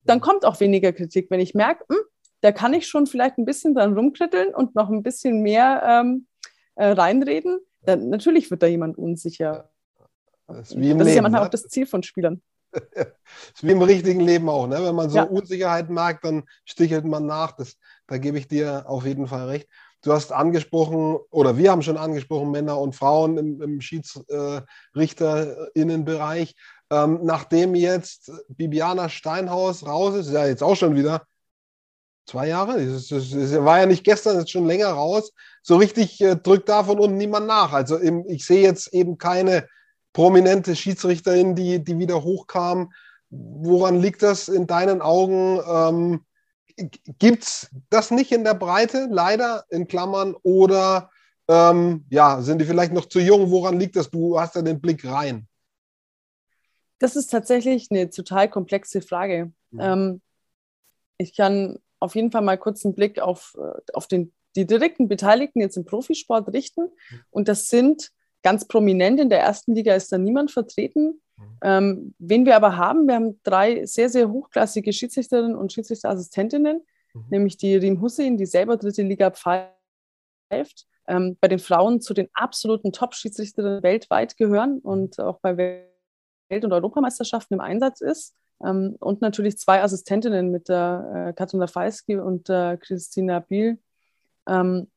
dann 0.03 0.19
kommt 0.19 0.45
auch 0.45 0.59
weniger 0.59 0.93
Kritik. 0.93 1.29
Wenn 1.29 1.39
ich 1.39 1.53
merke, 1.53 1.85
hm, 1.89 1.99
da 2.41 2.51
kann 2.51 2.73
ich 2.73 2.87
schon 2.87 3.05
vielleicht 3.05 3.37
ein 3.37 3.45
bisschen 3.45 3.75
dran 3.75 3.93
rumkritteln 3.93 4.55
und 4.55 4.73
noch 4.73 4.89
ein 4.89 5.03
bisschen 5.03 5.43
mehr 5.43 5.83
ähm, 5.85 6.25
äh, 6.73 6.87
reinreden, 6.87 7.59
dann 7.81 8.09
natürlich 8.09 8.51
wird 8.51 8.63
da 8.63 8.67
jemand 8.67 8.97
unsicher. 8.97 9.69
Das 10.47 10.57
ist, 10.57 10.71
das 10.71 10.77
Leben, 10.77 10.99
ist 11.01 11.15
ja 11.15 11.21
manchmal 11.21 11.41
ne? 11.41 11.47
auch 11.47 11.51
das 11.51 11.63
Ziel 11.63 11.85
von 11.85 12.03
Spielern. 12.03 12.41
das 12.71 12.83
ist 13.55 13.63
wie 13.63 13.71
im 13.71 13.81
richtigen 13.81 14.21
Leben 14.21 14.47
auch. 14.49 14.67
Ne? 14.67 14.83
Wenn 14.83 14.95
man 14.95 15.09
so 15.09 15.17
ja. 15.17 15.23
Unsicherheit 15.23 15.89
mag, 15.89 16.21
dann 16.21 16.43
stichelt 16.65 17.05
man 17.05 17.25
nach. 17.25 17.53
Das, 17.53 17.75
da 18.07 18.17
gebe 18.17 18.37
ich 18.37 18.47
dir 18.47 18.87
auf 18.87 19.05
jeden 19.05 19.27
Fall 19.27 19.47
recht. 19.47 19.67
Du 20.01 20.13
hast 20.13 20.31
angesprochen, 20.31 21.17
oder 21.29 21.57
wir 21.57 21.71
haben 21.71 21.81
schon 21.81 21.97
angesprochen, 21.97 22.51
Männer 22.51 22.79
und 22.79 22.95
Frauen 22.95 23.37
im, 23.37 23.61
im 23.61 23.81
Schiedsrichterinnenbereich. 23.81 26.55
Ähm, 26.91 27.19
nachdem 27.23 27.75
jetzt 27.75 28.31
Bibiana 28.47 29.09
Steinhaus 29.09 29.85
raus 29.85 30.15
ist, 30.15 30.27
ist 30.27 30.33
ja 30.33 30.47
jetzt 30.47 30.63
auch 30.63 30.75
schon 30.75 30.95
wieder 30.95 31.27
zwei 32.29 32.47
Jahre, 32.47 32.85
das, 32.85 33.07
das, 33.07 33.31
das 33.31 33.53
war 33.63 33.79
ja 33.79 33.85
nicht 33.85 34.03
gestern, 34.03 34.37
ist 34.37 34.51
schon 34.51 34.67
länger 34.67 34.89
raus. 34.89 35.33
So 35.61 35.77
richtig 35.77 36.21
äh, 36.21 36.35
drückt 36.35 36.69
da 36.69 36.83
von 36.83 36.99
unten 36.99 37.17
niemand 37.17 37.47
nach. 37.47 37.73
Also 37.73 37.97
im, 37.97 38.23
ich 38.27 38.45
sehe 38.45 38.61
jetzt 38.61 38.93
eben 38.93 39.17
keine 39.17 39.67
prominente 40.13 40.75
Schiedsrichterin, 40.75 41.55
die, 41.55 41.83
die 41.83 41.97
wieder 41.97 42.23
hochkam. 42.23 42.91
Woran 43.29 43.99
liegt 43.99 44.23
das 44.23 44.47
in 44.47 44.67
deinen 44.67 45.01
Augen? 45.01 45.59
Ähm, 45.67 46.25
Gibt 47.19 47.43
es 47.43 47.69
das 47.89 48.09
nicht 48.09 48.31
in 48.31 48.43
der 48.43 48.53
Breite, 48.53 49.07
leider 49.09 49.65
in 49.69 49.87
Klammern? 49.87 50.35
Oder 50.43 51.09
ähm, 51.47 52.05
ja, 52.09 52.41
sind 52.41 52.59
die 52.59 52.65
vielleicht 52.65 52.93
noch 52.93 53.05
zu 53.05 53.19
jung? 53.19 53.51
Woran 53.51 53.79
liegt 53.79 53.95
das? 53.95 54.09
Du 54.09 54.39
hast 54.39 54.55
ja 54.55 54.61
den 54.61 54.79
Blick 54.79 55.05
rein. 55.05 55.47
Das 56.99 57.15
ist 57.15 57.27
tatsächlich 57.27 57.87
eine 57.91 58.09
total 58.09 58.49
komplexe 58.49 59.01
Frage. 59.01 59.51
Mhm. 59.71 59.79
Ähm, 59.79 60.21
ich 61.17 61.35
kann 61.35 61.79
auf 61.99 62.15
jeden 62.15 62.31
Fall 62.31 62.41
mal 62.41 62.57
kurz 62.57 62.85
einen 62.85 62.95
Blick 62.95 63.19
auf, 63.19 63.55
äh, 63.57 63.81
auf 63.93 64.07
den, 64.07 64.33
die 64.55 64.65
direkten 64.65 65.07
Beteiligten 65.07 65.61
jetzt 65.61 65.77
im 65.77 65.85
Profisport 65.85 66.51
richten. 66.53 66.83
Mhm. 66.83 67.21
Und 67.29 67.47
das 67.47 67.67
sind 67.67 68.11
ganz 68.43 68.67
prominent. 68.67 69.19
In 69.19 69.29
der 69.29 69.39
ersten 69.39 69.75
Liga 69.75 69.95
ist 69.95 70.11
da 70.11 70.17
niemand 70.17 70.51
vertreten. 70.51 71.21
Mhm. 71.37 71.57
Ähm, 71.61 72.15
wen 72.19 72.45
wir 72.45 72.55
aber 72.55 72.77
haben, 72.77 73.07
wir 73.07 73.15
haben 73.15 73.39
drei 73.43 73.85
sehr, 73.85 74.09
sehr 74.09 74.29
hochklassige 74.29 74.93
Schiedsrichterinnen 74.93 75.55
und 75.55 75.73
Schiedsrichterassistentinnen, 75.73 76.81
mhm. 77.13 77.25
nämlich 77.29 77.57
die 77.57 77.75
Rim 77.75 78.01
Hussein, 78.01 78.37
die 78.37 78.45
selber 78.45 78.77
dritte 78.77 79.03
Liga 79.03 79.31
pfeift. 79.31 80.87
Ähm, 81.07 81.37
bei 81.41 81.47
den 81.47 81.59
Frauen 81.59 82.01
zu 82.01 82.13
den 82.13 82.29
absoluten 82.33 82.91
Top-Schiedsrichterinnen 82.91 83.81
weltweit 83.81 84.37
gehören 84.37 84.79
und 84.79 85.19
auch 85.19 85.39
bei 85.39 85.57
Welt- 85.57 86.65
und 86.65 86.71
Europameisterschaften 86.71 87.55
im 87.55 87.61
Einsatz 87.61 88.01
ist. 88.01 88.35
Ähm, 88.63 88.95
und 88.99 89.21
natürlich 89.21 89.57
zwei 89.57 89.81
Assistentinnen 89.81 90.51
mit 90.51 90.69
der 90.69 91.29
äh, 91.29 91.33
Katrin 91.33 91.61
Rafalski 91.61 92.17
und 92.17 92.49
äh, 92.49 92.77
Christina 92.77 93.39
Biel. 93.39 93.79
Ähm, 94.47 94.87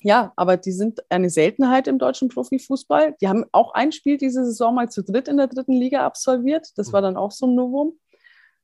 ja, 0.00 0.32
aber 0.36 0.58
die 0.58 0.72
sind 0.72 1.00
eine 1.10 1.30
Seltenheit 1.30 1.88
im 1.88 1.98
deutschen 1.98 2.28
Profifußball. 2.28 3.16
Die 3.20 3.28
haben 3.28 3.46
auch 3.52 3.72
ein 3.72 3.90
Spiel 3.90 4.18
diese 4.18 4.44
Saison 4.44 4.74
mal 4.74 4.90
zu 4.90 5.02
dritt 5.02 5.28
in 5.28 5.38
der 5.38 5.46
dritten 5.46 5.72
Liga 5.72 6.04
absolviert. 6.04 6.72
Das 6.76 6.92
war 6.92 7.00
dann 7.00 7.16
auch 7.16 7.30
so 7.30 7.46
ein 7.46 7.54
Novum. 7.54 7.98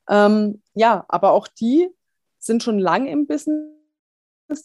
Ähm, 0.09 0.61
ja, 0.75 1.07
aber 1.09 1.33
auch 1.33 1.49
die 1.49 1.89
sind 2.39 2.63
schon 2.63 2.79
lang 2.79 3.07
im 3.07 3.27
Business 3.27 3.71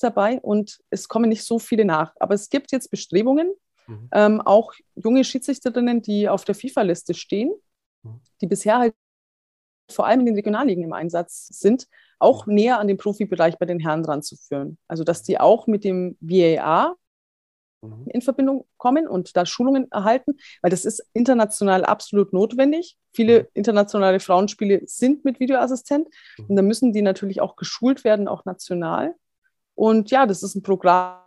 dabei 0.01 0.41
und 0.41 0.79
es 0.89 1.07
kommen 1.07 1.29
nicht 1.29 1.45
so 1.45 1.59
viele 1.59 1.85
nach. 1.85 2.13
Aber 2.19 2.33
es 2.33 2.49
gibt 2.49 2.73
jetzt 2.73 2.89
Bestrebungen, 2.89 3.53
mhm. 3.87 4.09
ähm, 4.11 4.41
auch 4.41 4.73
junge 4.95 5.23
Schiedsrichterinnen, 5.23 6.01
die 6.01 6.27
auf 6.27 6.43
der 6.43 6.55
FIFA-Liste 6.55 7.13
stehen, 7.13 7.53
mhm. 8.03 8.19
die 8.41 8.47
bisher 8.47 8.79
halt 8.79 8.95
vor 9.89 10.07
allem 10.07 10.21
in 10.21 10.25
den 10.27 10.35
Regionalligen 10.35 10.83
im 10.83 10.93
Einsatz 10.93 11.47
sind, 11.47 11.87
auch 12.19 12.47
näher 12.47 12.79
an 12.79 12.87
den 12.87 12.97
Profibereich 12.97 13.57
bei 13.57 13.65
den 13.65 13.79
Herren 13.79 14.05
ranzuführen. 14.05 14.77
Also 14.87 15.03
dass 15.03 15.23
die 15.23 15.39
auch 15.39 15.67
mit 15.67 15.83
dem 15.83 16.17
VAR 16.21 16.95
mhm. 17.81 18.07
in 18.07 18.21
Verbindung 18.21 18.65
kommen 18.77 19.07
und 19.07 19.35
da 19.35 19.45
Schulungen 19.45 19.91
erhalten, 19.91 20.37
weil 20.61 20.71
das 20.71 20.85
ist 20.85 21.05
international 21.13 21.85
absolut 21.85 22.33
notwendig. 22.33 22.97
Viele 23.13 23.41
mhm. 23.41 23.47
internationale 23.53 24.19
Frauenspiele 24.19 24.81
sind 24.85 25.25
mit 25.25 25.39
Videoassistent 25.39 26.07
mhm. 26.37 26.45
und 26.47 26.55
da 26.55 26.61
müssen 26.61 26.93
die 26.93 27.01
natürlich 27.01 27.41
auch 27.41 27.55
geschult 27.55 28.03
werden, 28.03 28.27
auch 28.27 28.45
national. 28.45 29.15
Und 29.75 30.09
ja, 30.09 30.25
das 30.25 30.41
ist 30.41 30.55
ein 30.55 30.63
Programm, 30.63 31.24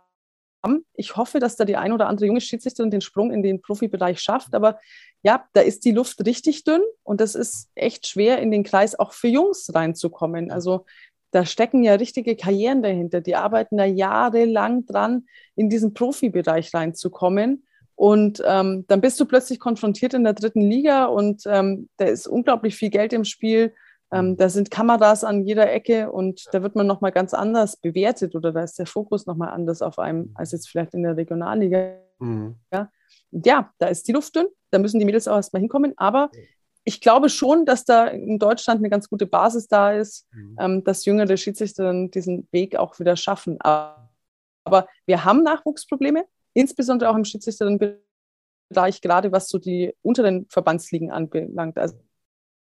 ich 0.93 1.15
hoffe, 1.15 1.39
dass 1.39 1.55
da 1.55 1.65
die 1.65 1.77
ein 1.77 1.93
oder 1.93 2.07
andere 2.07 2.27
junge 2.27 2.41
Schiedsrichterin 2.41 2.91
den 2.91 3.01
Sprung 3.01 3.31
in 3.31 3.43
den 3.43 3.61
Profibereich 3.61 4.19
schafft. 4.19 4.53
Aber 4.53 4.79
ja, 5.23 5.45
da 5.53 5.61
ist 5.61 5.85
die 5.85 5.91
Luft 5.91 6.25
richtig 6.25 6.63
dünn 6.63 6.81
und 7.03 7.21
das 7.21 7.35
ist 7.35 7.69
echt 7.75 8.07
schwer, 8.07 8.39
in 8.39 8.51
den 8.51 8.63
Kreis 8.63 8.97
auch 8.97 9.13
für 9.13 9.27
Jungs 9.27 9.73
reinzukommen. 9.73 10.51
Also 10.51 10.85
da 11.31 11.45
stecken 11.45 11.83
ja 11.83 11.93
richtige 11.95 12.35
Karrieren 12.35 12.81
dahinter. 12.81 13.21
Die 13.21 13.35
arbeiten 13.35 13.77
da 13.77 13.85
jahrelang 13.85 14.85
dran, 14.85 15.27
in 15.55 15.69
diesen 15.69 15.93
Profibereich 15.93 16.73
reinzukommen. 16.73 17.65
Und 17.95 18.41
ähm, 18.45 18.85
dann 18.87 19.01
bist 19.01 19.19
du 19.19 19.25
plötzlich 19.25 19.59
konfrontiert 19.59 20.13
in 20.13 20.23
der 20.23 20.33
dritten 20.33 20.61
Liga 20.61 21.05
und 21.05 21.43
ähm, 21.45 21.89
da 21.97 22.05
ist 22.05 22.27
unglaublich 22.27 22.75
viel 22.75 22.89
Geld 22.89 23.11
im 23.11 23.25
Spiel. 23.25 23.73
Ähm, 24.11 24.29
mhm. 24.29 24.37
da 24.37 24.49
sind 24.49 24.71
Kameras 24.71 25.23
an 25.23 25.45
jeder 25.45 25.71
Ecke 25.71 26.11
und 26.11 26.45
da 26.51 26.63
wird 26.63 26.75
man 26.75 26.87
nochmal 26.87 27.11
ganz 27.11 27.33
anders 27.33 27.77
bewertet 27.77 28.35
oder 28.35 28.51
da 28.51 28.63
ist 28.63 28.79
der 28.79 28.87
Fokus 28.87 29.25
nochmal 29.27 29.49
anders 29.49 29.81
auf 29.81 29.99
einem 29.99 30.19
mhm. 30.19 30.31
als 30.35 30.51
jetzt 30.51 30.69
vielleicht 30.69 30.93
in 30.93 31.03
der 31.03 31.15
Regionalliga. 31.15 31.95
Mhm. 32.19 32.55
Ja. 32.73 32.91
ja, 33.31 33.73
da 33.77 33.87
ist 33.87 34.07
die 34.07 34.11
Luft 34.11 34.35
dünn, 34.35 34.47
da 34.71 34.79
müssen 34.79 34.99
die 34.99 35.05
Mädels 35.05 35.27
auch 35.27 35.35
erstmal 35.35 35.61
hinkommen, 35.61 35.93
aber 35.97 36.29
ich 36.83 37.01
glaube 37.01 37.29
schon, 37.29 37.65
dass 37.65 37.85
da 37.85 38.07
in 38.07 38.39
Deutschland 38.39 38.79
eine 38.79 38.89
ganz 38.89 39.09
gute 39.09 39.27
Basis 39.27 39.67
da 39.67 39.93
ist, 39.93 40.27
mhm. 40.33 40.57
ähm, 40.59 40.83
dass 40.83 41.05
jüngere 41.05 41.37
Schiedsrichter 41.37 41.93
diesen 42.07 42.47
Weg 42.51 42.75
auch 42.77 42.99
wieder 42.99 43.15
schaffen. 43.15 43.57
Aber, 43.61 44.09
aber 44.63 44.87
wir 45.05 45.23
haben 45.23 45.43
Nachwuchsprobleme, 45.43 46.25
insbesondere 46.53 47.11
auch 47.11 47.15
im 47.15 47.25
Schiedsrichterbereich, 47.25 49.01
gerade 49.01 49.31
was 49.31 49.49
so 49.49 49.59
die 49.59 49.93
unteren 50.01 50.47
Verbandsligen 50.49 51.11
anbelangt. 51.11 51.77
Also 51.77 51.97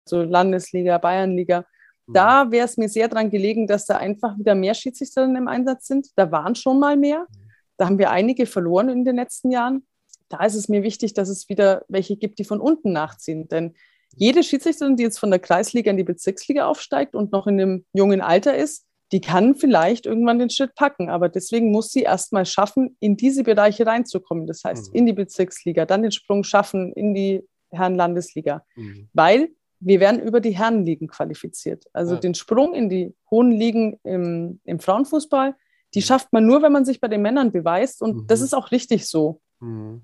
so 0.08 0.22
Landesliga, 0.22 0.98
Bayernliga. 0.98 1.66
Mhm. 2.08 2.14
Da 2.14 2.52
wäre 2.52 2.66
es 2.66 2.78
mir 2.78 2.90
sehr 2.90 3.08
daran 3.08 3.30
gelegen, 3.30 3.68
dass 3.68 3.86
da 3.86 3.98
einfach 3.98 4.38
wieder 4.38 4.56
mehr 4.56 4.74
Schiedsrichterinnen 4.74 5.36
im 5.36 5.48
Einsatz 5.48 5.88
sind. 5.88 6.08
Da 6.16 6.32
waren 6.32 6.56
schon 6.56 6.80
mal 6.80 6.98
mehr. 6.98 7.22
Mhm. 7.30 7.50
Da 7.78 7.86
haben 7.86 8.00
wir 8.00 8.12
einige 8.12 8.46
verloren 8.46 8.90
in 8.90 9.06
den 9.06 9.16
letzten 9.16 9.52
Jahren. 9.52 9.86
Da 10.30 10.44
ist 10.44 10.56
es 10.56 10.68
mir 10.68 10.84
wichtig, 10.84 11.14
dass 11.14 11.30
es 11.30 11.48
wieder 11.48 11.86
welche 11.88 12.18
gibt, 12.18 12.40
die 12.40 12.44
von 12.44 12.60
unten 12.60 12.92
nachziehen. 12.92 13.48
Denn 13.48 13.76
jede 14.16 14.44
Schiedsrichterin, 14.44 14.96
die 14.96 15.04
jetzt 15.04 15.20
von 15.20 15.30
der 15.30 15.40
Kreisliga 15.40 15.92
in 15.92 15.98
die 15.98 16.04
Bezirksliga 16.04 16.66
aufsteigt 16.66 17.16
und 17.16 17.32
noch 17.32 17.48
in 17.48 17.62
einem 17.62 17.86
jungen 17.94 18.22
Alter 18.22 18.56
ist, 18.56 18.86
die 19.12 19.22
kann 19.22 19.56
vielleicht 19.56 20.06
irgendwann 20.06 20.40
den 20.40 20.50
Schritt 20.50 20.76
packen. 20.76 21.10
Aber 21.10 21.30
deswegen 21.30 21.72
muss 21.72 21.92
sie 21.92 22.02
erst 22.02 22.34
mal 22.34 22.46
schaffen, 22.46 22.98
in 23.00 23.16
diese 23.16 23.44
Bereiche 23.44 23.86
reinzukommen. 23.86 24.48
Das 24.48 24.64
heißt, 24.64 24.92
mhm. 24.92 24.98
in 24.98 25.06
die 25.06 25.14
Bezirksliga, 25.14 25.86
dann 25.86 26.02
den 26.02 26.12
Sprung 26.12 26.44
schaffen 26.44 26.92
in 26.94 27.14
die 27.14 27.44
Herrenlandesliga. 27.72 28.66
Mhm. 28.76 29.10
Weil 29.14 29.50
wir 29.80 30.00
werden 30.00 30.22
über 30.22 30.40
die 30.40 30.58
Herrenligen 30.58 31.08
qualifiziert. 31.08 31.86
Also 31.94 32.16
ja. 32.16 32.20
den 32.20 32.34
Sprung 32.34 32.74
in 32.74 32.90
die 32.90 33.14
hohen 33.30 33.52
Ligen 33.52 34.00
im, 34.04 34.60
im 34.64 34.80
Frauenfußball, 34.80 35.56
die 35.94 36.00
mhm. 36.00 36.04
schafft 36.04 36.34
man 36.34 36.46
nur, 36.46 36.62
wenn 36.62 36.72
man 36.72 36.86
sich 36.86 37.00
bei 37.00 37.08
den 37.08 37.22
Männern 37.22 37.52
beweist. 37.52 38.02
Und 38.02 38.16
mhm. 38.16 38.28
das 38.28 38.42
ist 38.42 38.54
auch 38.54 38.72
richtig 38.72 39.08
so. 39.08 39.42
Mhm. 39.60 40.02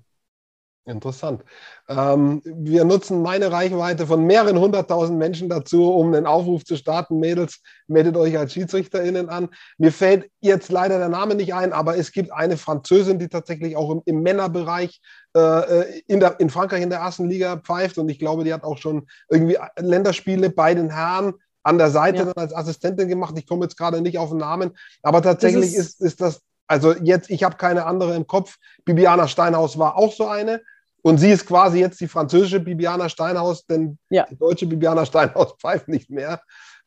Interessant. 0.86 1.42
Ähm, 1.88 2.42
wir 2.44 2.84
nutzen 2.84 3.22
meine 3.22 3.50
Reichweite 3.50 4.06
von 4.06 4.26
mehreren 4.26 4.58
hunderttausend 4.58 5.18
Menschen 5.18 5.48
dazu, 5.48 5.90
um 5.90 6.12
einen 6.12 6.26
Aufruf 6.26 6.62
zu 6.64 6.76
starten. 6.76 7.20
Mädels, 7.20 7.62
meldet 7.86 8.18
euch 8.18 8.36
als 8.36 8.52
SchiedsrichterInnen 8.52 9.30
an. 9.30 9.48
Mir 9.78 9.92
fällt 9.92 10.30
jetzt 10.40 10.70
leider 10.70 10.98
der 10.98 11.08
Name 11.08 11.36
nicht 11.36 11.54
ein, 11.54 11.72
aber 11.72 11.96
es 11.96 12.12
gibt 12.12 12.32
eine 12.32 12.58
Französin, 12.58 13.18
die 13.18 13.28
tatsächlich 13.28 13.76
auch 13.76 13.90
im, 13.90 14.02
im 14.04 14.22
Männerbereich 14.22 15.00
äh, 15.34 16.00
in, 16.00 16.20
der, 16.20 16.38
in 16.38 16.50
Frankreich 16.50 16.82
in 16.82 16.90
der 16.90 16.98
ersten 16.98 17.30
Liga 17.30 17.56
pfeift. 17.56 17.96
Und 17.96 18.10
ich 18.10 18.18
glaube, 18.18 18.44
die 18.44 18.52
hat 18.52 18.64
auch 18.64 18.76
schon 18.76 19.06
irgendwie 19.30 19.56
Länderspiele 19.76 20.50
bei 20.50 20.74
den 20.74 20.90
Herren 20.90 21.32
an 21.62 21.78
der 21.78 21.88
Seite 21.88 22.18
ja. 22.18 22.24
dann 22.26 22.34
als 22.36 22.54
Assistentin 22.54 23.08
gemacht. 23.08 23.34
Ich 23.38 23.46
komme 23.46 23.64
jetzt 23.64 23.78
gerade 23.78 24.02
nicht 24.02 24.18
auf 24.18 24.28
den 24.28 24.38
Namen, 24.38 24.76
aber 25.02 25.22
tatsächlich 25.22 25.72
ist, 25.74 25.98
ist, 25.98 26.02
ist 26.02 26.20
das 26.20 26.42
also 26.66 26.94
jetzt, 26.94 27.30
ich 27.30 27.44
habe 27.44 27.56
keine 27.56 27.86
andere 27.86 28.14
im 28.14 28.26
Kopf. 28.26 28.56
Bibiana 28.84 29.28
Steinhaus 29.28 29.78
war 29.78 29.96
auch 29.96 30.12
so 30.12 30.26
eine. 30.26 30.62
Und 31.06 31.18
sie 31.18 31.30
ist 31.30 31.46
quasi 31.46 31.80
jetzt 31.80 32.00
die 32.00 32.08
französische 32.08 32.60
Bibiana 32.60 33.10
Steinhaus, 33.10 33.66
denn 33.66 33.98
ja. 34.08 34.26
die 34.30 34.38
deutsche 34.38 34.66
Bibiana 34.66 35.04
Steinhaus 35.04 35.52
pfeift 35.60 35.86
nicht 35.86 36.08
mehr. 36.08 36.40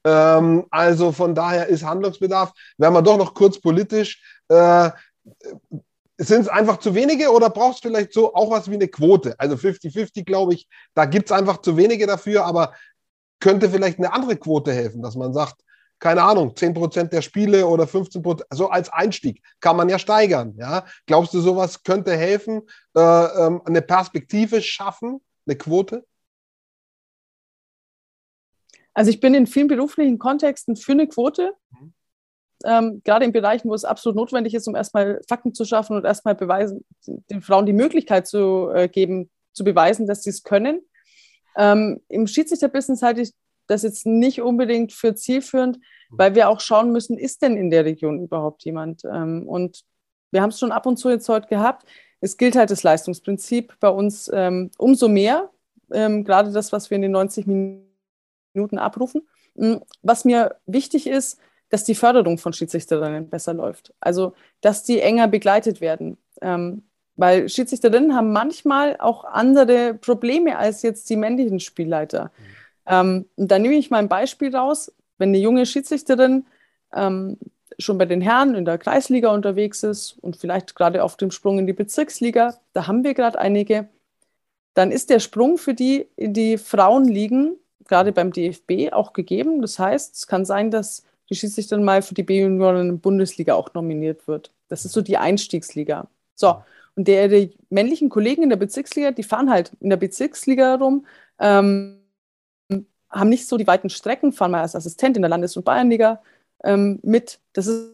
Ähm, 0.04 0.66
also 0.72 1.12
von 1.12 1.36
daher 1.36 1.68
ist 1.68 1.86
Handlungsbedarf. 1.86 2.52
Werden 2.80 2.96
wir 2.96 3.04
doch 3.04 3.18
noch 3.18 3.36
kurz 3.36 3.62
politisch. 3.62 4.20
Äh, 4.48 4.90
sind 6.18 6.42
es 6.42 6.48
einfach 6.48 6.78
zu 6.78 6.96
wenige 6.96 7.32
oder 7.32 7.52
brauchst 7.52 7.86
du 7.86 7.90
vielleicht 7.90 8.12
so 8.12 8.34
auch 8.34 8.50
was 8.50 8.72
wie 8.72 8.74
eine 8.74 8.88
Quote? 8.88 9.36
Also 9.38 9.56
50-50, 9.56 10.26
glaube 10.26 10.56
ich, 10.56 10.68
da 10.96 11.06
gibt 11.06 11.30
es 11.30 11.32
einfach 11.32 11.62
zu 11.62 11.78
wenige 11.78 12.08
dafür, 12.08 12.44
aber 12.46 12.74
könnte 13.40 13.70
vielleicht 13.70 14.00
eine 14.00 14.14
andere 14.14 14.36
Quote 14.36 14.74
helfen, 14.74 15.04
dass 15.04 15.16
man 15.16 15.32
sagt, 15.32 15.62
keine 16.00 16.24
Ahnung, 16.24 16.54
10% 16.54 17.10
der 17.10 17.22
Spiele 17.22 17.66
oder 17.66 17.86
15%, 17.86 18.44
so 18.52 18.70
als 18.70 18.90
Einstieg 18.90 19.42
kann 19.60 19.78
man 19.78 19.90
ja 19.90 19.98
steigern. 20.00 20.56
Ja? 20.58 20.86
Glaubst 21.06 21.34
du, 21.34 21.40
sowas 21.40 21.84
könnte 21.84 22.16
helfen, 22.16 22.62
äh, 22.96 23.00
ähm, 23.00 23.62
eine 23.66 23.82
Perspektive 23.82 24.62
schaffen, 24.62 25.22
eine 25.46 25.58
Quote? 25.58 26.06
Also 28.94 29.12
ich 29.12 29.20
bin 29.20 29.34
in 29.34 29.48
vielen 29.48 29.68
beruflichen 29.68 30.18
Kontexten 30.18 30.76
für 30.76 30.94
eine 30.94 31.08
Quote. 31.08 31.54
Mhm. 31.72 31.94
Ähm, 32.66 33.02
gerade 33.04 33.26
in 33.26 33.32
Bereichen, 33.32 33.70
wo 33.70 33.76
es 33.76 33.86
absolut 33.86 34.16
notwendig 34.16 34.56
ist, 34.56 34.68
um 34.68 34.76
erstmal 34.76 35.22
Fakten 35.28 35.54
zu 35.54 35.66
schaffen 35.66 35.96
und 35.96 36.06
erstmal 36.06 36.34
beweisen, 36.34 36.84
den 37.06 37.42
Frauen 37.42 37.68
die 37.68 37.74
Möglichkeit 37.74 38.28
zu 38.28 38.70
äh, 38.74 38.88
geben, 38.88 39.30
zu 39.54 39.64
beweisen, 39.64 40.08
dass 40.08 40.24
sie 40.24 40.32
es 40.32 40.42
können. 40.44 40.82
Ähm, 41.56 42.02
Im 42.08 42.26
Schiedsrichterbusiness 42.26 43.04
halte 43.04 43.22
ich 43.22 43.34
das 43.68 43.84
jetzt 43.84 44.06
nicht 44.06 44.42
unbedingt 44.42 44.94
für 44.94 45.16
zielführend, 45.16 45.78
mhm. 45.78 46.18
weil 46.18 46.36
wir 46.36 46.50
auch 46.50 46.60
schauen 46.60 46.92
müssen, 46.92 47.18
ist 47.18 47.42
denn 47.42 47.58
in 47.58 47.70
der 47.70 47.86
Region 47.86 48.22
überhaupt 48.22 48.64
jemand? 48.64 49.04
Ähm, 49.06 49.48
und 49.48 49.84
wir 50.32 50.42
haben 50.42 50.50
es 50.50 50.60
schon 50.60 50.72
ab 50.72 50.86
und 50.86 50.98
zu 50.98 51.10
jetzt 51.10 51.30
heute 51.30 51.48
gehabt. 51.48 51.86
Es 52.20 52.38
gilt 52.38 52.56
halt 52.56 52.72
das 52.72 52.84
Leistungsprinzip 52.84 53.80
bei 53.80 53.90
uns 53.90 54.30
ähm, 54.34 54.72
umso 54.78 55.08
mehr, 55.08 55.50
ähm, 55.92 56.24
gerade 56.24 56.52
das, 56.52 56.72
was 56.72 56.90
wir 56.90 56.96
in 56.96 57.04
den 57.04 57.12
90 57.12 57.46
Minuten 57.48 58.78
abrufen. 58.78 59.28
Mm, 59.56 59.76
was 60.02 60.26
mir 60.26 60.56
wichtig 60.66 61.08
ist, 61.08 61.40
dass 61.70 61.84
die 61.84 61.96
Förderung 61.96 62.38
von 62.38 62.54
Schiedsrichterinnen 62.54 63.30
besser 63.30 63.54
läuft. 63.54 63.94
Also, 64.00 64.34
dass 64.62 64.84
die 64.84 65.02
enger 65.02 65.28
begleitet 65.28 65.82
werden. 65.82 66.18
Ähm, 66.42 66.84
weil 67.16 67.50
Schiedsrichterinnen 67.50 68.16
haben 68.16 68.32
manchmal 68.32 68.96
auch 69.00 69.26
andere 69.26 69.96
Probleme 69.96 70.58
als 70.58 70.84
jetzt 70.84 71.10
die 71.10 71.16
männlichen 71.16 71.60
Spielleiter. 71.60 72.26
Mhm. 72.26 72.57
Ähm, 72.88 73.26
da 73.36 73.60
nehme 73.60 73.76
ich 73.76 73.90
mal 73.90 74.00
ein 74.00 74.10
Beispiel 74.10 74.56
raus. 74.56 74.92
Wenn 75.18 75.30
eine 75.30 75.40
junge 75.40 75.66
Schiedsrichterin 75.66 76.46
ähm, 76.96 77.38
schon 77.80 77.98
bei 77.98 78.06
den 78.06 78.22
Herren 78.22 78.56
in 78.56 78.66
der 78.66 78.78
Kreisliga 78.78 79.30
unterwegs 79.30 79.84
ist 79.84 80.18
und 80.22 80.38
vielleicht 80.38 80.76
gerade 80.76 81.04
auf 81.04 81.18
dem 81.18 81.32
Sprung 81.32 81.60
in 81.60 81.68
die 81.68 81.74
Bezirksliga, 81.74 82.60
da 82.74 82.88
haben 82.88 83.04
wir 83.04 83.14
gerade 83.14 83.40
einige, 83.40 83.90
dann 84.74 84.92
ist 84.92 85.10
der 85.10 85.20
Sprung 85.20 85.58
für 85.58 85.74
die 85.74 86.08
in 86.16 86.34
die 86.34 86.58
Frauenligen 86.58 87.58
gerade 87.88 88.12
beim 88.12 88.32
DFB 88.32 88.92
auch 88.94 89.14
gegeben. 89.14 89.62
Das 89.62 89.80
heißt, 89.80 90.16
es 90.16 90.28
kann 90.28 90.46
sein, 90.46 90.72
dass 90.72 91.04
die 91.30 91.36
Schiedsrichterin 91.36 91.84
mal 91.84 92.02
für 92.02 92.14
die 92.14 92.24
B-Junioren 92.24 93.00
Bundesliga 93.00 93.56
auch 93.56 93.74
nominiert 93.74 94.28
wird. 94.28 94.52
Das 94.70 94.86
ist 94.86 94.94
so 94.94 95.02
die 95.02 95.18
Einstiegsliga. 95.18 96.08
So, 96.36 96.62
und 96.96 97.08
der, 97.08 97.28
die 97.28 97.56
männlichen 97.70 98.10
Kollegen 98.10 98.44
in 98.44 98.50
der 98.50 98.58
Bezirksliga, 98.58 99.12
die 99.12 99.24
fahren 99.24 99.50
halt 99.50 99.72
in 99.80 99.90
der 99.90 99.98
Bezirksliga 99.98 100.76
rum, 100.76 101.06
ähm, 101.40 102.00
haben 103.18 103.30
nicht 103.30 103.48
so 103.48 103.58
die 103.58 103.68
weiten 103.68 103.90
Strecken, 103.90 104.32
fahren 104.32 104.52
mal 104.52 104.62
als 104.62 104.76
Assistent 104.76 105.18
in 105.18 105.24
der 105.24 105.30
Landes- 105.30 105.58
und 105.58 105.66
Bayernliga 105.66 106.22
ähm, 106.64 107.00
mit. 107.04 107.40
Das 107.54 107.68
ist, 107.68 107.94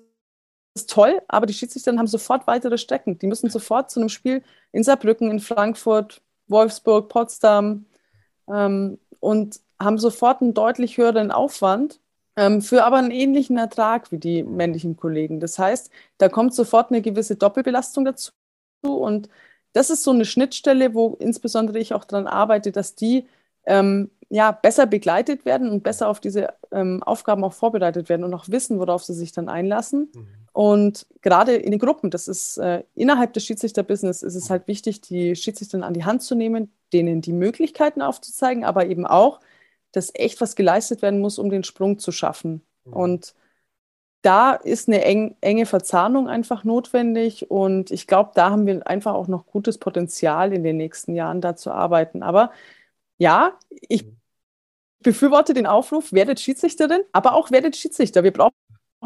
ist 0.75 0.89
toll, 0.89 1.21
aber 1.27 1.45
die 1.45 1.53
Schiedsrichter 1.53 1.95
haben 1.95 2.07
sofort 2.07 2.47
weitere 2.47 2.77
Strecken. 2.77 3.19
Die 3.19 3.27
müssen 3.27 3.49
sofort 3.49 3.91
zu 3.91 3.99
einem 3.99 4.09
Spiel 4.09 4.43
in 4.71 4.83
Saarbrücken, 4.83 5.29
in 5.29 5.39
Frankfurt, 5.39 6.21
Wolfsburg, 6.47 7.09
Potsdam. 7.09 7.85
Ähm, 8.47 8.99
und 9.19 9.61
haben 9.79 9.97
sofort 9.97 10.41
einen 10.41 10.53
deutlich 10.53 10.97
höheren 10.97 11.31
Aufwand, 11.31 11.99
ähm, 12.35 12.61
für 12.61 12.83
aber 12.83 12.97
einen 12.97 13.11
ähnlichen 13.11 13.57
Ertrag 13.57 14.11
wie 14.11 14.17
die 14.17 14.43
männlichen 14.43 14.97
Kollegen. 14.97 15.39
Das 15.39 15.59
heißt, 15.59 15.91
da 16.17 16.29
kommt 16.29 16.53
sofort 16.53 16.91
eine 16.91 17.01
gewisse 17.01 17.35
Doppelbelastung 17.35 18.05
dazu. 18.05 18.31
Und 18.81 19.29
das 19.73 19.89
ist 19.89 20.03
so 20.03 20.11
eine 20.11 20.25
Schnittstelle, 20.25 20.93
wo 20.93 21.15
insbesondere 21.19 21.79
ich 21.79 21.93
auch 21.93 22.05
daran 22.05 22.27
arbeite, 22.27 22.71
dass 22.71 22.95
die 22.95 23.27
ähm, 23.65 24.11
ja, 24.33 24.51
besser 24.51 24.87
begleitet 24.87 25.45
werden 25.45 25.69
und 25.69 25.83
besser 25.83 26.09
auf 26.09 26.19
diese 26.19 26.53
ähm, 26.71 27.03
Aufgaben 27.03 27.43
auch 27.43 27.53
vorbereitet 27.53 28.09
werden 28.09 28.23
und 28.23 28.33
auch 28.33 28.49
wissen, 28.49 28.79
worauf 28.79 29.03
sie 29.03 29.13
sich 29.13 29.31
dann 29.31 29.47
einlassen. 29.47 30.11
Mhm. 30.13 30.27
Und 30.53 31.05
gerade 31.21 31.55
in 31.55 31.71
den 31.71 31.79
Gruppen, 31.79 32.09
das 32.09 32.27
ist 32.27 32.57
äh, 32.57 32.83
innerhalb 32.95 33.33
des 33.33 33.45
Schiedsrichterbusiness, 33.45 34.23
ist 34.23 34.35
es 34.35 34.49
halt 34.49 34.67
wichtig, 34.67 35.01
die 35.01 35.35
Schiedsrichter 35.35 35.83
an 35.83 35.93
die 35.93 36.05
Hand 36.05 36.23
zu 36.23 36.35
nehmen, 36.35 36.71
denen 36.93 37.21
die 37.21 37.33
Möglichkeiten 37.33 38.01
aufzuzeigen, 38.01 38.63
aber 38.63 38.87
eben 38.87 39.05
auch 39.05 39.39
dass 39.93 40.11
echt 40.15 40.41
was 40.41 40.55
geleistet 40.55 41.01
werden 41.01 41.21
muss, 41.21 41.39
um 41.39 41.49
den 41.49 41.63
Sprung 41.63 41.99
zu 41.99 42.11
schaffen. 42.11 42.61
Mhm. 42.83 42.93
Und 42.93 43.35
da 44.21 44.53
ist 44.53 44.87
eine 44.87 45.03
eng, 45.03 45.35
enge 45.41 45.65
Verzahnung 45.65 46.27
einfach 46.27 46.63
notwendig. 46.63 47.49
Und 47.49 47.91
ich 47.91 48.07
glaube, 48.07 48.31
da 48.35 48.49
haben 48.49 48.65
wir 48.65 48.85
einfach 48.87 49.13
auch 49.13 49.27
noch 49.27 49.45
gutes 49.45 49.77
Potenzial 49.77 50.53
in 50.53 50.63
den 50.63 50.77
nächsten 50.77 51.13
Jahren 51.13 51.41
da 51.41 51.55
zu 51.55 51.71
arbeiten. 51.71 52.23
Aber 52.23 52.51
ja, 53.17 53.57
ich 53.69 54.05
mhm. 54.05 54.17
Befürworte 55.03 55.53
den 55.53 55.67
Aufruf, 55.67 56.13
werdet 56.13 56.39
Schiedsrichterin, 56.39 57.01
aber 57.11 57.33
auch 57.33 57.51
werdet 57.51 57.75
Schiedsrichter. 57.75 58.23
Wir 58.23 58.31
brauchen 58.31 58.53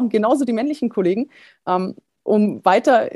genauso 0.08 0.44
die 0.44 0.52
männlichen 0.52 0.88
Kollegen, 0.88 1.30
ähm, 1.66 1.96
um 2.22 2.64
weiter 2.64 3.10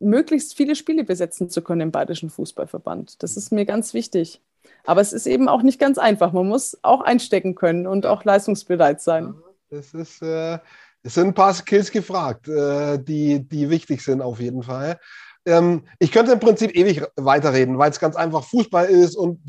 möglichst 0.00 0.56
viele 0.56 0.74
Spiele 0.74 1.04
besetzen 1.04 1.50
zu 1.50 1.62
können 1.62 1.82
im 1.82 1.92
Bayerischen 1.92 2.30
Fußballverband. 2.30 3.22
Das 3.22 3.36
ist 3.36 3.52
mir 3.52 3.66
ganz 3.66 3.94
wichtig. 3.94 4.40
Aber 4.84 5.00
es 5.00 5.12
ist 5.12 5.26
eben 5.26 5.48
auch 5.48 5.62
nicht 5.62 5.78
ganz 5.78 5.98
einfach. 5.98 6.32
Man 6.32 6.48
muss 6.48 6.78
auch 6.82 7.02
einstecken 7.02 7.54
können 7.54 7.86
und 7.86 8.06
auch 8.06 8.24
leistungsbereit 8.24 9.00
sein. 9.00 9.34
Das 9.68 9.94
ist, 9.94 10.22
äh, 10.22 10.58
es 11.02 11.14
sind 11.14 11.28
ein 11.28 11.34
paar 11.34 11.54
Skills 11.54 11.90
gefragt, 11.90 12.48
äh, 12.48 12.98
die, 12.98 13.46
die 13.46 13.70
wichtig 13.70 14.02
sind 14.02 14.20
auf 14.20 14.40
jeden 14.40 14.62
Fall. 14.62 14.98
Ähm, 15.46 15.84
ich 15.98 16.12
könnte 16.12 16.32
im 16.32 16.40
Prinzip 16.40 16.74
ewig 16.74 17.02
weiterreden, 17.16 17.78
weil 17.78 17.90
es 17.90 18.00
ganz 18.00 18.16
einfach 18.16 18.44
Fußball 18.44 18.86
ist 18.86 19.16
und 19.16 19.40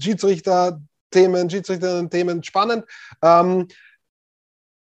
Schiedsrichter-Themen, 1.11 1.49
Schiedsrichter-Themen 1.49 2.43
spannend. 2.43 2.85
Ähm, 3.21 3.67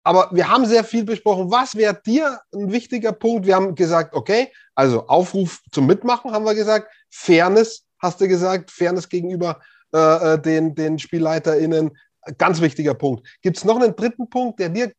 aber 0.02 0.30
wir 0.32 0.48
haben 0.48 0.66
sehr 0.66 0.84
viel 0.84 1.04
besprochen. 1.04 1.50
Was 1.50 1.74
wäre 1.74 2.00
dir 2.04 2.40
ein 2.54 2.70
wichtiger 2.70 3.12
Punkt? 3.12 3.46
Wir 3.46 3.56
haben 3.56 3.74
gesagt, 3.74 4.14
okay, 4.14 4.52
also 4.74 5.06
Aufruf 5.08 5.62
zum 5.72 5.86
Mitmachen 5.86 6.30
haben 6.32 6.44
wir 6.44 6.54
gesagt. 6.54 6.92
Fairness 7.10 7.84
hast 7.98 8.20
du 8.20 8.28
gesagt, 8.28 8.70
Fairness 8.70 9.08
gegenüber 9.08 9.60
äh, 9.92 10.34
äh, 10.34 10.40
den, 10.40 10.74
den 10.74 10.98
SpielleiterInnen. 10.98 11.96
Ganz 12.38 12.60
wichtiger 12.60 12.94
Punkt. 12.94 13.26
Gibt 13.42 13.56
es 13.56 13.64
noch 13.64 13.80
einen 13.80 13.96
dritten 13.96 14.28
Punkt, 14.28 14.60
der 14.60 14.68
dir 14.68 14.92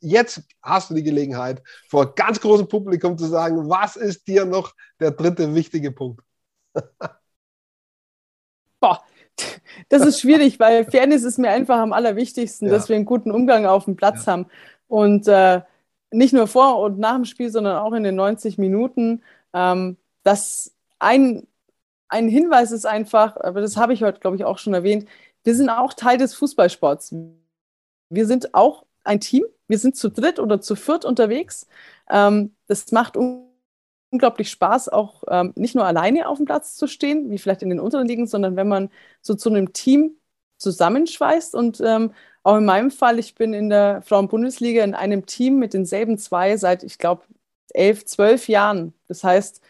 jetzt 0.00 0.42
hast 0.60 0.90
du 0.90 0.94
die 0.94 1.02
Gelegenheit, 1.02 1.62
vor 1.88 2.14
ganz 2.14 2.38
großem 2.40 2.68
Publikum 2.68 3.16
zu 3.16 3.26
sagen, 3.26 3.70
was 3.70 3.96
ist 3.96 4.26
dir 4.26 4.44
noch 4.44 4.74
der 5.00 5.12
dritte 5.12 5.54
wichtige 5.54 5.92
Punkt? 5.92 6.22
Boah, 8.80 9.02
das 9.88 10.06
ist 10.06 10.20
schwierig, 10.20 10.60
weil 10.60 10.84
Fairness 10.84 11.24
ist 11.24 11.38
mir 11.38 11.50
einfach 11.50 11.78
am 11.78 11.92
allerwichtigsten, 11.92 12.68
ja. 12.68 12.74
dass 12.74 12.88
wir 12.88 12.96
einen 12.96 13.04
guten 13.04 13.30
Umgang 13.30 13.66
auf 13.66 13.84
dem 13.86 13.96
Platz 13.96 14.26
ja. 14.26 14.32
haben. 14.32 14.46
Und 14.88 15.26
äh, 15.28 15.62
nicht 16.10 16.34
nur 16.34 16.46
vor 16.46 16.80
und 16.80 16.98
nach 16.98 17.14
dem 17.14 17.24
Spiel, 17.24 17.50
sondern 17.50 17.78
auch 17.78 17.92
in 17.92 18.04
den 18.04 18.14
90 18.14 18.58
Minuten. 18.58 19.22
Ähm, 19.54 19.96
dass 20.22 20.72
ein 20.98 21.46
ein 22.12 22.28
Hinweis 22.28 22.72
ist 22.72 22.84
einfach, 22.84 23.36
aber 23.38 23.62
das 23.62 23.78
habe 23.78 23.94
ich 23.94 24.02
heute, 24.02 24.20
glaube 24.20 24.36
ich, 24.36 24.44
auch 24.44 24.58
schon 24.58 24.74
erwähnt, 24.74 25.08
wir 25.44 25.54
sind 25.54 25.70
auch 25.70 25.94
Teil 25.94 26.18
des 26.18 26.34
Fußballsports. 26.34 27.14
Wir 28.10 28.26
sind 28.26 28.54
auch 28.54 28.84
ein 29.02 29.18
Team. 29.18 29.44
Wir 29.66 29.78
sind 29.78 29.96
zu 29.96 30.10
dritt 30.10 30.38
oder 30.38 30.60
zu 30.60 30.76
viert 30.76 31.06
unterwegs. 31.06 31.66
Ähm, 32.10 32.54
das 32.66 32.92
macht 32.92 33.16
unglaublich 34.12 34.50
Spaß, 34.50 34.90
auch 34.90 35.24
ähm, 35.28 35.52
nicht 35.56 35.74
nur 35.74 35.84
alleine 35.84 36.28
auf 36.28 36.38
dem 36.38 36.46
Platz 36.46 36.76
zu 36.76 36.86
stehen, 36.86 37.30
wie 37.30 37.38
vielleicht 37.38 37.62
in 37.62 37.70
den 37.70 37.80
unteren 37.80 38.06
Ligen, 38.06 38.26
sondern 38.26 38.56
wenn 38.56 38.68
man 38.68 38.90
so 39.22 39.34
zu 39.34 39.48
einem 39.50 39.72
Team 39.72 40.16
zusammenschweißt. 40.58 41.54
Und 41.54 41.80
ähm, 41.84 42.12
auch 42.42 42.56
in 42.58 42.64
meinem 42.64 42.90
Fall, 42.90 43.18
ich 43.18 43.34
bin 43.34 43.54
in 43.54 43.70
der 43.70 44.02
Frauenbundesliga 44.02 44.84
in 44.84 44.94
einem 44.94 45.26
Team 45.26 45.58
mit 45.58 45.74
denselben 45.74 46.18
zwei 46.18 46.56
seit, 46.56 46.82
ich 46.84 46.98
glaube, 46.98 47.22
elf, 47.70 48.04
zwölf 48.04 48.48
Jahren. 48.48 48.94
Das 49.08 49.24
heißt, 49.24 49.62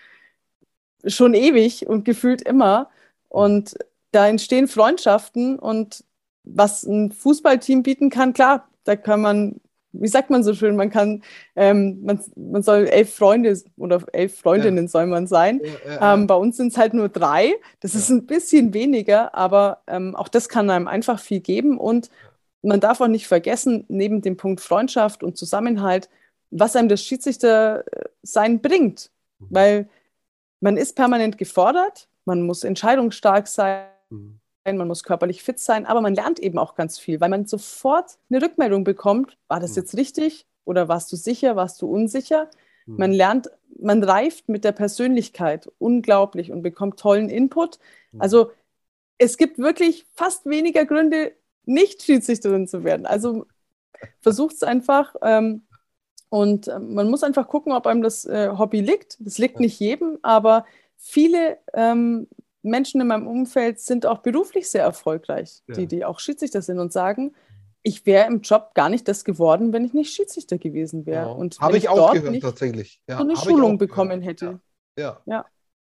schon 1.07 1.35
ewig 1.35 1.87
und 1.87 2.05
gefühlt 2.05 2.43
immer. 2.43 2.91
Und 3.29 3.77
da 4.13 4.29
entstehen 4.29 4.69
Freundschaften 4.69 5.59
und 5.59 6.05
was 6.45 6.83
ein 6.85 7.13
Fußballteam 7.13 7.83
bieten 7.83 8.11
kann, 8.11 8.33
klar, 8.33 8.69
da 8.85 8.97
kann 8.97 9.21
man, 9.21 9.61
wie 9.93 10.09
sagt 10.09 10.31
man 10.31 10.43
so 10.43 10.55
schön, 10.55 10.77
man 10.77 10.91
kann, 10.91 11.23
ähm, 11.55 12.03
man, 12.03 12.21
man 12.37 12.63
soll 12.63 12.87
elf 12.87 13.15
Freunde 13.15 13.61
oder 13.77 14.03
elf 14.13 14.39
Freundinnen 14.39 14.85
ja. 14.85 14.89
soll 14.89 15.07
man 15.07 15.27
sein. 15.27 15.61
Ja, 15.63 15.93
ja, 15.93 16.15
ähm, 16.15 16.27
bei 16.27 16.35
uns 16.35 16.57
sind 16.57 16.73
es 16.73 16.79
halt 16.79 16.95
nur 16.95 17.09
drei. 17.09 17.55
Das 17.81 17.95
ist 17.95 18.09
ein 18.09 18.27
bisschen 18.27 18.75
weniger, 18.75 19.35
aber 19.35 19.83
ähm, 19.87 20.17
auch 20.17 20.29
das 20.29 20.49
kann 20.49 20.71
einem 20.71 20.89
einfach 20.89 21.21
viel 21.21 21.41
geben 21.41 21.79
und 21.79 22.11
man 22.63 22.81
darf 22.81 23.01
auch 23.01 23.09
nicht 23.09 23.27
vergessen, 23.27 23.85
neben 23.89 24.23
dem 24.23 24.37
Punkt 24.37 24.61
Freundschaft 24.61 25.23
und 25.23 25.37
Zusammenhalt, 25.37 26.09
was 26.51 26.77
einem 26.77 26.89
das 26.89 27.03
Schiedsrichter-Sein 27.03 28.61
bringt. 28.61 29.11
Mhm. 29.39 29.47
Weil 29.51 29.89
man 30.61 30.77
ist 30.77 30.95
permanent 30.95 31.39
gefordert, 31.39 32.09
man 32.25 32.43
muss 32.43 32.63
entscheidungsstark 32.63 33.49
sein, 33.49 33.87
mhm. 34.11 34.39
Man 34.65 34.89
muss 34.89 35.03
körperlich 35.03 35.43
fit 35.43 35.59
sein, 35.59 35.87
aber 35.87 36.01
man 36.01 36.15
lernt 36.15 36.39
eben 36.39 36.59
auch 36.59 36.75
ganz 36.75 36.99
viel, 36.99 37.21
weil 37.21 37.29
man 37.29 37.47
sofort 37.47 38.19
eine 38.31 38.43
Rückmeldung 38.43 38.85
bekommt, 38.85 39.37
war 39.49 39.61
das 39.61 39.73
mhm. 39.73 39.83
jetzt 39.83 39.97
richtig 39.97 40.47
oder 40.65 40.89
warst 40.89 41.11
du 41.13 41.17
sicher, 41.17 41.57
warst 41.57 41.83
du 41.83 41.87
unsicher? 41.87 42.49
Mhm. 42.87 42.97
Man 42.97 43.13
lernt, 43.13 43.51
man 43.81 44.03
reift 44.05 44.49
mit 44.49 44.65
der 44.65 44.73
Persönlichkeit 44.73 45.71
unglaublich 45.79 46.53
und 46.53 46.63
bekommt 46.63 47.01
tollen 47.01 47.29
Input. 47.29 47.79
Mhm. 48.13 48.21
Also 48.21 48.51
es 49.19 49.37
gibt 49.37 49.59
wirklich 49.59 50.07
fast 50.15 50.47
weniger 50.47 50.85
Gründe, 50.85 51.33
nicht 51.65 52.03
Schiedsrichterin 52.03 52.67
zu 52.67 52.85
werden. 52.85 53.07
Also 53.07 53.47
versucht 54.21 54.57
es 54.57 54.63
einfach. 54.63 55.15
Ähm, 55.23 55.63
und 56.29 56.69
äh, 56.69 56.79
man 56.79 57.11
muss 57.11 57.23
einfach 57.23 57.49
gucken, 57.49 57.73
ob 57.73 57.87
einem 57.87 58.03
das 58.03 58.25
äh, 58.25 58.51
Hobby 58.57 58.81
liegt. 58.81 59.19
Das 59.21 59.39
liegt 59.39 59.61
nicht 59.61 59.79
jedem, 59.79 60.19
aber 60.23 60.65
viele 60.97 61.59
ähm, 61.75 62.29
Menschen 62.63 63.01
in 63.01 63.09
meinem 63.09 63.27
Umfeld 63.27 63.81
sind 63.81 64.07
auch 64.07 64.19
beruflich 64.19 64.71
sehr 64.71 64.83
erfolgreich, 64.83 65.63
ja. 65.69 65.75
die, 65.75 65.87
die 65.87 66.05
auch 66.05 66.21
Schiedsrichter 66.21 66.63
sind 66.63 66.79
und 66.79 66.93
sagen, 66.93 67.35
ich 67.83 68.07
wäre 68.07 68.27
im 68.29 68.41
Job 68.41 68.75
gar 68.75 68.89
nicht 68.89 69.09
das 69.09 69.25
geworden, 69.25 69.73
wenn 69.73 69.85
ich 69.85 69.93
nicht 69.93 70.15
Schiedsrichter 70.15 70.59
gewesen 70.59 71.05
wäre. 71.05 71.25
Genau. 71.25 71.37
Und 71.37 71.59
Habe 71.61 71.73
wenn 71.73 71.79
ich 71.79 71.89
auch 71.89 72.13
gehört, 72.13 72.41
tatsächlich. 72.41 73.01
Ja, 73.09 73.17
so 73.17 73.25
eine 73.25 73.33
ich 73.33 73.41
Schulung 73.41 73.79
bekommen 73.79 74.21
gehört. 74.21 74.41
hätte. 74.41 74.61
Ja. 74.97 75.21
Ja. 75.27 75.45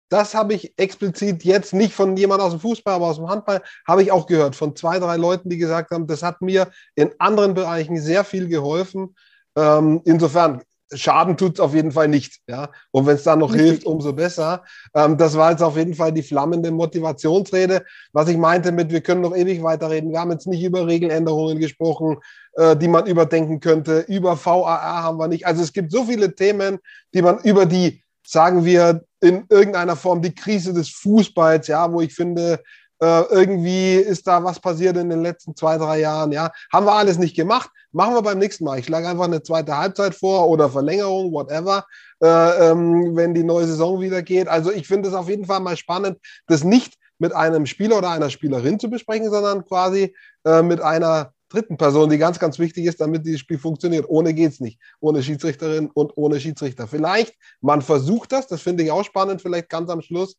Das 0.09 0.35
habe 0.35 0.53
ich 0.53 0.73
explizit 0.77 1.43
jetzt 1.43 1.73
nicht 1.73 1.93
von 1.93 2.15
jemand 2.15 2.41
aus 2.41 2.51
dem 2.51 2.59
Fußball, 2.59 2.95
aber 2.95 3.07
aus 3.07 3.15
dem 3.15 3.27
Handball, 3.27 3.61
habe 3.87 4.03
ich 4.03 4.11
auch 4.11 4.27
gehört 4.27 4.55
von 4.55 4.75
zwei, 4.75 4.99
drei 4.99 5.17
Leuten, 5.17 5.49
die 5.49 5.57
gesagt 5.57 5.91
haben, 5.91 6.05
das 6.05 6.21
hat 6.21 6.41
mir 6.41 6.69
in 6.95 7.11
anderen 7.17 7.53
Bereichen 7.53 7.99
sehr 7.99 8.23
viel 8.23 8.47
geholfen. 8.47 9.15
Ähm, 9.57 10.01
insofern, 10.05 10.61
Schaden 10.93 11.35
tut 11.35 11.55
es 11.55 11.59
auf 11.59 11.73
jeden 11.73 11.91
Fall 11.91 12.07
nicht. 12.07 12.41
Ja? 12.47 12.69
Und 12.91 13.07
wenn 13.07 13.15
es 13.15 13.23
dann 13.23 13.39
noch 13.39 13.53
Richtig. 13.53 13.69
hilft, 13.69 13.85
umso 13.85 14.13
besser. 14.13 14.63
Ähm, 14.93 15.17
das 15.17 15.35
war 15.35 15.51
jetzt 15.51 15.63
auf 15.63 15.77
jeden 15.77 15.95
Fall 15.95 16.11
die 16.11 16.23
flammende 16.23 16.71
Motivationsrede. 16.71 17.83
Was 18.13 18.29
ich 18.29 18.37
meinte 18.37 18.71
mit, 18.71 18.91
wir 18.91 19.01
können 19.01 19.21
noch 19.21 19.35
ewig 19.35 19.63
weiterreden. 19.63 20.11
Wir 20.11 20.19
haben 20.19 20.31
jetzt 20.31 20.47
nicht 20.47 20.63
über 20.63 20.85
Regeländerungen 20.85 21.59
gesprochen, 21.59 22.17
äh, 22.53 22.75
die 22.75 22.87
man 22.87 23.07
überdenken 23.07 23.59
könnte. 23.59 24.01
Über 24.01 24.37
VAR 24.43 25.03
haben 25.03 25.17
wir 25.17 25.27
nicht. 25.27 25.47
Also 25.47 25.63
es 25.63 25.73
gibt 25.73 25.91
so 25.91 26.05
viele 26.05 26.35
Themen, 26.35 26.79
die 27.13 27.21
man 27.21 27.39
über 27.39 27.65
die, 27.65 28.03
sagen 28.25 28.63
wir, 28.65 29.03
in 29.21 29.45
irgendeiner 29.49 29.95
Form 29.95 30.21
die 30.21 30.35
Krise 30.35 30.73
des 30.73 30.89
Fußballs, 30.89 31.67
ja, 31.67 31.91
wo 31.91 32.01
ich 32.01 32.13
finde, 32.13 32.61
äh, 32.99 33.21
irgendwie 33.29 33.95
ist 33.95 34.27
da 34.27 34.43
was 34.43 34.59
passiert 34.59 34.97
in 34.97 35.09
den 35.09 35.21
letzten 35.21 35.55
zwei, 35.55 35.77
drei 35.77 35.99
Jahren. 35.99 36.31
Ja, 36.31 36.51
haben 36.71 36.85
wir 36.85 36.93
alles 36.93 37.17
nicht 37.17 37.35
gemacht. 37.35 37.69
Machen 37.91 38.13
wir 38.13 38.21
beim 38.21 38.39
nächsten 38.39 38.65
Mal. 38.65 38.79
Ich 38.79 38.85
schlage 38.85 39.07
einfach 39.07 39.25
eine 39.25 39.43
zweite 39.43 39.77
Halbzeit 39.77 40.15
vor 40.15 40.49
oder 40.49 40.69
Verlängerung, 40.69 41.31
whatever, 41.31 41.85
äh, 42.21 42.69
ähm, 42.69 43.15
wenn 43.15 43.33
die 43.33 43.43
neue 43.43 43.67
Saison 43.67 44.01
wieder 44.01 44.21
geht. 44.21 44.47
Also 44.47 44.71
ich 44.71 44.87
finde 44.87 45.09
es 45.09 45.15
auf 45.15 45.29
jeden 45.29 45.45
Fall 45.45 45.59
mal 45.59 45.77
spannend, 45.77 46.17
das 46.47 46.63
nicht 46.63 46.95
mit 47.17 47.33
einem 47.33 47.65
Spieler 47.65 47.97
oder 47.97 48.11
einer 48.11 48.29
Spielerin 48.29 48.79
zu 48.79 48.89
besprechen, 48.89 49.29
sondern 49.29 49.65
quasi 49.65 50.13
äh, 50.45 50.61
mit 50.61 50.81
einer 50.81 51.33
dritten 51.49 51.77
Person, 51.77 52.09
die 52.09 52.17
ganz, 52.17 52.39
ganz 52.39 52.59
wichtig 52.59 52.85
ist, 52.85 52.99
damit 52.99 53.25
dieses 53.25 53.39
Spiel 53.39 53.57
funktioniert. 53.57 54.05
Ohne 54.09 54.33
geht's 54.33 54.59
nicht. 54.59 54.79
Ohne 54.99 55.23
Schiedsrichterin 55.23 55.89
und 55.93 56.17
ohne 56.17 56.39
Schiedsrichter. 56.39 56.87
Vielleicht, 56.87 57.35
man 57.61 57.81
versucht 57.81 58.31
das, 58.31 58.47
das 58.47 58.61
finde 58.61 58.83
ich 58.83 58.91
auch 58.91 59.05
spannend, 59.05 59.41
vielleicht 59.41 59.69
ganz 59.69 59.89
am 59.89 60.01
Schluss, 60.01 60.35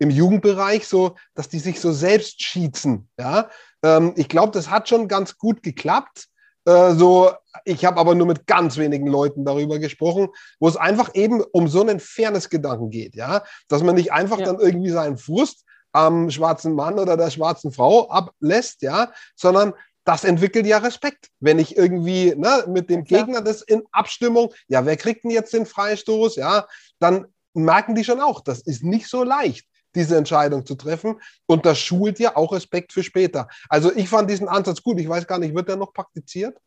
im 0.00 0.10
Jugendbereich 0.10 0.88
so, 0.88 1.14
dass 1.34 1.48
die 1.48 1.58
sich 1.58 1.78
so 1.78 1.92
selbst 1.92 2.42
schießen. 2.42 3.08
Ja? 3.18 3.50
Ähm, 3.84 4.14
ich 4.16 4.28
glaube, 4.28 4.52
das 4.52 4.70
hat 4.70 4.88
schon 4.88 5.06
ganz 5.06 5.36
gut 5.36 5.62
geklappt. 5.62 6.26
Äh, 6.64 6.94
so, 6.94 7.30
ich 7.64 7.84
habe 7.84 8.00
aber 8.00 8.14
nur 8.14 8.26
mit 8.26 8.46
ganz 8.46 8.78
wenigen 8.78 9.06
Leuten 9.06 9.44
darüber 9.44 9.78
gesprochen, 9.78 10.28
wo 10.58 10.68
es 10.68 10.76
einfach 10.76 11.14
eben 11.14 11.42
um 11.52 11.68
so 11.68 11.82
einen 11.82 12.00
Fairness-Gedanken 12.00 12.90
geht, 12.90 13.14
ja, 13.14 13.44
dass 13.68 13.82
man 13.82 13.94
nicht 13.94 14.12
einfach 14.12 14.38
Ja. 14.38 14.46
dann 14.46 14.58
irgendwie 14.58 14.90
seinen 14.90 15.18
Frust 15.18 15.64
am 15.92 16.30
schwarzen 16.30 16.74
Mann 16.74 16.98
oder 16.98 17.16
der 17.16 17.30
schwarzen 17.30 17.70
Frau 17.70 18.08
ablässt, 18.08 18.80
ja, 18.82 19.12
sondern 19.36 19.74
das 20.04 20.24
entwickelt 20.24 20.66
ja 20.66 20.78
Respekt. 20.78 21.28
Wenn 21.40 21.58
ich 21.58 21.76
irgendwie 21.76 22.34
ne, 22.36 22.64
mit 22.68 22.88
dem. 22.88 23.04
Gegner 23.04 23.42
das 23.42 23.60
in 23.60 23.82
Abstimmung, 23.92 24.54
ja, 24.68 24.86
wer 24.86 24.96
kriegt 24.96 25.24
denn 25.24 25.30
jetzt 25.30 25.52
den 25.52 25.66
Freistoß, 25.66 26.36
ja, 26.36 26.66
dann 27.00 27.26
merken 27.52 27.94
die 27.94 28.04
schon 28.04 28.20
auch, 28.20 28.40
das 28.40 28.60
ist 28.60 28.82
nicht 28.82 29.08
so 29.08 29.24
leicht 29.24 29.66
diese 29.94 30.16
Entscheidung 30.16 30.64
zu 30.64 30.74
treffen. 30.74 31.20
Und 31.46 31.66
das 31.66 31.78
schult 31.78 32.18
ja 32.18 32.36
auch 32.36 32.52
Respekt 32.52 32.92
für 32.92 33.02
später. 33.02 33.48
Also 33.68 33.92
ich 33.94 34.08
fand 34.08 34.30
diesen 34.30 34.48
Ansatz 34.48 34.82
gut. 34.82 34.98
Ich 35.00 35.08
weiß 35.08 35.26
gar 35.26 35.38
nicht, 35.38 35.54
wird 35.54 35.68
der 35.68 35.76
noch 35.76 35.92
praktiziert? 35.92 36.58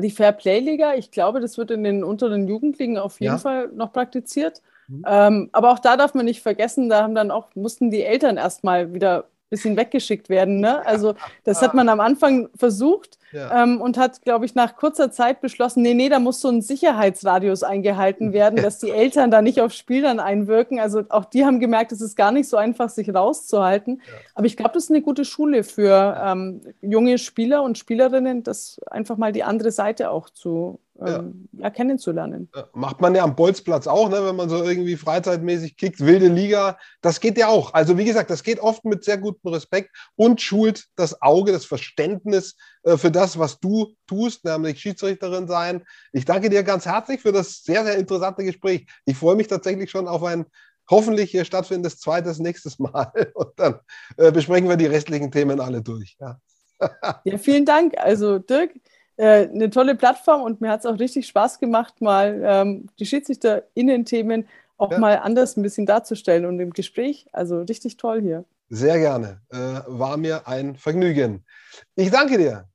Die 0.00 0.10
Fair-Play-Liga, 0.10 0.94
ich 0.94 1.10
glaube, 1.10 1.40
das 1.40 1.58
wird 1.58 1.72
in 1.72 1.82
den 1.82 2.04
unteren 2.04 2.46
Jugendligen 2.46 2.98
auf 2.98 3.20
jeden 3.20 3.32
Ja. 3.34 3.38
Fall 3.38 3.68
noch 3.74 3.92
praktiziert. 3.92 4.62
Mhm. 4.86 5.04
Ähm, 5.06 5.50
aber 5.52 5.72
auch 5.72 5.80
da 5.80 5.96
darf 5.96 6.14
man 6.14 6.24
nicht 6.24 6.40
vergessen, 6.40 6.88
da 6.88 7.02
haben 7.02 7.14
dann 7.14 7.30
auch, 7.30 7.48
mussten 7.54 7.90
die 7.90 8.04
Eltern 8.04 8.36
erstmal 8.36 8.94
wieder 8.94 9.24
ein 9.24 9.50
bisschen 9.50 9.76
weggeschickt 9.76 10.28
werden. 10.28 10.60
Ne? 10.60 10.84
Also 10.86 11.14
das 11.44 11.62
hat 11.62 11.74
man 11.74 11.88
am 11.88 12.00
Anfang 12.00 12.48
versucht 12.54 13.17
Ja. 13.32 13.62
ähm, 13.62 13.80
und 13.80 13.98
hat, 13.98 14.22
glaube 14.22 14.44
ich, 14.44 14.54
nach 14.54 14.76
kurzer 14.76 15.10
Zeit 15.10 15.40
beschlossen, 15.40 15.82
nee, 15.82 15.94
nee, 15.94 16.08
da 16.08 16.18
muss 16.18 16.40
so 16.40 16.48
ein 16.48 16.62
Sicherheitsradius 16.62 17.62
eingehalten 17.62 18.32
werden, 18.32 18.62
dass 18.62 18.78
die 18.78 18.90
Eltern 18.90 19.30
da 19.30 19.42
nicht 19.42 19.60
aufs 19.60 19.76
Spiel 19.76 20.02
dann 20.02 20.20
einwirken. 20.20 20.80
Also 20.80 21.02
auch 21.08 21.24
die 21.24 21.44
haben 21.44 21.60
gemerkt, 21.60 21.92
es 21.92 22.00
ist 22.00 22.16
gar 22.16 22.32
nicht 22.32 22.48
so 22.48 22.56
einfach, 22.56 22.88
sich 22.88 23.14
rauszuhalten. 23.14 24.02
Aber 24.34 24.46
ich 24.46 24.56
glaube, 24.56 24.72
das 24.74 24.84
ist 24.84 24.90
eine 24.90 25.02
gute 25.02 25.24
Schule 25.24 25.64
für 25.64 26.20
ähm, 26.22 26.60
junge 26.80 27.18
Spieler 27.18 27.62
und 27.62 27.78
Spielerinnen, 27.78 28.42
das 28.42 28.80
einfach 28.90 29.16
mal 29.16 29.32
die 29.32 29.44
andere 29.44 29.70
Seite 29.70 30.10
auch 30.10 30.30
zu 30.30 30.80
ähm, 31.00 31.48
ja. 31.52 31.70
kennenzulernen. 31.70 32.48
Ja, 32.54 32.68
Macht 32.72 33.00
man 33.00 33.14
ja 33.14 33.22
am 33.22 33.36
Bolzplatz 33.36 33.86
auch, 33.86 34.08
ne, 34.08 34.24
wenn 34.24 34.36
man 34.36 34.48
so 34.48 34.64
irgendwie 34.64 34.96
freizeitmäßig 34.96 35.76
kickt, 35.76 36.00
wilde 36.00 36.28
Liga. 36.28 36.78
Das 37.00 37.20
geht 37.20 37.38
ja 37.38 37.48
auch. 37.48 37.74
Also 37.74 37.98
wie 37.98 38.04
gesagt, 38.04 38.30
das 38.30 38.42
geht 38.42 38.58
oft 38.60 38.84
mit 38.84 39.04
sehr 39.04 39.18
gutem 39.18 39.52
Respekt 39.52 39.90
und 40.16 40.40
schult 40.40 40.86
das 40.96 41.22
Auge, 41.22 41.52
das 41.52 41.64
Verständnis 41.64 42.56
äh, 42.82 42.96
für 42.96 43.10
das, 43.18 43.36
was 43.38 43.58
du 43.58 43.94
tust, 44.06 44.44
nämlich 44.44 44.80
Schiedsrichterin 44.80 45.48
sein. 45.48 45.82
Ich 46.12 46.24
danke 46.24 46.48
dir 46.50 46.62
ganz 46.62 46.86
herzlich 46.86 47.20
für 47.20 47.32
das 47.32 47.64
sehr, 47.64 47.84
sehr 47.84 47.96
interessante 47.98 48.44
Gespräch. 48.44 48.86
Ich 49.04 49.16
freue 49.16 49.34
mich 49.34 49.48
tatsächlich 49.48 49.90
schon 49.90 50.06
auf 50.06 50.22
ein 50.22 50.46
hoffentlich 50.88 51.30
hier 51.32 51.44
stattfindendes 51.44 51.98
zweites 51.98 52.38
nächstes 52.38 52.78
Mal. 52.78 53.10
Und 53.34 53.50
dann 53.56 53.80
äh, 54.16 54.30
besprechen 54.30 54.68
wir 54.68 54.76
die 54.76 54.86
restlichen 54.86 55.30
Themen 55.32 55.60
alle 55.60 55.82
durch. 55.82 56.16
Ja. 56.20 56.38
Ja, 57.24 57.36
vielen 57.38 57.64
Dank. 57.66 57.98
Also 57.98 58.38
Dirk, 58.38 58.70
äh, 59.16 59.48
eine 59.48 59.68
tolle 59.68 59.96
Plattform 59.96 60.42
und 60.42 60.60
mir 60.60 60.70
hat 60.70 60.80
es 60.80 60.86
auch 60.86 60.98
richtig 60.98 61.26
Spaß 61.26 61.58
gemacht, 61.58 62.00
mal 62.00 62.40
ähm, 62.44 62.86
die 63.00 63.04
SchiedsrichterInnen-Themen 63.04 64.46
auch 64.78 64.92
Ja. 64.92 64.98
mal 64.98 65.18
anders 65.18 65.56
ein 65.56 65.62
bisschen 65.62 65.86
darzustellen 65.86 66.46
und 66.46 66.60
im 66.60 66.70
Gespräch. 66.72 67.26
Also 67.32 67.62
richtig 67.62 67.96
toll 67.96 68.22
hier. 68.22 68.44
Sehr 68.70 68.98
gerne. 68.98 69.40
Äh, 69.50 69.80
war 69.88 70.16
mir 70.16 70.46
ein 70.46 70.76
Vergnügen. 70.76 71.44
Ich 71.96 72.10
danke 72.10 72.38
dir. 72.38 72.68